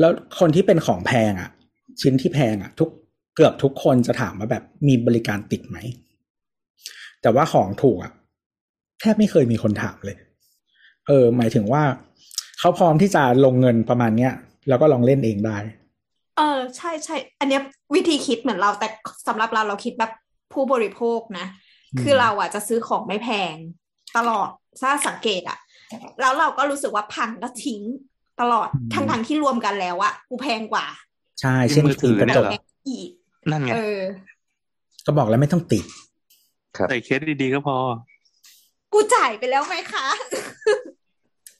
[0.00, 1.50] แล้วคนที่เป็นของแพงอะ
[2.00, 2.90] ชิ้นที่แพงอะ ทุก
[3.36, 5.78] เกือบทุกคนจะถามว่าแบบมีบริการติดไหม
[7.22, 8.12] แต่ว่าของถูกอะ
[9.00, 10.16] แทบไม่เคยมีคนถามเลย
[11.06, 11.82] เออ หมายถึงว่า
[12.60, 14.32] เขาพร้อมที่จะลงเงินประมาณเนี้ย
[14.68, 15.56] แล้วก็ลองเล่นเองได้
[16.36, 17.62] เออ ใช่ใช่อันเนี้ย
[17.94, 18.88] วิธีคิดเหมือนเราแต่
[19.28, 20.12] สำหรับเราเราคิดแบบ
[20.52, 21.46] ผู้บริโภคนะ
[22.02, 23.54] คือเราอะจะซื้อของไม่แพง
[24.16, 24.48] ตลอด
[24.80, 25.58] ถ้าสังเกตอะ
[26.20, 27.80] แล้วเราก็รู้สึกว่าพังแล้วทิ้ง
[28.40, 30.86] ตลอดทั้งทั้งๆที่รวมกันแล้วอะกูแพงกว่า
[31.40, 32.52] ใช่เช่นมือถืฟิล์อมกระเนี่ยจเหกรอ
[32.88, 33.10] อีก
[33.50, 34.00] นั่นไงเออ
[35.06, 35.84] ก็บอกแล้วไม่ต้องติด
[36.76, 37.76] ครับใส่เคสดีๆก็พอ
[38.92, 40.06] กูจ่ายไปแล้วไหมคะ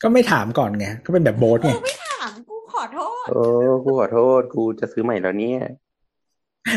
[0.03, 3.43] ก็ไม่ถามก่อนไงก็เป็นแบบโบสไงกูไม่ถามกูขอโทษโอ้
[3.85, 5.61] กูขอโทษกูจะซื้อใหม่แล้วเนี่ย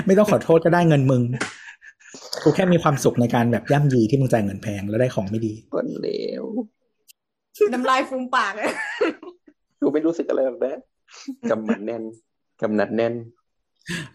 [0.05, 1.23] ไม่ต้องขอโทษก็ได้เงินมึง
[2.43, 6.09] กูแค่มีความสุขในการแบบย่ำยีที่มึงจ่ายเงินแพงแล้วได้ของไม่ดีคนเล
[6.41, 6.43] ว
[7.73, 8.71] น้ำลายฟูมปากเลย
[9.81, 10.75] กูไม่รู้สึกอะไรหรอกนะ
[11.49, 12.03] กำมันแน่น
[12.61, 13.13] กำนัดแน่น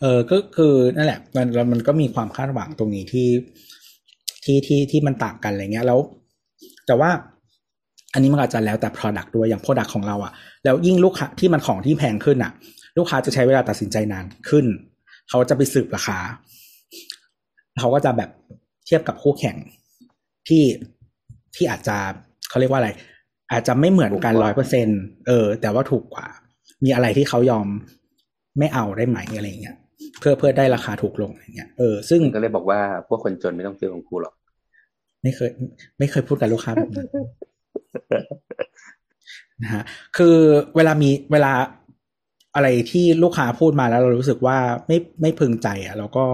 [0.00, 3.28] เออก็คือนั่นแหละ มันแล้วมันก็มีความคาดหวังตรงนี้ที่
[4.44, 5.98] ที่ที่ที่มันต่างกันอะไรเงี้ยแล้ว
[6.86, 7.10] แต่ว่า
[8.14, 10.32] อันนี้มันอาจจะแล้วแต่ Product ด้วยอย่าง Product ของเราอะ
[10.64, 12.52] แล้วยิ่งลูกค้าที่มันของที่แพงขึ้นอะ
[12.98, 14.66] ลูกค้าจะใช้เวลาตัดสินใจนานขึ้น
[15.30, 16.18] เขาจะไปสืบราคา
[17.80, 18.30] เขาก็จะแบบ
[18.86, 19.56] เทียบกับคู่แข่ง
[20.48, 20.64] ที่
[21.56, 21.96] ที่อาจจะ
[22.48, 22.90] เขาเรียกว่าอะไร
[23.52, 24.88] อาจจะไม่เหมือนกันถูกกร้อว่ายเปอร์เซ็น
[25.26, 26.26] เออ แต่ว่าถูกกว่า
[26.84, 27.66] มีอะไรที่เขายอม
[28.58, 29.76] ไม่เอาได้ไหมอะไรเงี้ย
[30.20, 34.34] เพื่อเพื่อได้ราคาถูกลงอะไรเงี้ยเออซึ่งก็เลยบอกว่าพวกคนจนไม่ต้องซื้อของกูหรอก
[35.22, 35.50] ไม่เคย
[35.98, 37.08] ไม่เคยพูดกับลูกค้าแบบนั้น
[39.62, 39.82] นะฮะ
[40.16, 40.36] คือ
[40.76, 41.52] เวลามีเวลา
[42.54, 46.24] อะไรที่ลูกค้าพูดมาแล้วเรารู้สึกว่าไม่ไม่พึงใจอะเราก็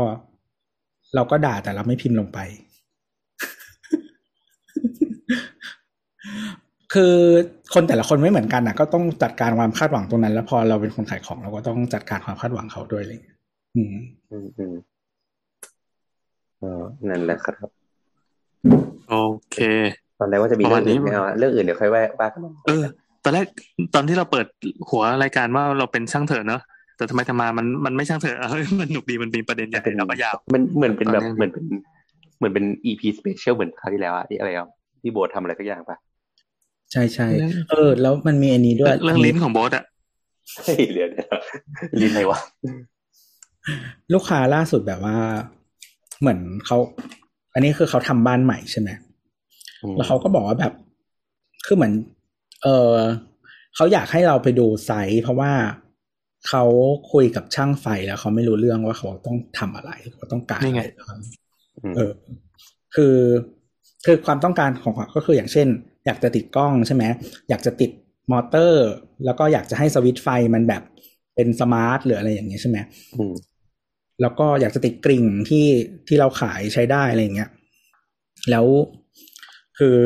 [1.14, 2.39] เราก็ด่าแต่เราไม่พิมพ์ลงไป
[6.94, 7.14] คือ
[7.74, 13.36] คนแต่ละคนไม่เหมือนกันอะก็ต้องจัดการความคาดหวังตรงนั้น แล้วพอเราเป็นคนขายของเราก็ต้องจัดการความคาดหวังเขาด้วยอะไรอย่างเลย
[13.76, 13.94] อืม
[14.30, 14.74] อืมอืม
[16.60, 17.68] เออนั่นแหละครับ
[19.09, 19.16] โอ
[19.52, 19.59] เค
[20.18, 22.85] ตอนแรกว่าจะมีประเรื่มาอณงนี้อื่นไม่เอาอะเรื่องอื่นเดี๋ยวค่อยว่าว่ากันเออ
[23.24, 23.47] ตอนแรก
[23.94, 24.47] ตอนที่เราเปิด
[24.90, 26.60] หัวรายการว่าเราเป็นช่างเถอะเนอะ
[26.98, 31.64] แต่ทำไมทำมามันมันไม่ช่างเถอะเอ้ยมันหนุกดีมันมีประเด็นใหญ่แล้วก็ยาว มันเหมือนเป็นแบบตอนนี้เหมือนเป็น
[32.38, 34.68] เหมือนเป็น EP special เหมือนคราวที่แล้วอะที่อะไรอะ
[35.02, 35.96] ที่โบททำอะไรสักอย่างปะ
[36.92, 37.28] ใช่ใช่
[37.70, 39.84] เออ แล้วมันมีอันนี้ด้วย เรื่องลิ้นของโบสอะ
[40.64, 41.28] เฮ้ยเดี๋ยวเดี๋ยว
[42.02, 42.38] ลิ้นอะไรวะ
[44.12, 45.16] ลูกค้าล่าสุดแบบว่า
[46.20, 46.76] เหมือนเขา
[47.54, 48.88] อันนี้คือเขาทำบ้านใหม่ใช่ไหม
[49.82, 50.72] อืมแล้วเขาก็บอกว่าแบบ
[51.66, 51.92] คือเหมือน
[52.62, 52.94] เออ
[53.76, 55.50] เขาอยากให้เราไปดู site เพราะว่า
[56.48, 56.65] เขา
[57.12, 61.19] คุยกับช่างไฟแล้วเขาไม่รู้เรื่องว่าเขาต้องทำอะไรเขาต้องการนี่อะไงไรบ้าง
[61.85, 62.12] อืมเออ
[62.94, 63.16] คือ
[64.05, 65.69] คือความต้องการของเขาก็คืออย่างเช่น
[66.06, 67.05] อยากจะติดกล้องใช่ไหม
[67.48, 67.90] อยากจะติด
[68.32, 68.89] มอเตอร์
[69.24, 70.82] แล้วก็อยากจะให้สวิตช์ไฟมันแบบ
[71.35, 72.78] เป็น smart หรืออะไรอย่างเงี้ยใช่ไหม
[73.19, 73.35] อืม
[74.20, 75.66] แล้วก็อยากจะติดกริ่งที่
[76.09, 77.51] ที่เราขายใช้ได้อะไรอย่างเงี้ย
[78.51, 78.66] แล้ว
[79.78, 79.97] คือ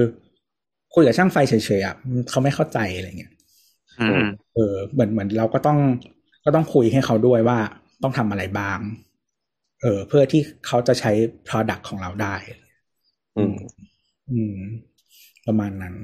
[0.94, 1.96] คุยกับช่างไฟเฉยๆอะ
[2.30, 3.32] เขาไม่เข้าใจอะไรเงี้ย
[4.00, 5.78] อืมเออเหมือนเหมือนเราก็ต้อง
[6.44, 7.58] ก็ต้องคุยให้เขาด้วยว่า
[8.02, 8.78] ต้องทำอะไรบ้าง
[9.82, 11.12] เออ เพื่อที่เขาจะใช้
[11.48, 12.34] product ของเราได้
[13.36, 13.54] อืม
[14.32, 14.56] อืม
[15.46, 15.94] ประมาณนั้น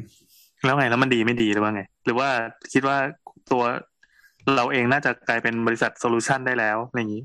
[0.64, 2.28] แล้วไงแล้วมันดีไม่ดีหรือว่าไง หรือว่า
[2.72, 2.96] คิดว่า
[3.52, 3.62] ตัว
[4.56, 7.22] เราเองน่าจะกลายเป็นบริษัทโซลูชันได้แล้วอะไรอย่างนี้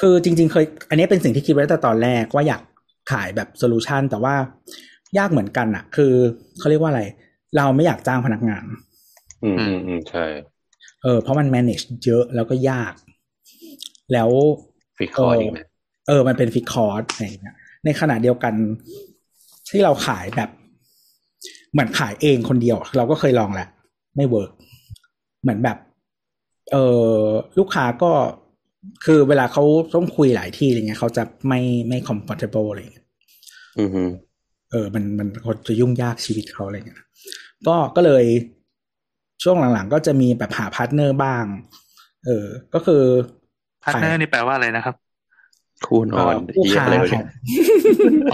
[0.00, 2.62] คือจริง ๆ เคย อันนี้เป็นสิ่งที่คิดไว้ตั้งแต่ตอนแรกว่าอยาก
[3.12, 4.34] ขายแบบ solution แต่ว่า
[5.18, 6.12] ยากเหมือนกันอะคือ
[6.58, 7.02] เขาเรียกว่าอะไร
[7.56, 8.64] เราไม่อยากจ้างพนักงาน
[9.44, 10.24] อืมอืมอืมใช่
[11.02, 12.94] เออเพราะมัน manage เยอะแล้วก็ยาก
[14.12, 14.28] แล้ว
[14.96, 15.60] fixed cost อีกไหม
[16.08, 18.54] เออ มันเป็นฟิกคอร์สอะไรอย่างเงี้ยในขณะเดียวกัน
[19.68, 20.50] ที่เราขายแบบ
[21.72, 23.68] เหมือนขายเองคนเดียว เราก็เคยลองแหละ
[24.16, 24.50] ไม่ work
[25.42, 25.78] เหมือนแบบ
[26.72, 26.76] เอ
[27.12, 27.18] อ
[27.58, 28.10] ลูกค้าก็
[29.04, 29.64] คือเวลาเขา
[29.94, 33.06] ต้องคุยหลายที่อะไรเงี้ยเขาจะไม่ไม่ comfortable อะไรเงี้ย
[33.78, 34.10] อืมอืม
[34.70, 37.00] เออ มันมันเขาจะยุ่งยากชีวิตเขาอะไรเงี้ย
[37.66, 38.24] ก็ก็เลย
[39.42, 41.44] ช่วงหลังๆ ก็จะมีแบบหา partner บ้าง
[42.26, 43.02] เออ ก็คือ
[43.84, 44.96] partner นี่แปลว่าอะไรนะครับ
[45.86, 47.24] คู่นอนเหี้ยอะไรวะเนี่อง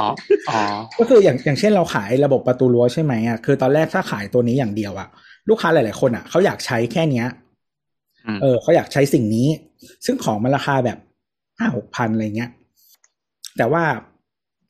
[0.00, 0.08] อ๋อ
[0.50, 0.60] อ๋อ
[0.98, 5.08] ก็คืออย่างอย่างเช่นเราขายระบบประตูรั้วใช่ไหมอะคือตอนแรกถ้าขายตัวนี้อย่างเดียวอะ
[5.48, 7.26] ลูกค้าหลาย ๆ คนอะเขาอยากใช้แค่เนี้ย
[8.26, 9.48] อืมเออเขาอยากใช้สิ่งนี้
[10.04, 10.98] ซึ่งของมันราคาแบบ
[11.58, 12.50] ห้าหกพันอะไรเงี้ย
[13.56, 13.84] แต่ว่า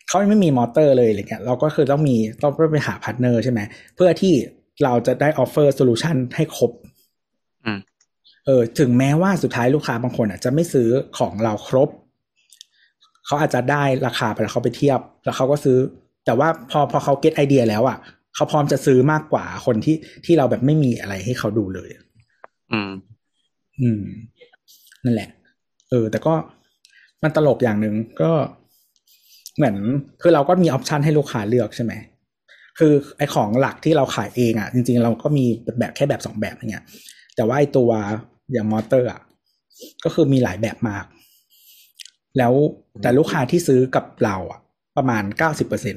[0.08, 3.60] เขาไม่มีมอเตอร์เลยอะไรเงี้ย เราก็คือต้องมีต้องไปหา partner ใช่ไหม
[3.96, 4.34] เพื่อที่
[4.82, 6.70] เราจะได้ offer solution ให้ครบ
[7.64, 7.78] อืม
[8.46, 10.88] เออถึงแม้ว่าสุดท้ายลูกค้าบางคนอะจะไม่ซื้อ
[11.18, 11.88] ของเราครบ
[13.26, 15.78] เขาอาจจะได้ราคาไปแล้วเขาไปเทียบ แล้วเขาก็ซื้อ
[16.24, 17.98] แต่ว่าพอพอเขา get idea แล้วอะ
[18.34, 21.88] เขาพร้อมจะซื้อมากกว่าคนที่ที่เราแบบไม่มีอะไรให้เขาดูเลย
[22.72, 22.90] อืม
[23.80, 24.02] อืม
[25.04, 25.28] นั่นแหละ
[25.90, 26.34] เออ แต่ก็
[27.22, 28.30] มันตลกอย่างหนึ่งก็
[29.56, 29.76] เหมือน
[30.22, 31.92] คือเราก็มี option ให้ลูกค้าเลือกใช่ไหม
[32.78, 35.44] คือไอของหลักที่เราขายเองอะ จริง ๆ เราก็มี
[35.80, 36.84] แบบแค่แบบสองแบบอย่างเงี้ย
[37.36, 37.90] แต่ว่าไอตัว
[38.52, 39.20] อย่างมอเตอร์อะ
[40.04, 41.04] ก็คือมีหลายแบบมาก
[42.38, 42.52] แล้ว
[43.02, 44.60] แต่ลูกค้าที่ซื้อกับเราอะ
[44.96, 45.96] ประมาณเก้าสิบเปอร์เซ็น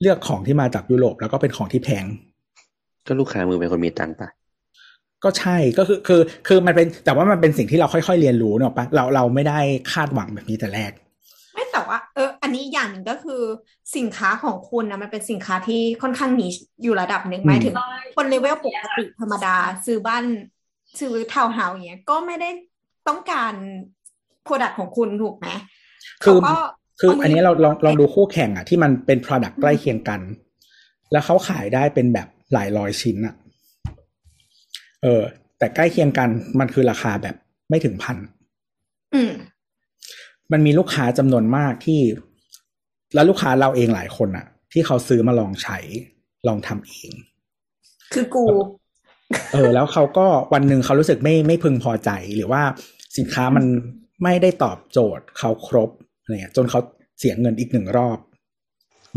[0.00, 2.04] เลือกของที่มาจากยุโรปแล้วก็เป็นของที่แพง
[3.06, 4.28] ก็ลูกค้ามือเป็นคนมีตังค์ปะ
[5.24, 9.58] ก็ใช่ก็คือคือคือมันเป็นแต่ว่ามันเป็นสิ่งที่เราค่อยๆเรียนรู้เนอะปะเราเราไม่ได้
[9.92, 10.92] คาดหวังแบบนี้แต่แรก
[11.54, 11.98] ไม่แต่ว่า
[12.48, 13.42] นี้อีกอย่างหนึ่งก็คือ
[13.96, 17.74] สินค้าของคุณนะมันเป็นสินค้าที่ค่อนข้างนิชอยู่ระดับหนึ่งหมายถึง
[18.16, 19.56] คนเลเวลปกติธรรมดา
[19.86, 20.24] ซื้อบ้าน
[21.00, 22.50] ซื้อทาวน์เฮาส์อย่างเงี้ยก็ไม่ได้
[23.08, 23.54] ต้องการ
[24.42, 25.48] product ของคุณถูกไหม
[26.22, 26.54] คือเขาก็
[27.00, 30.20] คือเอามืออัอันนี้เราลองลองดูคู่แข่งอะที่มันเป็น product ใกล้เคียงกัน
[31.12, 33.34] แล้วเขาขายได้เป็นแบบหลายร้อยชิ้นอะ
[35.02, 35.22] เออ
[35.58, 36.28] แต่ใกล้เคียงกัน
[36.60, 37.36] มันคือราคาแบบ
[37.70, 38.16] ไม่ถึงพัน
[39.14, 39.32] อืม
[40.54, 42.00] มันมีลูกค้าจำนวนมากที่
[43.14, 45.78] แล้วลูกค้าเราเองหลายคนอะที่เขาซื้อมาลองใช้
[46.48, 47.12] ลองทำเอง
[48.14, 48.44] คือกู
[49.52, 52.62] เออ แล้วเขาก็วันหนึ่งเขารู้สึกไม่ไม่พึงพอใจหรือว่า
[53.18, 53.64] สินค้ามัน
[54.22, 55.90] ไม่ได้ตอบโจทย์เขาครบ
[56.20, 56.80] อะไรเงี้ยจนเขา
[57.18, 58.18] เสียเงินอีกหนึ่งรอบ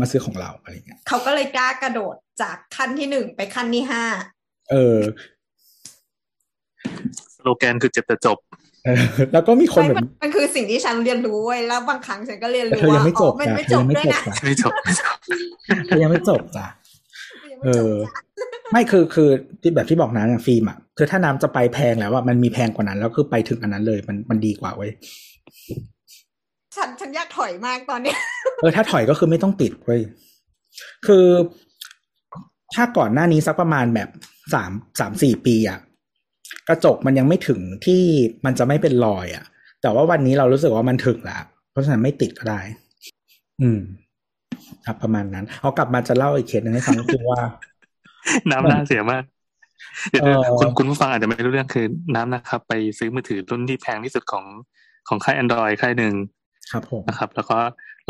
[0.00, 4.04] มาซื้อของเราอะไรเงี้ยเขาก็เลยกล้ากระโดดจากขั้นที่หนึ่งไปขั้นที่ห้า
[4.70, 4.98] เออ
[7.34, 8.67] สโลแกนคือเจ็บแต่จบเออ
[9.32, 15.14] แล้วก็มีคนไม่แบบมันมันคือสิ่งที่ฉันเรียนรู้เว้ยแล้วบางครั้งฉันก็เรียนรู้เธอยังว่าไม่จอ๋อบมันจ้ะไม่เธจอบยังไม่ด้วยจบนะจ้ะไม่จบไม่จบ
[15.86, 16.66] เธอยังไม่จบจ้ะ
[17.52, 19.28] ยังเอไม่จบอจ้ะไม่คือคือ
[19.62, 24.90] ที่แบบที่บอกนะอย่างฟิล์มอะคือถ้าน้ำจะไปแพงแล้วอะมันมีแพงกว่านั้น แล้วคือไปถึงอันนั้นเลยมันมันดีกว่าเว้ย
[26.76, 28.18] ฉันฉันอยากถอยมากตอนเนี้ย
[28.60, 30.00] เออถ้าถอยก็คือไม่ต้องติดเว้ย
[31.06, 31.24] คือ
[32.74, 34.08] ถ้าก่อนหน้านี้สักประมาณแบบ
[34.54, 35.78] สามสามสี่ปีอะ
[36.68, 38.02] กระจกมันยังไม่ถึงที่
[38.44, 39.44] มันจะไม่เป็นรอยอะ
[39.82, 42.60] แต่ว่าวันนี้เรารู้สึกว่ามันถึงแล้วเพราะฉะนั้นไม่ติดก็ได้
[43.62, 43.80] อืม
[44.86, 47.40] ครับประมาณนั้นเอากลับมาจะเล่าอีกเคสหนึงให้ฟังก็คือว่า
[48.50, 49.22] น้ำน่าเสียมาก
[50.10, 54.44] เดี๋ยวเออคุณคุณผู้ฟังอาจจะไม่รู้เรื่องคือน้ำนะครับ ไปซื้อมือถือรุ่นที่แพงที่สุดของ
[55.08, 56.14] ของค่าย Android ค่ายหนึ่ง
[56.72, 57.58] ครับผมนะครับ แล้วก็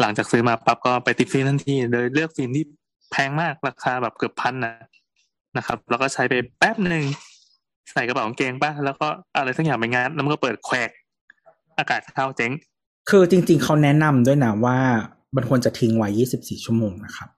[0.01, 2.65] หลังจากซื้อมาปั๊บก็ไปติดฟิล์มทันทีโดยเลือกฟิล์มที่
[3.13, 4.75] แพงมากราคาแบบเกือบพันนะ
[5.57, 7.05] นะครับ แล้วก็ใช้ไปแป๊บหนึ่ง
[7.93, 9.07] ใส่กระเป๋ากางเกงป่ะแล้วก็
[9.37, 10.91] อะไรสักอย่างไปงานแล้วมันก็เปิดแควก
[11.79, 12.53] อากาศเข้าเจ๊ง
[13.11, 14.79] คือจริง ๆ เขาแนะนำด้วยนะว่า
[15.37, 16.09] มันควรจะทิ้งไว้
[16.39, 17.29] 24 ชั่วโมงนะครับ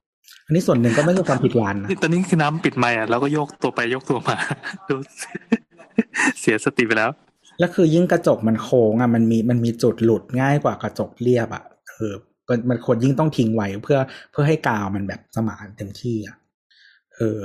[0.46, 4.36] อันนี้ส่วนหนึ่งก็ไม่ใช่ความผิดร้านนะนี่ตอนนี้คือน้ำปิดไมค์อะแล้วก็โยกตัวไปโยกตัวมา
[4.88, 4.94] ดู
[6.40, 7.10] เสียสติไปแล้ว
[7.58, 12.12] แล้วคือยิ่งกระจกมันโค้งอะมันมีมันมีจุดหลุดง่ายกว่ากระจกเรียบอะเออ
[12.48, 13.98] มันมันควรยิ่งต้องทิ้งไว้เพื่อ
[14.30, 16.36] เพื่อให้กาวมันแบบสมานเต็มที่อะ
[17.16, 17.40] เออ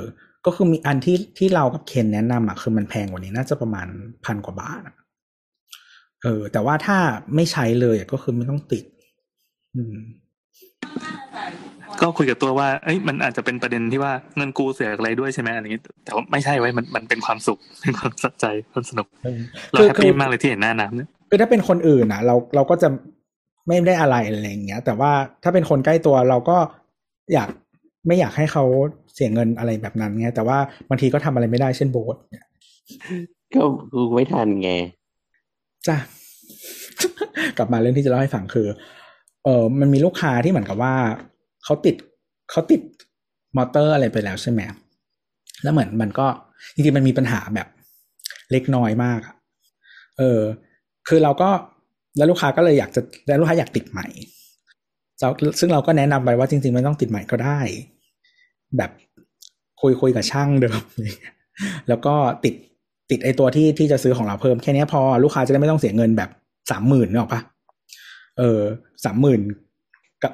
[0.45, 3.87] ก็คือมีอันที่ที่เรากับเคนแนะนำอะคือมันแพงกว่านี้น่าจะประมาณ
[4.25, 4.95] พันกว่าบาทอะ
[6.23, 6.97] เออ แต่ว่าถ้า
[7.35, 8.85] ไม่ใช้เลยอะก็คือไม่ต้องติด
[9.75, 9.95] อืม
[12.01, 19.39] ก็คุยกับตัวว่า เอ้ยมันอาจจะเป็นประเด็นที่ว่าเงินกูเสียอะไรด้วยใช่ไหมอะไรอย่างงี้ แต่ว่าไม่ใช่ไว้ยมันมันเป็นความสุขเป็นความสะใจความสนุกเออ
[19.71, 22.89] เราคือแฮปคืปี้อมากเลยที่เห็นหน้าน้ำเนี่ยคือถ้าเป็นคนอื่นอะ เราเราก็จะ
[23.67, 25.11] ไม่ได้อะไรอะไรอย่างเงี้ย แต่ว่า
[25.43, 26.57] ถ้าเป็นคนใกล้ตัวเราก็
[27.33, 27.49] อยาก
[28.07, 28.63] ไม่อยากให้เขา
[29.15, 30.57] เสียเงินอะไรแบบนั้นไงแต่ว่า
[30.89, 32.45] บางทีก็ทำอะไรไม่ได้เช่นโบสเนี่ย
[33.53, 33.61] ก็
[33.93, 34.71] กูไม่ทันไง
[35.87, 35.97] จ้ะ
[37.57, 38.67] กลับมาเรื่องที่จะเล่าให้ฟังคือ
[39.43, 40.95] เออมันมีลูกค้าที่เหมือนกับว่า
[41.63, 41.95] เขาติด
[42.51, 42.81] เขาติด
[43.57, 44.61] มอเตอร์อะไรไปแล้วใช่ไหม
[45.63, 46.27] แล้วเหมือนมันก็
[46.73, 47.67] จริงๆมันมีปัญหาแบบ
[48.51, 49.35] เล็กน้อยมากอะ
[50.17, 50.41] เออ
[51.07, 51.49] คือเราก็
[52.17, 54.07] แล้วลูกค้าก็เลยอยากจะแล้วลูกค้าอยากติดใหม่
[55.19, 55.29] เรา
[55.59, 57.59] ซึ่งเราก็แนะนำไปว่าจริงๆไม่ต้องติดใหม่ก็ได้
[58.77, 58.91] แบบ
[59.81, 60.81] คุยคุยกับช่างเดิม
[61.89, 62.53] แล้วก็ติด
[63.11, 66.29] ติดไอตัวที่ที่จะซื้อของเราเพิ่มแค่นี้พอลูกค้าจะได้ไม่ต้องเสียเงินแบบ
[66.71, 67.41] สามหมื่นนึกออกปะ
[68.37, 68.59] เออ
[69.05, 69.39] สามหมื่น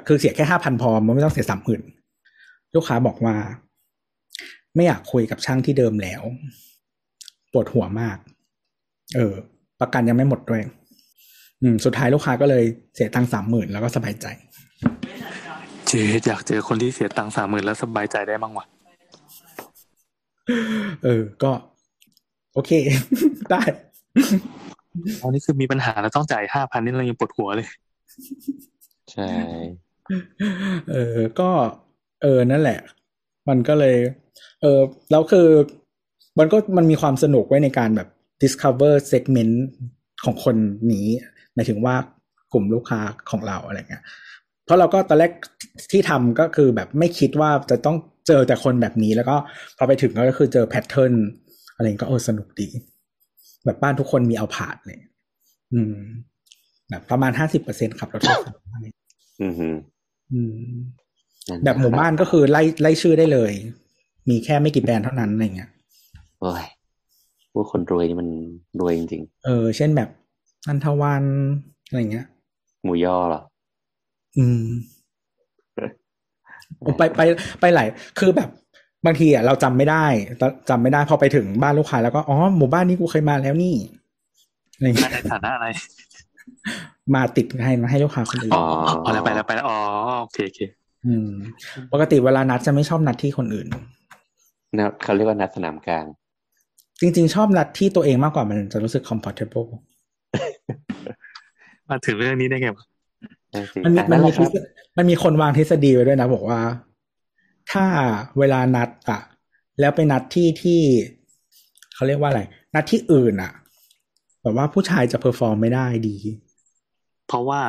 [0.08, 1.82] คือเสียแค่ห้าพันพอมันไม่ต้องเสียสามหมื่น
[2.76, 3.36] ลูกค้าบอกว่า
[4.76, 6.22] ไม่อยากคุยกับช่างที่เดิมแล้ว
[7.52, 8.18] ปวดหัวมาก
[9.16, 9.34] เออ
[9.80, 10.62] ประกันยังไม่หมดด้วย
[11.62, 12.64] อืม สุดท้ายลูกค้าก็เลย
[12.96, 14.26] เสียตังสามหมื่นแล้วก็สบายใจ
[15.88, 18.66] เจ๊อยากเจอคนที่เสียตังสามหมื่นแล้วสบายใจได้บ้างวะ
[21.04, 21.52] เออ ก็
[22.54, 22.72] โอเค
[23.52, 23.62] ได้
[25.22, 27.68] ตอนนี้คือมีปัญหาแล้วต้องจ่ายห้าพันนี่เรายังปวดหัวเลย
[29.12, 29.32] ใช่
[30.92, 31.50] เออ ก็
[32.22, 32.80] เออ นั่นแหละ
[33.50, 33.98] มันก็เลย
[34.62, 35.48] เออ แล้วคือ
[36.40, 38.08] มันก็มันมีความสนุกไว้ในการแบบ
[38.44, 39.56] discover segment
[40.24, 40.56] ของคน
[40.92, 41.08] นี้
[41.54, 41.96] หมายถึงว่า
[42.54, 43.00] กลุ่มลูกค้า
[43.30, 44.04] ของเราอะไรเงี้ย
[44.66, 45.32] เพราะเราก็ตอนแรก
[45.92, 49.36] ที่ทำก็คือแบบไม่คิดว่าจะต้อง เจอแต่คนแบบนี้แล้วก็
[49.78, 51.14] พอไปถึงก็คือเจอแพทเทิร์น
[51.76, 52.68] อะไรก็เออสนุกดี
[53.66, 55.00] แบบบ้านทุกคนมีเอาผาดเลย
[55.74, 55.96] อืม
[56.90, 58.90] แบบประมาณห้าสิบเปอร์เซ็นขับรถไฟฟ้าให้
[59.42, 59.76] อือหือ
[60.34, 60.56] อืม
[61.50, 63.52] นั่นแบบหมู่บ้านก็คือไล่ไล่ชื่อได้เลย
[64.30, 65.70] มีแค่ไม่กี่แบรนด์เท่านั้นอะไรเงี้ย
[66.40, 66.64] โอ้ย
[67.54, 68.30] พวกคนรวยนี่มัน
[68.80, 70.10] รวยจริงเออ เช่นแบบ
[70.68, 71.24] นันทวัน
[71.88, 73.42] อะไรเงี้ยๆหมูย่อเหรอ
[74.38, 74.64] อืม
[76.98, 77.22] ไปไป
[77.60, 77.88] ไปหลาย
[78.20, 78.50] คือแบบ
[79.06, 80.06] บางทีอะเราจำไม่ได้
[80.70, 83.76] จำไม่ได้พอไปถึงบ้านลูกค้าแล้วก็อ๋อหมู่บ้านนี้กูเคยมาแล้วนี่
[84.76, 85.68] อะไรมาเงี้ยในฐานะอะไร
[87.14, 88.64] มาติดให้ให้ลูกค้าคนอื่นอ๋อ
[89.04, 89.78] อ๋อแล้วไปแล้วไปแล้วอ๋อ
[90.22, 90.60] โอเคโอเค
[91.06, 91.30] อืม
[91.94, 93.68] ปกติเวลานัดจะไม่ชอบนัดที่คนอื่น
[94.78, 96.06] นะเขาเรียกว่านัดสนามกลาง
[97.02, 99.70] จริง ๆ ชอบนัดที่ตัวเองมากกว่ามันจะรู้สึก comfortable
[101.90, 102.91] มาถึงเรื่องนี้ได้ไงวะนั่นสิ
[103.86, 104.60] มันมีอะมันนั่นแหมีละคทฤรับษฎี
[104.98, 106.60] มันมีคนวางทฤษฎีไว้ด้วยนะ บอกว่า
[107.72, 107.86] ถ้า
[108.40, 109.22] เวลานัดอะ
[109.80, 110.82] แล้วไปนัดที่ที่
[111.94, 112.42] เขาเรียกว่าอะไร
[112.76, 113.52] นัดที่อื่นอะ
[114.42, 116.16] แบบว่าผู้ชายจะ perform ไม่ได้ดี
[117.28, 117.62] เพราะว่า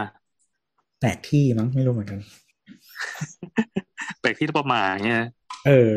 [1.00, 2.20] แปลกที่มั้งไม่รู้เหมือนกัน
[4.20, 5.22] แปลกที่ประมาเนี่ย
[5.66, 5.92] เออ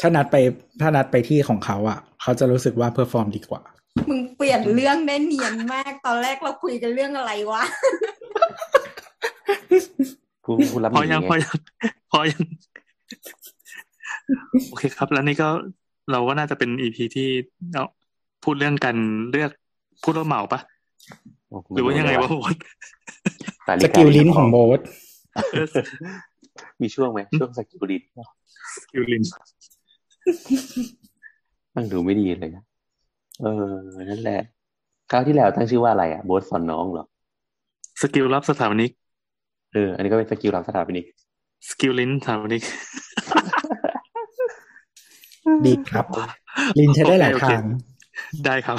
[0.00, 0.36] ถ้านัดไป
[0.80, 3.62] ถ้านัดไปที่ของเขาอะเขาจะรู้สึกว่า perform ดีกว่า
[4.08, 7.62] มึงเปลี่ยนเรื่องได้เนียนมาก ตอนแรกเราคุยกันเรื่องอะไรวะ
[10.44, 11.56] ผู้ผู้รับพอยังหพอนีไงยัง
[12.10, 12.42] พอยัง
[14.68, 15.48] โอเคครับ แล้วนี่ก็
[16.10, 17.28] เราก็น่าจะเป็นอีพีที่
[17.72, 17.84] เอา
[18.44, 18.96] พูดเรื่องกัน
[19.30, 19.50] เลือก
[20.04, 20.60] พูดว่าเหมาปะ
[21.50, 22.54] โอ้โหรือว่ายังไงวะโบท
[23.66, 24.80] สาสกิลลิ้นของโบส
[26.80, 28.02] มีช่วงไหมช่วงสกิลลิ้น
[28.82, 29.22] สกิลลิน
[31.74, 32.64] มันดูไม่ดีเลยนะ
[33.40, 33.72] เออ
[34.10, 34.40] นั่นแหละ
[35.10, 37.06] คราวที่แล้วตั้งชื่อว่าอะไรอะโบสสอนน้องเหรอ
[38.00, 38.92] skill ลับสถาปนิก
[39.74, 41.06] เออ อันนี้ก็เป็น skill ลับสถาปนิก
[41.68, 42.62] skill ลิ้นสถาปนิก
[45.66, 46.06] ดีครับ
[46.78, 47.64] ลิ้นใช้ได้หลายโอเคทาง
[48.44, 48.76] ได้ครับ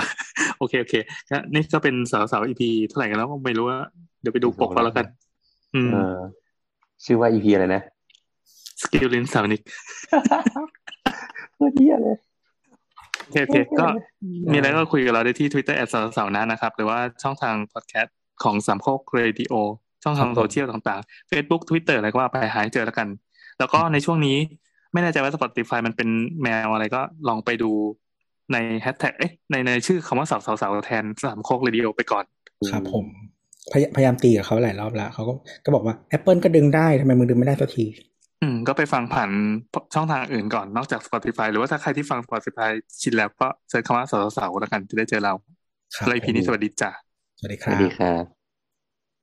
[0.58, 0.96] โอเค โอเค
[1.30, 3.80] ก็นี่ก็เป็นเสาเสา EP เท่าไหร่กันแล้วไม่รู้ว่า
[4.22, 5.06] เดี๋ยวไปดูปกเราแล้วกัน
[5.76, 6.18] อืมเออ
[7.06, 7.82] ชื่อว่า EP อะไรนะ
[8.82, 9.62] skill ลิ้นสถาปนิก
[11.56, 12.27] เพื่อที่อะไรโอเค
[13.28, 13.86] โอเคก็
[14.52, 19.54] มีอะไรก็คุยกับเราได้ที่ Twitter แอดเสาเสานะนะครับ หรือว่าช่องทางพอดแคสต์ของสามโคกเรดิโอ
[20.04, 23.08] ช่องทางโซเชียลต่างๆ Facebook Twitter อะไรก็ว่าไปหาให้เจอแล้วกัน
[23.60, 24.38] แล้วก็ในช่วงนี้
[24.94, 26.10] ไม่แน่ใจว่า Spotify มันเป็น
[26.42, 27.72] แมวอะไรก็ลองไปดู
[28.54, 32.26] ในแฮชแท็กเอ๊ะในในชื่อคำว่าเสาเสาเสาแทนสามโคกเรดิโอไปก่อน
[32.70, 33.06] ครับผม
[33.72, 35.34] พยพยายามตีกับเขาหลายรอบแล้วเขาก็
[35.66, 37.86] ก็บอกว่า Apple ก็ดึงได้ทำไมมึงดึงไม่ได้สักที
[38.42, 39.32] อืม ก็ไปฟังผ่าน
[39.94, 42.70] ช่องทางอื่นก่อนนอกจาก Spotify หรือว่าถ้าใครที่ฟัง Spotify
[43.02, 45.34] ชินแล้วก็เซิร์ชคำว่าสาวสาวแล้วกันจะได้เจอเรา
[45.98, 46.90] ครับแล้วอีพีนี้สวัสดีจ้ะ
[47.38, 48.37] สวัสดีคสรัวัสบดีครับ